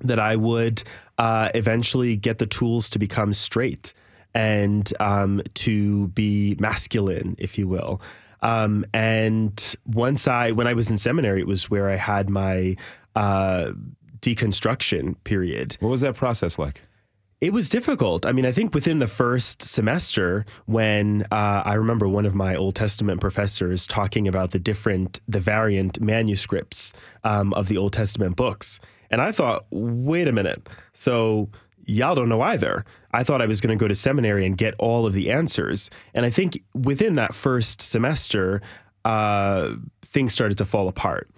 that 0.00 0.20
I 0.20 0.36
would 0.36 0.84
uh, 1.18 1.48
eventually 1.54 2.16
get 2.16 2.38
the 2.38 2.46
tools 2.46 2.88
to 2.90 2.98
become 3.00 3.32
straight 3.32 3.92
and 4.32 4.92
um, 5.00 5.42
to 5.54 6.08
be 6.08 6.56
masculine, 6.60 7.34
if 7.38 7.58
you 7.58 7.66
will. 7.66 8.00
Um, 8.42 8.84
and 8.92 9.74
once 9.86 10.26
I, 10.28 10.52
when 10.52 10.66
I 10.66 10.74
was 10.74 10.90
in 10.90 10.98
seminary, 10.98 11.40
it 11.40 11.46
was 11.46 11.70
where 11.70 11.88
I 11.90 11.96
had 11.96 12.30
my 12.30 12.76
uh, 13.14 13.72
deconstruction 14.22 15.16
period. 15.24 15.76
What 15.80 15.90
was 15.90 16.00
that 16.00 16.14
process 16.14 16.58
like? 16.58 16.82
It 17.42 17.52
was 17.52 17.68
difficult. 17.68 18.24
I 18.24 18.30
mean, 18.30 18.46
I 18.46 18.52
think 18.52 18.72
within 18.72 19.00
the 19.00 19.08
first 19.08 19.62
semester, 19.62 20.46
when 20.66 21.22
uh, 21.32 21.62
I 21.64 21.74
remember 21.74 22.06
one 22.06 22.24
of 22.24 22.36
my 22.36 22.54
Old 22.54 22.76
Testament 22.76 23.20
professors 23.20 23.84
talking 23.88 24.28
about 24.28 24.52
the 24.52 24.60
different, 24.60 25.20
the 25.26 25.40
variant 25.40 26.00
manuscripts 26.00 26.92
um, 27.24 27.52
of 27.54 27.66
the 27.66 27.76
Old 27.76 27.94
Testament 27.94 28.36
books. 28.36 28.78
And 29.10 29.20
I 29.20 29.32
thought, 29.32 29.66
wait 29.72 30.28
a 30.28 30.32
minute. 30.32 30.68
So 30.92 31.48
y'all 31.84 32.14
don't 32.14 32.28
know 32.28 32.42
either. 32.42 32.84
I 33.10 33.24
thought 33.24 33.42
I 33.42 33.46
was 33.46 33.60
going 33.60 33.76
to 33.76 33.82
go 33.82 33.88
to 33.88 33.94
seminary 33.94 34.46
and 34.46 34.56
get 34.56 34.76
all 34.78 35.04
of 35.04 35.12
the 35.12 35.32
answers. 35.32 35.90
And 36.14 36.24
I 36.24 36.30
think 36.30 36.62
within 36.74 37.16
that 37.16 37.34
first 37.34 37.82
semester, 37.82 38.62
uh, 39.04 39.72
things 40.02 40.32
started 40.32 40.58
to 40.58 40.64
fall 40.64 40.86
apart. 40.86 41.28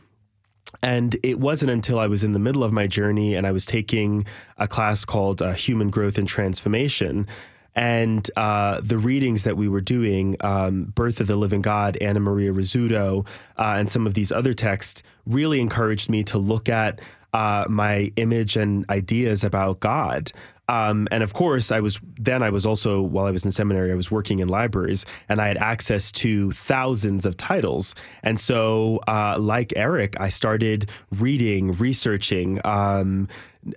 And 0.84 1.16
it 1.22 1.40
wasn't 1.40 1.70
until 1.70 1.98
I 1.98 2.08
was 2.08 2.22
in 2.22 2.34
the 2.34 2.38
middle 2.38 2.62
of 2.62 2.70
my 2.70 2.86
journey 2.86 3.34
and 3.34 3.46
I 3.46 3.52
was 3.52 3.64
taking 3.64 4.26
a 4.58 4.68
class 4.68 5.06
called 5.06 5.40
uh, 5.40 5.54
Human 5.54 5.88
Growth 5.88 6.18
and 6.18 6.28
Transformation. 6.28 7.26
And 7.74 8.30
uh, 8.36 8.82
the 8.82 8.98
readings 8.98 9.44
that 9.44 9.56
we 9.56 9.66
were 9.66 9.80
doing, 9.80 10.36
um, 10.40 10.92
Birth 10.94 11.22
of 11.22 11.26
the 11.26 11.36
Living 11.36 11.62
God, 11.62 11.96
Anna 12.02 12.20
Maria 12.20 12.52
Rizzuto, 12.52 13.26
uh, 13.56 13.76
and 13.78 13.90
some 13.90 14.06
of 14.06 14.12
these 14.12 14.30
other 14.30 14.52
texts 14.52 15.02
really 15.24 15.58
encouraged 15.58 16.10
me 16.10 16.22
to 16.24 16.36
look 16.36 16.68
at 16.68 17.00
uh, 17.32 17.64
my 17.66 18.12
image 18.16 18.54
and 18.54 18.84
ideas 18.90 19.42
about 19.42 19.80
God. 19.80 20.32
Um, 20.68 21.08
and 21.10 21.22
of 21.22 21.34
course, 21.34 21.70
I 21.70 21.80
was 21.80 22.00
then 22.18 22.42
I 22.42 22.50
was 22.50 22.64
also 22.64 23.00
while 23.02 23.26
I 23.26 23.30
was 23.30 23.44
in 23.44 23.52
seminary, 23.52 23.92
I 23.92 23.94
was 23.94 24.10
working 24.10 24.38
in 24.38 24.48
libraries, 24.48 25.04
and 25.28 25.40
I 25.40 25.48
had 25.48 25.58
access 25.58 26.10
to 26.12 26.52
thousands 26.52 27.26
of 27.26 27.36
titles. 27.36 27.94
And 28.22 28.40
so, 28.40 29.00
uh, 29.06 29.36
like 29.38 29.72
Eric, 29.76 30.18
I 30.18 30.28
started 30.30 30.90
reading, 31.10 31.72
researching. 31.72 32.60
Um, 32.64 33.28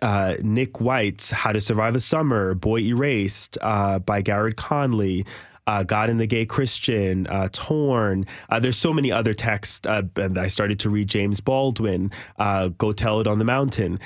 uh, 0.01 0.35
Nick 0.41 0.79
White's 0.79 1.31
"How 1.31 1.51
to 1.51 1.61
Survive 1.61 1.95
a 1.95 1.99
Summer," 1.99 2.53
"Boy 2.53 2.79
Erased" 2.79 3.57
uh, 3.61 3.99
by 3.99 4.21
Garrard 4.21 4.55
Conley. 4.55 5.25
Uh, 5.65 5.83
God 5.83 6.09
and 6.09 6.17
the 6.17 6.25
Gay 6.25 6.45
Christian, 6.45 7.27
uh, 7.27 7.49
Torn. 7.51 8.25
Uh, 8.49 8.57
there's 8.57 8.77
so 8.77 8.93
many 8.93 9.11
other 9.11 9.33
texts. 9.33 9.85
Uh, 9.85 10.03
and 10.15 10.39
I 10.39 10.47
started 10.47 10.79
to 10.79 10.89
read 10.89 11.09
James 11.09 11.41
Baldwin, 11.41 12.09
uh, 12.39 12.69
Go 12.69 12.93
Tell 12.93 13.19
It 13.19 13.27
on 13.27 13.37
the 13.37 13.43
Mountain. 13.43 13.99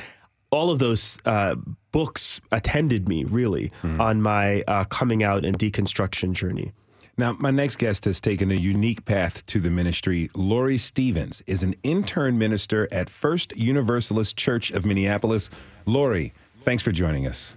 All 0.49 0.71
of 0.71 0.79
those 0.79 1.19
uh, 1.23 1.53
books 1.91 2.41
attended 2.51 3.07
me 3.07 3.23
really 3.23 3.71
on 3.83 4.21
my 4.21 4.63
uh, 4.67 4.85
coming 4.85 5.23
out 5.23 5.45
and 5.45 5.57
deconstruction 5.57 6.33
journey. 6.33 6.71
Now, 7.17 7.33
my 7.33 7.51
next 7.51 7.77
guest 7.77 8.05
has 8.05 8.19
taken 8.19 8.51
a 8.51 8.55
unique 8.55 9.05
path 9.05 9.45
to 9.47 9.59
the 9.59 9.69
ministry. 9.69 10.29
Lóre 10.29 10.79
Stevens 10.79 11.43
is 11.45 11.61
an 11.61 11.75
intern 11.83 12.37
minister 12.37 12.87
at 12.91 13.09
First 13.09 13.55
Universalist 13.57 14.37
Church 14.37 14.71
of 14.71 14.85
Minneapolis. 14.85 15.49
Lóre, 15.85 16.31
thanks 16.61 16.81
for 16.81 16.91
joining 16.91 17.27
us. 17.27 17.55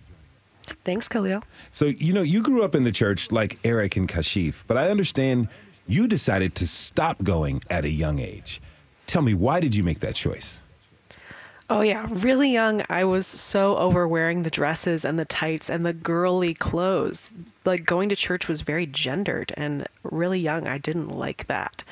Thanks, 0.84 1.08
Khalil. 1.08 1.42
So, 1.70 1.86
you 1.86 2.12
know, 2.12 2.22
you 2.22 2.42
grew 2.42 2.62
up 2.62 2.74
in 2.74 2.84
the 2.84 2.92
church 2.92 3.30
like 3.30 3.58
Eric 3.64 3.96
and 3.96 4.08
Kashif, 4.08 4.64
but 4.66 4.76
I 4.76 4.90
understand 4.90 5.48
you 5.86 6.08
decided 6.08 6.54
to 6.56 6.66
stop 6.66 7.22
going 7.22 7.62
at 7.70 7.84
a 7.84 7.90
young 7.90 8.18
age. 8.18 8.60
Tell 9.06 9.22
me, 9.22 9.34
why 9.34 9.60
did 9.60 9.74
you 9.74 9.82
make 9.82 10.00
that 10.00 10.14
choice? 10.14 10.62
Oh, 11.70 11.80
yeah. 11.80 12.06
Really 12.10 12.50
young, 12.50 12.82
I 12.90 13.04
was 13.04 13.26
so 13.26 13.76
over 13.78 14.06
wearing 14.06 14.42
the 14.42 14.50
dresses 14.50 15.04
and 15.04 15.18
the 15.18 15.24
tights 15.24 15.70
and 15.70 15.84
the 15.84 15.94
girly 15.94 16.52
clothes. 16.52 17.30
Like 17.64 17.86
going 17.86 18.10
to 18.10 18.16
church 18.16 18.48
was 18.48 18.60
very 18.60 18.84
gendered, 18.84 19.52
and 19.56 19.86
really 20.02 20.38
young, 20.38 20.68
I 20.68 20.76
didn't 20.76 21.08
like 21.08 21.46
that. 21.46 21.82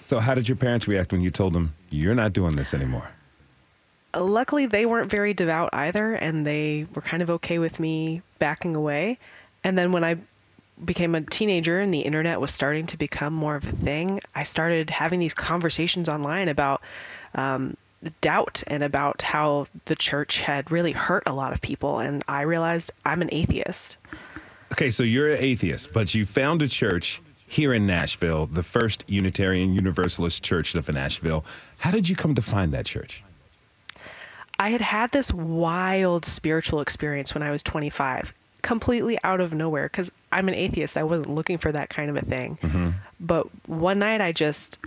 So, 0.00 0.20
how 0.20 0.34
did 0.34 0.48
your 0.48 0.56
parents 0.56 0.86
react 0.86 1.12
when 1.12 1.22
you 1.22 1.30
told 1.30 1.54
them 1.54 1.74
you're 1.88 2.14
not 2.14 2.34
doing 2.34 2.56
this 2.56 2.74
anymore? 2.74 3.10
Luckily, 4.14 4.66
they 4.66 4.86
weren't 4.86 5.10
very 5.10 5.32
devout 5.34 5.70
either, 5.72 6.14
and 6.14 6.46
they 6.46 6.86
were 6.94 7.02
kind 7.02 7.22
of 7.22 7.30
okay 7.30 7.58
with 7.58 7.80
me 7.80 8.22
backing 8.38 8.76
away. 8.76 9.18
And 9.64 9.76
then 9.76 9.92
when 9.92 10.04
I 10.04 10.16
became 10.84 11.14
a 11.14 11.22
teenager 11.22 11.80
and 11.80 11.92
the 11.92 12.00
internet 12.00 12.40
was 12.40 12.52
starting 12.52 12.86
to 12.86 12.96
become 12.98 13.32
more 13.32 13.56
of 13.56 13.66
a 13.66 13.72
thing, 13.72 14.20
I 14.34 14.42
started 14.42 14.90
having 14.90 15.20
these 15.20 15.34
conversations 15.34 16.08
online 16.08 16.48
about 16.48 16.82
um, 17.34 17.76
doubt 18.20 18.62
and 18.66 18.82
about 18.82 19.22
how 19.22 19.66
the 19.86 19.96
church 19.96 20.40
had 20.40 20.70
really 20.70 20.92
hurt 20.92 21.22
a 21.26 21.32
lot 21.32 21.52
of 21.52 21.60
people. 21.60 21.98
And 21.98 22.22
I 22.28 22.42
realized 22.42 22.92
I'm 23.04 23.22
an 23.22 23.28
atheist. 23.32 23.96
Okay, 24.72 24.90
so 24.90 25.02
you're 25.02 25.32
an 25.32 25.38
atheist, 25.40 25.92
but 25.92 26.14
you 26.14 26.26
found 26.26 26.62
a 26.62 26.68
church 26.68 27.20
here 27.46 27.72
in 27.72 27.86
Nashville, 27.86 28.46
the 28.46 28.62
First 28.62 29.04
Unitarian 29.06 29.74
Universalist 29.74 30.42
Church 30.42 30.74
of 30.74 30.92
Nashville. 30.92 31.44
How 31.78 31.90
did 31.90 32.08
you 32.08 32.16
come 32.16 32.34
to 32.34 32.42
find 32.42 32.72
that 32.72 32.86
church? 32.86 33.22
I 34.58 34.70
had 34.70 34.80
had 34.80 35.12
this 35.12 35.32
wild 35.32 36.24
spiritual 36.24 36.80
experience 36.80 37.34
when 37.34 37.42
I 37.42 37.50
was 37.50 37.62
25, 37.62 38.32
completely 38.62 39.18
out 39.22 39.40
of 39.40 39.52
nowhere 39.54 39.84
because 39.84 40.10
I'm 40.32 40.48
an 40.48 40.54
atheist. 40.54 40.96
I 40.98 41.02
wasn't 41.04 41.34
looking 41.34 41.58
for 41.58 41.70
that 41.72 41.88
kind 41.88 42.10
of 42.10 42.16
a 42.16 42.22
thing. 42.22 42.58
Mm-hmm. 42.62 42.90
But 43.20 43.46
one 43.68 43.98
night 43.98 44.20
I 44.20 44.32
just 44.32 44.78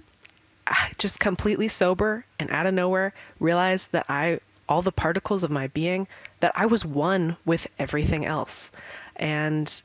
just 0.97 1.19
completely 1.19 1.67
sober 1.67 2.25
and 2.39 2.49
out 2.51 2.65
of 2.65 2.73
nowhere 2.73 3.13
realized 3.39 3.91
that 3.91 4.05
I 4.09 4.39
all 4.67 4.81
the 4.83 4.91
particles 4.91 5.43
of 5.43 5.49
my 5.49 5.67
being 5.67 6.07
that 6.39 6.51
I 6.55 6.67
was 6.67 6.85
one 6.85 7.35
with 7.43 7.67
everything 7.79 8.25
else. 8.25 8.71
And 9.15 9.81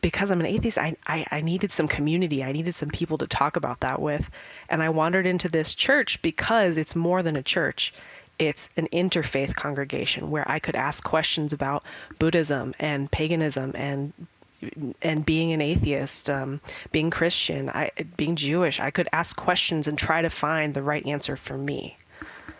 because 0.00 0.30
I'm 0.30 0.40
an 0.40 0.46
atheist, 0.46 0.78
I, 0.78 0.96
I, 1.06 1.26
I 1.30 1.40
needed 1.42 1.70
some 1.70 1.86
community. 1.86 2.42
I 2.42 2.52
needed 2.52 2.74
some 2.74 2.88
people 2.88 3.18
to 3.18 3.26
talk 3.26 3.56
about 3.56 3.80
that 3.80 4.00
with. 4.00 4.30
And 4.70 4.82
I 4.82 4.88
wandered 4.88 5.26
into 5.26 5.48
this 5.48 5.74
church 5.74 6.20
because 6.22 6.78
it's 6.78 6.96
more 6.96 7.22
than 7.22 7.36
a 7.36 7.42
church. 7.42 7.92
It's 8.38 8.70
an 8.78 8.88
interfaith 8.88 9.54
congregation 9.54 10.30
where 10.30 10.50
I 10.50 10.58
could 10.58 10.74
ask 10.74 11.04
questions 11.04 11.52
about 11.52 11.84
Buddhism 12.18 12.74
and 12.78 13.12
paganism 13.12 13.72
and 13.74 14.14
and 15.02 15.24
being 15.24 15.52
an 15.52 15.60
atheist, 15.60 16.28
um, 16.28 16.60
being 16.92 17.10
Christian, 17.10 17.70
I, 17.70 17.90
being 18.16 18.36
Jewish. 18.36 18.80
I 18.80 18.90
could 18.90 19.08
ask 19.12 19.36
questions 19.36 19.86
and 19.86 19.98
try 19.98 20.22
to 20.22 20.30
find 20.30 20.74
the 20.74 20.82
right 20.82 21.04
answer 21.06 21.36
for 21.36 21.56
me. 21.56 21.96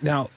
Now, 0.01 0.30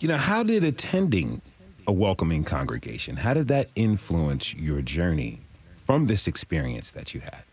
you 0.00 0.08
know, 0.08 0.16
how 0.16 0.42
did 0.42 0.64
attending 0.64 1.42
a 1.86 1.92
welcoming 1.92 2.44
congregation, 2.44 3.16
how 3.16 3.34
did 3.34 3.48
that 3.48 3.70
influence 3.74 4.54
your 4.54 4.82
journey 4.82 5.40
from 5.76 6.06
this 6.06 6.26
experience 6.26 6.90
that 6.90 7.14
you 7.14 7.20
had? 7.20 7.44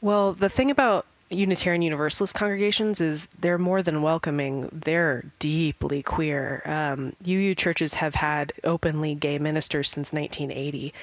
Well, 0.00 0.34
the 0.34 0.48
thing 0.48 0.70
about 0.70 1.06
Unitarian 1.30 1.82
Universalist 1.82 2.34
congregations 2.34 3.00
is 3.00 3.28
they're 3.38 3.58
more 3.58 3.82
than 3.82 4.02
welcoming. 4.02 4.68
They're 4.72 5.24
deeply 5.38 6.02
queer. 6.02 6.62
Um, 6.64 7.14
UU 7.26 7.54
churches 7.54 7.94
have 7.94 8.14
had 8.14 8.52
openly 8.64 9.14
gay 9.14 9.38
ministers 9.38 9.90
since 9.90 10.12
1980. 10.12 10.94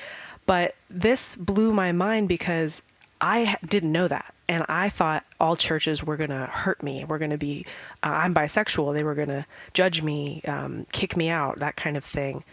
But 0.46 0.76
this 0.90 1.36
blew 1.36 1.74
my 1.74 1.92
mind 1.92 2.28
because 2.28 2.82
I 3.20 3.58
didn't 3.66 3.92
know 3.92 4.08
that. 4.08 4.34
And 4.48 4.64
I 4.70 4.90
thought 4.90 5.26
all 5.40 5.56
churches 5.56 6.04
were 6.04 6.18
going 6.18 6.30
to 6.30 6.46
hurt 6.46 6.84
me. 6.84 7.04
We're 7.04 7.18
going 7.18 7.32
to 7.32 7.38
be, 7.38 7.66
uh, 8.04 8.10
I'm 8.10 8.36
bisexual. 8.36 8.96
They 8.96 9.04
were 9.04 9.16
going 9.16 9.30
to 9.30 9.46
judge 9.74 10.04
me, 10.04 10.42
um, 10.48 10.86
kick 10.92 11.18
me 11.18 11.30
out, 11.30 11.60
that 11.60 11.76
kind 11.76 11.98
of 11.98 12.04
thing. 12.04 12.44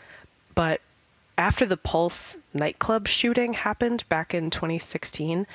But 0.55 0.81
after 1.37 1.67
the 1.67 1.77
Pulse 1.77 2.37
nightclub 2.55 3.09
shooting 3.09 3.53
happened 3.53 4.09
back 4.09 4.33
in 4.33 4.51
2016, 4.51 5.47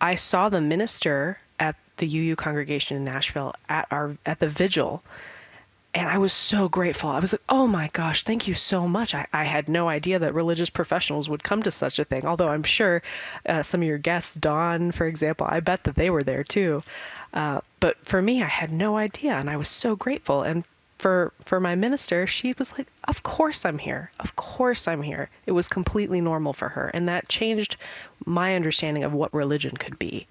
I 0.00 0.14
saw 0.16 0.48
the 0.48 0.60
minister 0.60 1.38
at 1.60 1.76
the 1.98 2.06
UU 2.06 2.34
congregation 2.36 2.96
in 2.96 3.04
Nashville 3.04 3.54
at 3.68 3.86
our 3.90 4.16
at 4.26 4.40
the 4.40 4.48
vigil 4.48 5.04
and 5.94 6.08
I 6.08 6.16
was 6.16 6.32
so 6.32 6.68
grateful. 6.68 7.10
I 7.10 7.18
was 7.18 7.32
like, 7.32 7.42
oh 7.48 7.66
my 7.66 7.90
gosh, 7.92 8.22
thank 8.22 8.48
you 8.48 8.54
so 8.54 8.88
much. 8.88 9.14
I, 9.14 9.26
I 9.32 9.44
had 9.44 9.68
no 9.68 9.88
idea 9.88 10.18
that 10.18 10.32
religious 10.32 10.70
professionals 10.70 11.28
would 11.28 11.42
come 11.42 11.62
to 11.62 11.70
such 11.70 11.98
a 11.98 12.04
thing. 12.04 12.24
Although 12.24 12.48
I'm 12.48 12.62
sure 12.62 13.02
uh, 13.46 13.62
some 13.62 13.82
of 13.82 13.88
your 13.88 13.98
guests, 13.98 14.36
Dawn, 14.36 14.92
for 14.92 15.06
example, 15.06 15.46
I 15.50 15.60
bet 15.60 15.84
that 15.84 15.96
they 15.96 16.08
were 16.08 16.22
there 16.22 16.44
too. 16.44 16.82
Uh, 17.34 17.60
but 17.80 18.04
for 18.06 18.22
me, 18.22 18.42
I 18.42 18.46
had 18.46 18.72
no 18.72 18.96
idea, 18.96 19.34
and 19.34 19.50
I 19.50 19.56
was 19.56 19.68
so 19.68 19.94
grateful. 19.96 20.42
And 20.42 20.64
for 20.98 21.32
for 21.44 21.60
my 21.60 21.74
minister, 21.74 22.26
she 22.26 22.54
was 22.58 22.78
like, 22.78 22.88
"Of 23.04 23.22
course 23.22 23.64
I'm 23.64 23.78
here. 23.78 24.12
Of 24.20 24.36
course 24.36 24.86
I'm 24.86 25.02
here." 25.02 25.30
It 25.46 25.52
was 25.52 25.66
completely 25.68 26.20
normal 26.20 26.52
for 26.52 26.70
her, 26.70 26.90
and 26.94 27.08
that 27.08 27.28
changed 27.28 27.76
my 28.24 28.54
understanding 28.54 29.02
of 29.02 29.12
what 29.12 29.32
religion 29.34 29.76
could 29.76 29.98
be. 29.98 30.26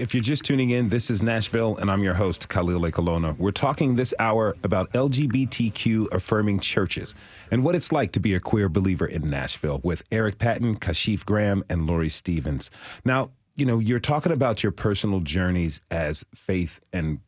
If 0.00 0.14
you're 0.14 0.22
just 0.22 0.46
tuning 0.46 0.70
in, 0.70 0.88
this 0.88 1.10
is 1.10 1.22
Nashville, 1.22 1.76
and 1.76 1.90
I'm 1.90 2.02
your 2.02 2.14
host, 2.14 2.48
Khalil 2.48 2.90
Ekulona. 2.90 3.36
We're 3.36 3.50
talking 3.50 3.96
this 3.96 4.14
hour 4.18 4.56
about 4.64 4.90
LGBTQ 4.94 6.14
affirming 6.14 6.60
churches 6.60 7.14
and 7.50 7.62
what 7.62 7.74
it's 7.74 7.92
like 7.92 8.12
to 8.12 8.20
be 8.20 8.32
a 8.34 8.40
queer 8.40 8.70
believer 8.70 9.04
in 9.04 9.28
Nashville 9.28 9.78
with 9.84 10.02
Eric 10.10 10.38
Patton, 10.38 10.76
Kashif 10.76 11.26
Graham, 11.26 11.62
and 11.68 11.82
Lóre 11.82 12.10
Stevens. 12.10 12.70
Now, 13.04 13.32
you 13.56 13.66
know, 13.66 13.78
you're 13.78 14.00
talking 14.00 14.32
about 14.32 14.62
your 14.62 14.72
personal 14.72 15.20
journeys 15.20 15.82
as 15.90 16.24
faith 16.34 16.80
and 16.94 17.20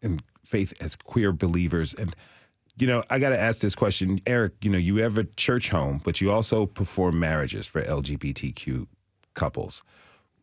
and 0.00 0.22
faith 0.42 0.72
as 0.80 0.96
queer 0.96 1.30
believers 1.30 1.92
and 1.92 2.16
you 2.78 2.86
know, 2.86 3.04
I 3.10 3.18
got 3.18 3.28
to 3.28 3.38
ask 3.38 3.60
this 3.60 3.74
question. 3.74 4.18
Eric, 4.26 4.54
you 4.62 4.70
know, 4.70 4.78
you 4.78 4.96
have 4.96 5.18
a 5.18 5.24
church 5.24 5.68
home, 5.68 6.00
but 6.02 6.22
you 6.22 6.32
also 6.32 6.64
perform 6.64 7.20
marriages 7.20 7.66
for 7.66 7.82
LGBTQ 7.82 8.86
couples. 9.34 9.82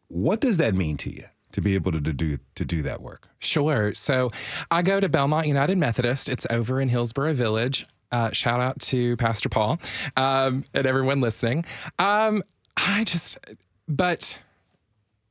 What 0.10 0.40
does 0.42 0.58
that 0.58 0.76
mean 0.76 0.98
to 0.98 1.10
you 1.10 1.26
to 1.54 1.62
be 1.62 1.76
able 1.76 1.92
to 1.92 2.00
do 2.00 2.38
to 2.56 2.66
do 2.66 2.82
that 2.84 3.02
work? 3.02 3.28
Sure. 3.40 3.94
So 3.94 4.30
I 4.70 4.82
go 4.82 5.00
to 5.00 5.10
Belmont 5.10 5.48
United 5.48 5.78
Methodist. 5.78 6.30
It's 6.30 6.48
over 6.50 6.82
in 6.82 6.90
Hillsboro 6.90 7.34
Village. 7.34 7.86
Uh, 8.12 8.32
shout 8.32 8.60
out 8.60 8.80
to 8.82 9.16
Pastor 9.18 9.48
Paul 9.48 9.80
um, 10.18 10.66
and 10.74 10.86
everyone 10.86 11.22
listening. 11.22 11.66
Um, 11.98 12.42
I 12.76 13.06
just, 13.06 13.38
but 13.88 14.38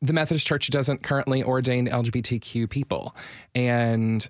the 0.01 0.13
Methodist 0.13 0.47
Church 0.47 0.71
doesn't 0.71 1.03
currently 1.03 1.43
ordain 1.43 1.89
LGBTQ 1.89 2.71
people. 2.71 3.15
And 3.55 4.27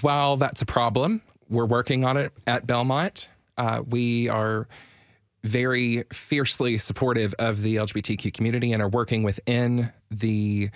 while 0.00 0.36
that's 0.38 0.62
a 0.62 0.66
problem, 0.66 1.20
we're 1.50 1.66
working 1.66 2.04
on 2.04 2.16
it 2.16 2.32
at 2.46 2.66
Belmont. 2.66 3.28
Uh, 3.58 3.82
we 3.86 4.28
are 4.28 4.66
very 5.44 6.04
fiercely 6.12 6.78
supportive 6.78 7.34
of 7.38 7.62
the 7.62 7.76
LGBTQ 7.76 8.32
community 8.34 8.72
and 8.72 8.82
are 8.82 8.88
working 8.88 9.22
within 9.22 9.92
the 10.10 10.70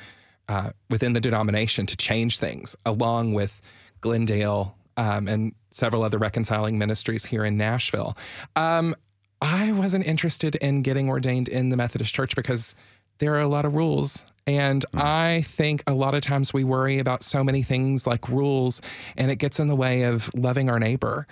uh, 0.48 0.70
within 0.90 1.14
the 1.14 1.20
denomination 1.20 1.86
to 1.86 1.96
change 1.96 2.38
things, 2.38 2.76
along 2.84 3.32
with 3.32 3.62
Glendale 4.00 4.76
um, 4.96 5.26
and 5.26 5.54
several 5.70 6.02
other 6.02 6.18
reconciling 6.18 6.78
ministries 6.78 7.24
here 7.24 7.44
in 7.44 7.56
Nashville. 7.56 8.16
Um, 8.54 8.94
I 9.40 9.72
wasn't 9.72 10.06
interested 10.06 10.54
in 10.56 10.82
getting 10.82 11.08
ordained 11.08 11.48
in 11.48 11.70
the 11.70 11.76
Methodist 11.76 12.14
Church 12.14 12.36
because 12.36 12.74
there 13.18 13.34
are 13.34 13.40
a 13.40 13.48
lot 13.48 13.64
of 13.64 13.74
rules. 13.74 14.24
And 14.46 14.84
I 14.94 15.42
think 15.46 15.82
a 15.86 15.94
lot 15.94 16.14
of 16.14 16.22
times 16.22 16.52
we 16.52 16.64
worry 16.64 16.98
about 16.98 17.22
so 17.22 17.42
many 17.44 17.62
things 17.62 18.06
like 18.06 18.28
rules, 18.28 18.80
and 19.16 19.30
it 19.30 19.36
gets 19.36 19.58
in 19.58 19.68
the 19.68 19.76
way 19.76 20.02
of 20.02 20.30
loving 20.34 20.68
our 20.68 20.78
neighbor. 20.78 21.26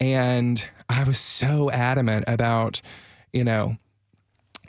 And 0.00 0.66
I 0.88 1.04
was 1.04 1.18
so 1.18 1.70
adamant 1.70 2.24
about, 2.28 2.80
you 3.32 3.44
know, 3.44 3.76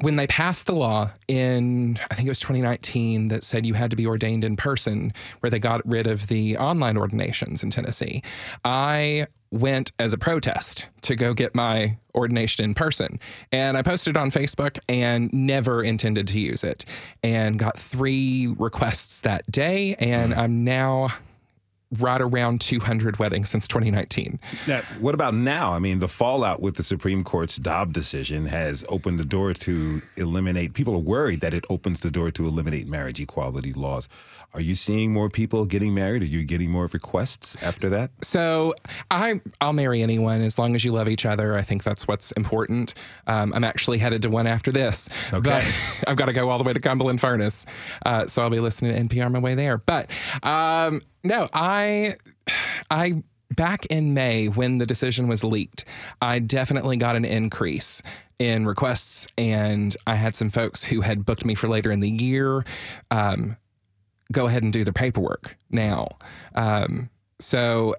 when 0.02 0.16
they 0.16 0.28
passed 0.28 0.66
the 0.66 0.74
law 0.74 1.12
in, 1.28 2.00
I 2.10 2.16
think 2.16 2.26
it 2.26 2.32
was 2.32 2.40
2019, 2.40 3.28
that 3.30 3.44
said 3.44 3.66
you 3.66 3.74
had 3.74 3.90
to 3.90 3.98
be 3.98 4.08
ordained 4.08 4.44
in 4.44 4.56
person, 4.56 5.14
where 5.42 5.50
they 5.50 5.60
got 5.60 5.86
rid 5.86 6.08
of 6.08 6.28
the 6.28 6.58
online 6.58 6.98
ordinations 6.98 7.64
in 7.64 7.70
Tennessee, 7.70 8.24
I 8.64 9.28
went 9.52 9.92
as 10.00 10.14
a 10.14 10.18
protest 10.18 10.88
to 11.02 11.16
go 11.16 11.34
get 11.34 11.56
my 11.56 11.98
ordination 12.16 12.64
in 12.64 12.74
person. 12.74 13.20
And 13.52 13.78
I 13.78 13.82
posted 13.82 14.16
on 14.16 14.32
Facebook 14.32 14.78
and 14.88 15.34
never 15.34 15.84
intended 15.84 16.28
to 16.28 16.40
use 16.40 16.64
it. 16.64 16.86
And 17.24 17.58
got 17.58 17.78
three 17.78 18.54
requests 18.58 19.22
that 19.22 19.50
day. 19.52 19.96
And 20.00 20.34
hmm. 20.34 20.40
I'm 20.40 20.64
now 20.64 21.10
right 21.98 22.22
around 22.22 22.62
200 22.62 23.18
weddings 23.18 23.50
since 23.50 23.68
2019. 23.68 24.40
Now, 24.68 24.82
what 25.00 25.16
about 25.16 25.34
now? 25.34 25.74
I 25.74 25.80
mean, 25.80 25.98
the 26.00 26.08
fallout 26.08 26.62
with 26.62 26.76
the 26.76 26.84
Supreme 26.84 27.24
Court's 27.24 27.58
Dobbs 27.58 27.94
decision 27.94 28.46
has 28.46 28.84
opened 28.90 29.18
the 29.20 29.26
door 29.26 29.54
to 29.56 30.02
eliminate. 30.16 30.74
People 30.76 30.94
are 30.96 31.00
worried 31.00 31.42
that 31.42 31.54
it 31.54 31.66
opens 31.70 32.02
the 32.02 32.12
door 32.12 32.30
to 32.32 32.46
eliminate 32.46 32.88
marriage 32.88 33.20
equality 33.20 33.74
laws. 33.74 34.08
Are 34.54 34.62
you 34.62 34.74
seeing 34.76 35.14
more 35.14 35.30
people 35.30 35.66
getting 35.66 35.94
married? 35.94 36.24
Are 36.24 36.26
you 36.28 36.44
getting 36.44 36.72
more 36.72 36.88
requests 36.92 37.56
after 37.62 37.88
that? 37.90 38.10
So 38.24 38.74
I 39.12 39.42
I'll 39.62 39.74
marry 39.74 40.02
anyone 40.02 40.42
as 40.42 40.58
long 40.58 40.74
as 40.76 40.84
you 40.84 40.92
love 40.92 41.08
each 41.08 41.26
other. 41.26 41.56
I 41.56 41.62
think 41.62 41.84
that's 41.84 42.08
what's 42.08 42.32
important. 42.34 42.96
Um, 43.28 43.54
I'm 43.54 43.64
actually 43.64 44.00
headed 44.00 44.24
to 44.24 44.30
one 44.32 44.48
after 44.48 44.72
this, 44.72 45.08
Okay. 45.34 45.42
but 45.50 46.04
I've 46.10 46.18
got 46.18 46.26
to 46.26 46.34
go 46.34 46.50
all 46.50 46.58
the 46.58 46.64
way 46.64 46.74
to 46.74 46.80
Cumberland 46.80 47.22
Furnace, 47.22 47.66
uh, 48.08 48.26
so 48.26 48.42
I'll 48.42 48.50
be 48.50 48.60
listening 48.60 49.08
to 49.08 49.16
NPR 49.16 49.26
on 49.26 49.32
my 49.34 49.40
way 49.40 49.54
there. 49.54 49.78
But 49.78 50.10
um, 50.42 51.02
no, 51.24 51.48
I 51.54 51.79
I 51.80 52.16
I 52.92 53.24
back 53.56 53.86
in 53.88 54.14
May 54.14 54.48
when 54.48 54.78
the 54.78 54.86
decision 54.86 55.28
was 55.28 55.44
leaked, 55.44 55.86
I 56.22 56.40
definitely 56.40 56.98
got 56.98 57.16
an 57.16 57.26
increase 57.26 58.02
in 58.40 58.66
requests, 58.66 59.28
and 59.38 59.96
I 60.08 60.16
had 60.16 60.36
some 60.36 60.50
folks 60.50 60.84
who 60.84 61.02
had 61.02 61.26
booked 61.26 61.46
me 61.46 61.56
for 61.56 61.68
later 61.68 61.92
in 61.92 62.00
the 62.00 62.10
year. 62.10 62.64
Um, 63.12 63.58
go 64.32 64.48
ahead 64.48 64.64
and 64.64 64.72
do 64.72 64.84
the 64.84 64.94
paperwork 64.94 65.58
now. 65.70 66.08
Um, 66.56 67.10
so 67.40 67.96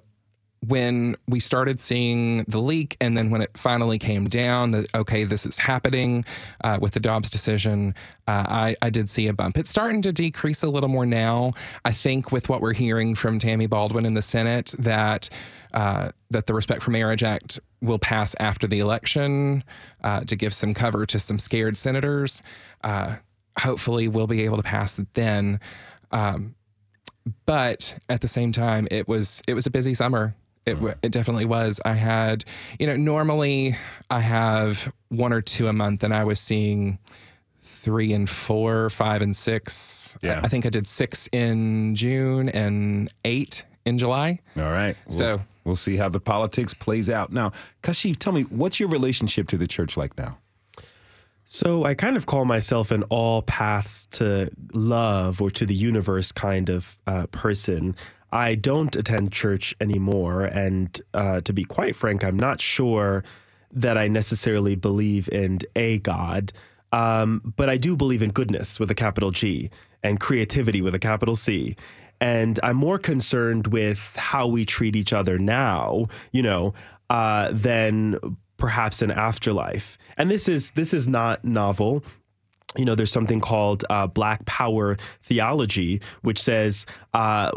when 0.67 1.17
we 1.27 1.41
started 1.41 1.81
seeing 1.81 2.45
the 2.45 2.59
leak, 2.59 2.97
and 3.01 3.17
then 3.17 3.31
when 3.31 3.41
it 3.41 3.51
finally 3.57 3.99
came 3.99 4.29
down 4.29 4.73
that 4.73 4.95
okay, 4.95 5.25
this 5.25 5.47
is 5.47 5.59
happening 5.59 6.25
uh, 6.65 6.79
with 6.81 6.93
the 6.93 7.01
Dobbs 7.01 7.31
decision, 7.31 7.95
uh, 8.29 8.45
I, 8.47 8.77
I 8.83 8.91
did 8.91 9.09
see 9.09 9.27
a 9.29 9.33
bump. 9.33 9.57
It's 9.57 9.71
starting 9.71 10.03
to 10.03 10.13
decrease 10.13 10.63
a 10.63 10.69
little 10.69 10.91
more 10.91 11.07
now. 11.07 11.53
I 11.85 11.93
think 11.93 12.31
with 12.31 12.49
what 12.49 12.61
we're 12.61 12.75
hearing 12.75 13.15
from 13.15 13.39
Tammy 13.39 13.67
Baldwin 13.67 14.05
in 14.05 14.15
the 14.15 14.23
Senate 14.23 14.75
that 14.79 15.31
uh, 15.73 16.11
that 16.31 16.47
the 16.47 16.53
Respect 16.53 16.83
for 16.83 16.91
Marriage 16.91 17.23
Act 17.23 17.59
will 17.81 17.99
pass 17.99 18.35
after 18.39 18.67
the 18.67 18.81
election 18.81 19.65
uh, 20.05 20.21
to 20.21 20.37
give 20.37 20.53
some 20.53 20.75
cover 20.75 21.07
to 21.07 21.19
some 21.19 21.39
scared 21.39 21.79
senators. 21.79 22.43
Uh, 22.85 23.17
hopefully, 23.59 24.09
we'll 24.09 24.27
be 24.27 24.45
able 24.45 24.59
to 24.59 24.63
pass 24.63 24.99
it 24.99 25.09
then. 25.15 25.59
Um, 26.13 26.55
but 27.47 27.99
at 28.09 28.21
the 28.21 28.29
same 28.29 28.53
time, 28.53 28.89
it 28.91 29.09
was 29.09 29.41
it 29.49 29.55
was 29.55 29.67
a 29.67 29.71
busy 29.71 29.95
summer. 29.95 30.35
It, 30.67 30.75
w- 30.75 30.95
it 31.03 31.11
definitely 31.13 31.47
was. 31.47 31.81
I 31.85 31.95
had, 31.95 32.45
you 32.79 32.87
know, 32.87 32.97
normally 32.97 33.77
I 34.11 34.21
have 34.21 34.93
one 35.09 35.33
or 35.33 35.41
two 35.41 35.69
a 35.69 35.73
month, 35.73 36.05
and 36.05 36.13
I 36.15 36.25
was 36.25 36.39
seeing 36.39 36.99
three 37.63 38.13
and 38.13 38.29
four, 38.29 38.91
five 38.91 39.23
and 39.23 39.35
six. 39.35 40.17
Yeah. 40.23 40.41
I, 40.43 40.47
I 40.47 40.49
think 40.49 40.67
I 40.67 40.69
did 40.69 40.87
six 40.87 41.29
in 41.33 41.95
June 41.95 42.49
and 42.51 43.11
eight 43.25 43.65
in 43.87 43.97
July. 43.99 44.39
All 44.57 44.65
right. 44.65 44.97
We'll- 45.07 45.17
So- 45.19 45.41
we'll 45.65 45.77
see 45.77 45.97
how 45.97 46.09
the 46.09 46.21
politics 46.21 46.75
plays 46.75 47.09
out. 47.11 47.33
Now, 47.33 47.53
Kashif, 47.83 48.17
tell 48.19 48.33
me, 48.33 48.43
what's 48.43 48.79
your 48.81 48.89
relationship 48.89 49.49
to 49.49 49.57
the 49.57 49.67
church 49.67 49.97
like 49.97 50.17
now? 50.19 50.39
So 51.45 51.85
I 51.85 51.95
kind 51.95 52.17
of 52.17 52.27
call 52.27 52.45
myself 52.45 52.91
an 52.93 53.03
all 53.05 53.43
paths 53.43 54.07
to 54.13 54.51
love 54.73 55.41
or 55.43 55.51
to 55.53 55.67
the 55.67 55.75
universe 55.75 56.31
kind 56.33 56.69
of 56.71 56.97
uh, 57.07 57.27
person. 57.29 57.97
I 58.33 58.55
don't 58.55 58.95
attend 58.97 59.33
church 59.33 59.74
anymore, 59.81 60.45
and 60.45 61.01
uh, 61.14 61.41
to 61.43 61.53
be 61.53 61.64
quite 61.64 61.97
frank, 61.97 62.24
I'm 62.24 62.39
not 62.39 62.61
sure 62.61 63.24
that 63.72 63.97
I 63.97 64.09
necessarily 64.09 64.74
believe 64.74 65.28
in 65.28 65.59
a 65.76 65.99
God, 65.99 66.53
um, 66.93 67.53
but 67.57 67.68
I 67.68 67.76
do 67.76 67.97
believe 67.97 68.22
in 68.22 68.31
goodness 68.31 68.81
with 68.81 68.91
a 68.91 68.95
capital 68.95 69.31
G 69.31 69.70
and 70.03 70.18
creativity 70.18 70.81
with 70.81 70.95
a 70.95 70.99
capital 70.99 71.37
C. 71.37 71.76
And 72.20 72.61
I'm 72.62 72.76
more 72.76 72.99
concerned 72.99 73.68
with 73.68 74.14
how 74.16 74.47
we 74.47 74.64
treat 74.64 74.95
each 74.95 75.12
other 75.12 75.39
now, 75.39 76.07
you 76.33 76.43
know, 76.43 76.74
uh, 77.09 77.51
than 77.53 78.18
perhaps 78.57 79.03
an 79.03 79.11
afterlife. 79.11 79.97
And 80.18 80.31
this 80.31 80.49
is 80.49 80.70
this 80.72 80.93
is 80.93 81.09
not 81.09 81.45
novel. 81.45 82.05
You 82.76 82.85
know, 82.85 82.95
there's 82.95 83.11
something 83.11 83.41
called 83.41 83.85
uh, 83.91 84.07
Black 84.07 84.45
Power 84.47 84.97
theology, 85.22 86.01
which 86.22 86.41
says. 86.41 86.87
Uh, 87.14 87.51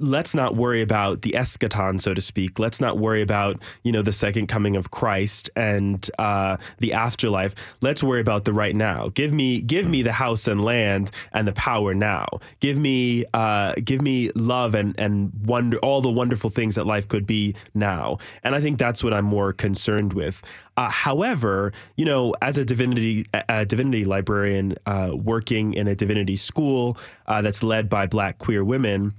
Let's 0.00 0.34
not 0.34 0.56
worry 0.56 0.80
about 0.80 1.22
the 1.22 1.32
eschaton, 1.32 2.00
so 2.00 2.14
to 2.14 2.20
speak. 2.20 2.58
Let's 2.58 2.80
not 2.80 2.98
worry 2.98 3.22
about 3.22 3.62
you 3.84 3.92
know 3.92 4.02
the 4.02 4.12
second 4.12 4.46
coming 4.46 4.76
of 4.76 4.90
Christ 4.90 5.50
and 5.54 6.08
uh, 6.18 6.56
the 6.78 6.92
afterlife. 6.92 7.54
Let's 7.80 8.02
worry 8.02 8.20
about 8.20 8.44
the 8.44 8.52
right 8.52 8.74
now. 8.74 9.10
Give 9.10 9.32
me, 9.32 9.60
give 9.60 9.88
me 9.88 10.02
the 10.02 10.12
house 10.12 10.48
and 10.48 10.64
land 10.64 11.10
and 11.32 11.46
the 11.46 11.52
power 11.52 11.94
now. 11.94 12.26
Give 12.60 12.78
me, 12.78 13.24
uh, 13.34 13.74
give 13.84 14.00
me 14.00 14.30
love 14.34 14.74
and 14.74 14.98
and 14.98 15.32
wonder 15.44 15.78
all 15.78 16.00
the 16.00 16.10
wonderful 16.10 16.50
things 16.50 16.74
that 16.76 16.86
life 16.86 17.06
could 17.06 17.26
be 17.26 17.54
now. 17.74 18.18
And 18.42 18.54
I 18.54 18.60
think 18.60 18.78
that's 18.78 19.04
what 19.04 19.12
I'm 19.12 19.26
more 19.26 19.52
concerned 19.52 20.14
with. 20.14 20.42
Uh, 20.76 20.88
however, 20.88 21.72
you 21.96 22.06
know, 22.06 22.34
as 22.40 22.56
a 22.56 22.64
divinity 22.64 23.26
a 23.50 23.66
divinity 23.66 24.04
librarian 24.04 24.76
uh, 24.86 25.10
working 25.12 25.74
in 25.74 25.86
a 25.86 25.94
divinity 25.94 26.36
school 26.36 26.96
uh, 27.26 27.42
that's 27.42 27.62
led 27.62 27.88
by 27.88 28.06
Black 28.06 28.38
queer 28.38 28.64
women. 28.64 29.14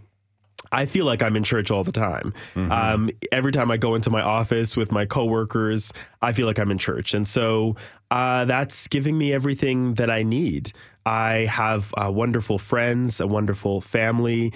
I 0.71 0.85
feel 0.85 1.05
like 1.05 1.21
I'm 1.21 1.35
in 1.35 1.43
church 1.43 1.69
all 1.71 1.83
the 1.83 1.91
time. 1.91 2.33
Um, 2.71 3.09
every 3.31 3.51
time 3.51 3.71
I 3.71 3.77
go 3.77 3.95
into 3.95 4.09
my 4.09 4.21
office 4.21 4.77
with 4.77 4.91
my 4.91 5.05
coworkers, 5.05 5.91
I 6.21 6.31
feel 6.31 6.47
like 6.47 6.59
I'm 6.59 6.71
in 6.71 6.77
church, 6.77 7.13
and 7.13 7.27
so 7.27 7.75
uh, 8.09 8.45
that's 8.45 8.87
giving 8.87 9.17
me 9.17 9.33
everything 9.33 9.95
that 9.95 10.09
I 10.09 10.23
need. 10.23 10.71
I 11.05 11.47
have 11.49 11.93
uh, 11.97 12.11
wonderful 12.11 12.57
friends, 12.57 13.19
a 13.19 13.27
wonderful 13.27 13.81
family, 13.81 14.53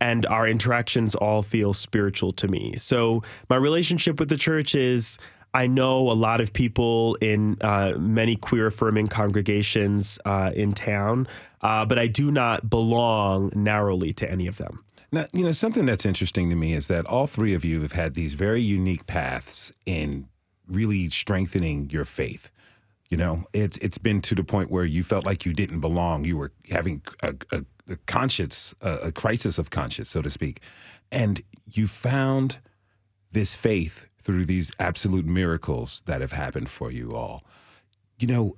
and 0.00 0.26
our 0.26 0.46
interactions 0.46 1.14
all 1.14 1.42
feel 1.42 1.72
spiritual 1.72 2.32
to 2.32 2.48
me. 2.48 2.74
So 2.76 3.22
my 3.48 3.56
relationship 3.56 4.20
with 4.20 4.28
the 4.28 4.36
church 4.36 4.74
is. 4.74 5.18
I 5.54 5.68
know 5.68 6.10
a 6.10 6.12
lot 6.12 6.42
of 6.42 6.52
people 6.52 7.14
in 7.22 7.56
uh, 7.62 7.94
many 7.96 8.36
queer 8.36 8.66
affirming 8.66 9.06
congregations 9.06 10.18
uh, 10.26 10.50
in 10.54 10.72
town, 10.72 11.26
uh, 11.62 11.86
but 11.86 11.98
I 11.98 12.08
do 12.08 12.30
not 12.30 12.68
belong 12.68 13.52
narrowly 13.54 14.12
to 14.14 14.30
any 14.30 14.48
of 14.48 14.58
them. 14.58 14.84
Now, 15.12 15.26
you 15.32 15.44
know, 15.44 15.52
something 15.52 15.86
that's 15.86 16.04
interesting 16.06 16.50
to 16.50 16.56
me 16.56 16.72
is 16.72 16.88
that 16.88 17.06
all 17.06 17.26
three 17.26 17.54
of 17.54 17.64
you 17.64 17.82
have 17.82 17.92
had 17.92 18.14
these 18.14 18.34
very 18.34 18.60
unique 18.60 19.06
paths 19.06 19.72
in 19.84 20.28
really 20.68 21.08
strengthening 21.08 21.90
your 21.90 22.04
faith. 22.04 22.50
You 23.08 23.16
know, 23.16 23.44
it's 23.52 23.76
it's 23.78 23.98
been 23.98 24.20
to 24.22 24.34
the 24.34 24.42
point 24.42 24.70
where 24.70 24.84
you 24.84 25.04
felt 25.04 25.24
like 25.24 25.46
you 25.46 25.52
didn't 25.52 25.80
belong. 25.80 26.24
You 26.24 26.36
were 26.36 26.52
having 26.70 27.02
a, 27.22 27.34
a, 27.52 27.64
a 27.88 27.96
conscience, 28.06 28.74
a, 28.80 28.94
a 29.04 29.12
crisis 29.12 29.58
of 29.58 29.70
conscience, 29.70 30.08
so 30.08 30.22
to 30.22 30.30
speak, 30.30 30.60
and 31.12 31.40
you 31.72 31.86
found 31.86 32.58
this 33.30 33.54
faith 33.54 34.08
through 34.18 34.44
these 34.44 34.72
absolute 34.80 35.24
miracles 35.24 36.02
that 36.06 36.20
have 36.20 36.32
happened 36.32 36.68
for 36.68 36.90
you 36.90 37.14
all. 37.14 37.44
You 38.18 38.26
know, 38.26 38.56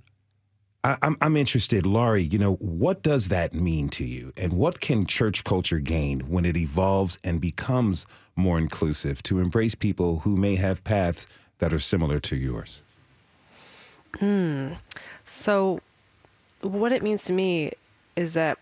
I, 0.85 0.97
I'm 1.03 1.17
I'm 1.21 1.37
interested, 1.37 1.85
Lóre. 1.85 2.31
You 2.31 2.39
know, 2.39 2.55
what 2.55 3.03
does 3.03 3.29
that 3.29 3.55
mean 3.55 3.89
to 3.91 4.05
you, 4.05 4.33
and 4.37 4.53
what 4.53 4.81
can 4.81 5.07
church 5.07 5.45
culture 5.45 5.81
gain 5.81 6.21
when 6.21 6.45
it 6.45 6.57
evolves 6.57 7.19
and 7.25 7.41
becomes 7.41 8.07
more 8.37 8.59
inclusive 8.59 9.23
to 9.25 9.41
embrace 9.41 9.75
people 9.75 10.21
who 10.21 10.37
may 10.37 10.57
have 10.57 10.85
paths 10.85 11.27
that 11.59 11.73
are 11.73 11.81
similar 11.81 12.21
to 12.21 12.37
yours? 12.37 12.83
Hmm. 14.19 14.75
So, 15.25 15.81
what 16.61 16.93
it 16.93 17.03
means 17.03 17.25
to 17.25 17.33
me 17.33 17.73
is 18.15 18.35
that 18.35 18.59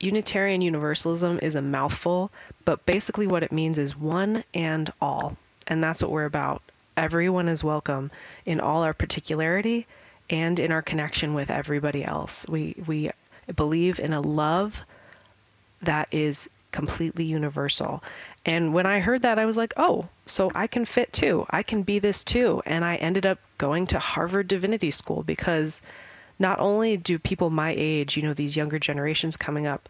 Unitarian 0.00 0.62
Universalism 0.62 1.38
is 1.42 1.54
a 1.54 1.62
mouthful, 1.62 2.30
but 2.64 2.84
basically 2.86 3.26
what 3.26 3.42
it 3.42 3.52
means 3.52 3.76
is 3.78 3.96
one 3.96 4.44
and 4.54 4.90
all. 5.00 5.36
And 5.66 5.84
that's 5.84 6.02
what 6.02 6.10
we're 6.10 6.24
about. 6.24 6.62
Everyone 6.96 7.48
is 7.48 7.62
welcome 7.62 8.10
in 8.44 8.60
all 8.60 8.82
our 8.82 8.94
particularity 8.94 9.86
and 10.30 10.58
in 10.58 10.72
our 10.72 10.80
connection 10.80 11.34
with 11.34 11.50
everybody 11.50 12.04
else. 12.04 12.46
We, 12.48 12.76
we 12.86 13.10
believe 13.54 13.98
in 14.00 14.12
a 14.12 14.20
love 14.20 14.82
that 15.82 16.08
is 16.12 16.48
completely 16.72 17.24
universal. 17.24 18.02
And 18.46 18.72
when 18.72 18.86
I 18.86 19.00
heard 19.00 19.22
that, 19.22 19.38
I 19.38 19.44
was 19.44 19.56
like, 19.56 19.74
oh, 19.76 20.08
so 20.24 20.50
I 20.54 20.66
can 20.66 20.84
fit 20.84 21.12
too. 21.12 21.46
I 21.50 21.62
can 21.62 21.82
be 21.82 21.98
this 21.98 22.22
too. 22.22 22.62
And 22.64 22.84
I 22.84 22.96
ended 22.96 23.26
up 23.26 23.38
going 23.58 23.86
to 23.88 23.98
Harvard 23.98 24.48
Divinity 24.48 24.90
School 24.90 25.22
because 25.22 25.82
not 26.38 26.58
only 26.60 26.96
do 26.96 27.18
people 27.18 27.50
my 27.50 27.74
age, 27.76 28.16
you 28.16 28.22
know, 28.22 28.32
these 28.32 28.56
younger 28.56 28.78
generations 28.78 29.36
coming 29.36 29.66
up, 29.66 29.88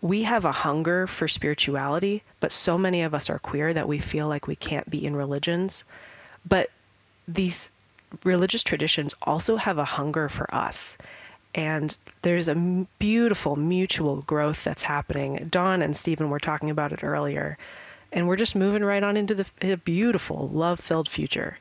we 0.00 0.24
have 0.24 0.44
a 0.44 0.52
hunger 0.52 1.06
for 1.06 1.26
spirituality, 1.26 2.22
but 2.40 2.52
so 2.52 2.78
many 2.78 3.02
of 3.02 3.14
us 3.14 3.30
are 3.30 3.38
queer 3.38 3.72
that 3.72 3.88
we 3.88 3.98
feel 3.98 4.28
like 4.28 4.46
we 4.46 4.54
can't 4.54 4.90
be 4.90 5.04
in 5.04 5.16
religions. 5.16 5.84
But 6.46 6.70
these 7.26 7.70
religious 8.24 8.62
traditions 8.62 9.14
also 9.22 9.56
have 9.56 9.78
a 9.78 9.84
hunger 9.84 10.28
for 10.28 10.52
us. 10.54 10.96
And 11.54 11.96
there's 12.22 12.48
a 12.48 12.86
beautiful 12.98 13.56
mutual 13.56 14.22
growth 14.22 14.64
that's 14.64 14.82
happening. 14.82 15.48
Dawn 15.50 15.82
and 15.82 15.96
Steven 15.96 16.30
were 16.30 16.38
talking 16.38 16.70
about 16.70 16.92
it 16.92 17.02
earlier. 17.02 17.56
And 18.12 18.28
we're 18.28 18.36
just 18.36 18.54
moving 18.54 18.84
right 18.84 19.02
on 19.02 19.16
into 19.16 19.34
the 19.34 19.46
a 19.60 19.76
beautiful, 19.76 20.48
love 20.48 20.80
filled 20.80 21.08
future. 21.08 21.58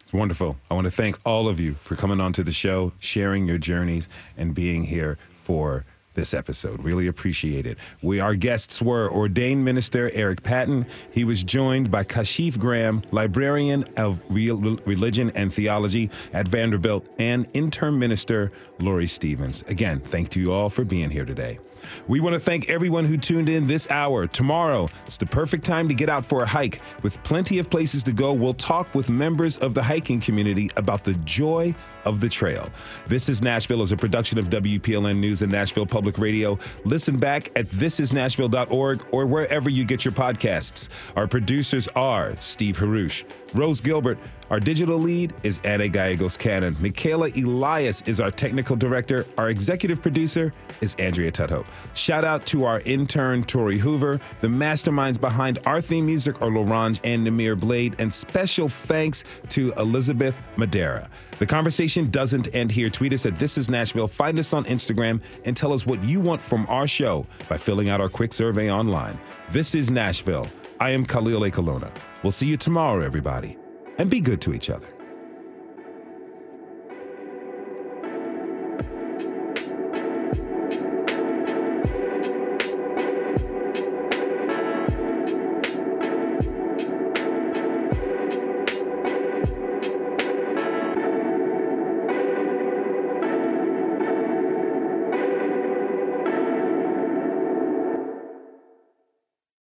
It's 0.00 0.12
wonderful. 0.12 0.56
I 0.70 0.74
want 0.74 0.86
to 0.86 0.90
thank 0.90 1.18
all 1.24 1.48
of 1.48 1.58
you 1.60 1.74
for 1.74 1.96
coming 1.96 2.20
on 2.20 2.32
to 2.34 2.42
the 2.42 2.52
show, 2.52 2.92
sharing 2.98 3.46
your 3.46 3.58
journeys, 3.58 4.08
and 4.36 4.54
being 4.54 4.84
here 4.84 5.18
for 5.34 5.84
this 6.14 6.34
episode. 6.34 6.82
Really 6.82 7.06
appreciate 7.06 7.66
it. 7.66 7.78
We 8.02 8.20
our 8.20 8.34
guests 8.34 8.80
were 8.80 9.10
ordained 9.10 9.64
minister 9.64 10.10
Eric 10.14 10.42
Patton. 10.42 10.86
He 11.10 11.24
was 11.24 11.42
joined 11.42 11.90
by 11.90 12.04
Kashif 12.04 12.58
Graham, 12.58 13.02
librarian 13.10 13.84
of 13.96 14.22
religion 14.28 15.30
and 15.34 15.52
theology 15.52 16.10
at 16.32 16.48
Vanderbilt, 16.48 17.06
and 17.18 17.46
interim 17.54 17.98
minister 17.98 18.52
Lóre 18.78 19.08
Stevens. 19.08 19.62
Again, 19.68 20.00
thank 20.00 20.34
you 20.36 20.52
all 20.52 20.70
for 20.70 20.84
being 20.84 21.10
here 21.10 21.24
today. 21.24 21.58
We 22.08 22.20
want 22.20 22.34
to 22.34 22.40
thank 22.40 22.70
everyone 22.70 23.04
who 23.04 23.16
tuned 23.16 23.48
in 23.48 23.66
this 23.66 23.90
hour. 23.90 24.26
Tomorrow, 24.26 24.88
it's 25.06 25.18
the 25.18 25.26
perfect 25.26 25.64
time 25.64 25.88
to 25.88 25.94
get 25.94 26.08
out 26.08 26.24
for 26.24 26.42
a 26.42 26.46
hike. 26.46 26.80
With 27.02 27.22
plenty 27.24 27.58
of 27.58 27.70
places 27.70 28.02
to 28.04 28.12
go, 28.12 28.32
we'll 28.32 28.54
talk 28.54 28.94
with 28.94 29.10
members 29.10 29.58
of 29.58 29.74
the 29.74 29.82
hiking 29.82 30.20
community 30.20 30.70
about 30.76 31.04
the 31.04 31.14
joy 31.14 31.74
of 32.04 32.20
the 32.20 32.28
trail. 32.28 32.70
This 33.06 33.28
is 33.28 33.42
Nashville 33.42 33.82
is 33.82 33.92
a 33.92 33.96
production 33.96 34.38
of 34.38 34.50
WPLN 34.50 35.18
News 35.18 35.42
and 35.42 35.50
Nashville 35.52 35.86
Public 35.86 36.03
Radio. 36.18 36.58
Listen 36.84 37.18
back 37.18 37.50
at 37.56 37.66
thisisnashville.org 37.66 39.06
or 39.12 39.26
wherever 39.26 39.70
you 39.70 39.84
get 39.84 40.04
your 40.04 40.12
podcasts. 40.12 40.88
Our 41.16 41.26
producers 41.26 41.88
are 41.96 42.36
Steve 42.36 42.78
Haruch, 42.78 43.24
Rose 43.54 43.80
Gilbert. 43.80 44.18
Our 44.54 44.60
digital 44.60 44.98
lead 44.98 45.34
is 45.42 45.58
Anna 45.64 45.88
Gallegos 45.88 46.36
Cannon. 46.36 46.76
Michaela 46.78 47.28
Elias 47.36 48.02
is 48.02 48.20
our 48.20 48.30
technical 48.30 48.76
director. 48.76 49.26
Our 49.36 49.50
executive 49.50 50.00
producer 50.00 50.52
is 50.80 50.94
Andrea 51.00 51.32
Tudhope. 51.32 51.66
Shout 51.94 52.22
out 52.22 52.46
to 52.46 52.64
our 52.64 52.78
intern, 52.82 53.42
Tori 53.42 53.78
Hoover. 53.78 54.20
The 54.42 54.46
masterminds 54.46 55.20
behind 55.20 55.58
our 55.66 55.80
theme 55.80 56.06
music 56.06 56.40
are 56.40 56.50
Laurent 56.50 57.00
and 57.02 57.26
Namir 57.26 57.58
Blade. 57.58 57.96
And 57.98 58.14
special 58.14 58.68
thanks 58.68 59.24
to 59.48 59.72
Elizabeth 59.72 60.38
Madera. 60.56 61.10
The 61.40 61.46
conversation 61.46 62.08
doesn't 62.10 62.54
end 62.54 62.70
here. 62.70 62.90
Tweet 62.90 63.12
us 63.12 63.26
at 63.26 63.36
This 63.36 63.58
Is 63.58 63.68
Nashville. 63.68 64.06
Find 64.06 64.38
us 64.38 64.52
on 64.52 64.66
Instagram 64.66 65.20
and 65.44 65.56
tell 65.56 65.72
us 65.72 65.84
what 65.84 66.00
you 66.04 66.20
want 66.20 66.40
from 66.40 66.64
our 66.68 66.86
show 66.86 67.26
by 67.48 67.58
filling 67.58 67.88
out 67.88 68.00
our 68.00 68.08
quick 68.08 68.32
survey 68.32 68.70
online. 68.70 69.18
This 69.50 69.74
is 69.74 69.90
Nashville. 69.90 70.46
I 70.78 70.90
am 70.90 71.04
Khalil 71.04 71.40
Ekulona. 71.40 71.90
We'll 72.22 72.30
see 72.30 72.46
you 72.46 72.56
tomorrow, 72.56 73.04
everybody, 73.04 73.58
and 73.98 74.10
be 74.10 74.20
good 74.20 74.40
to 74.42 74.54
each 74.54 74.70
other. 74.70 74.93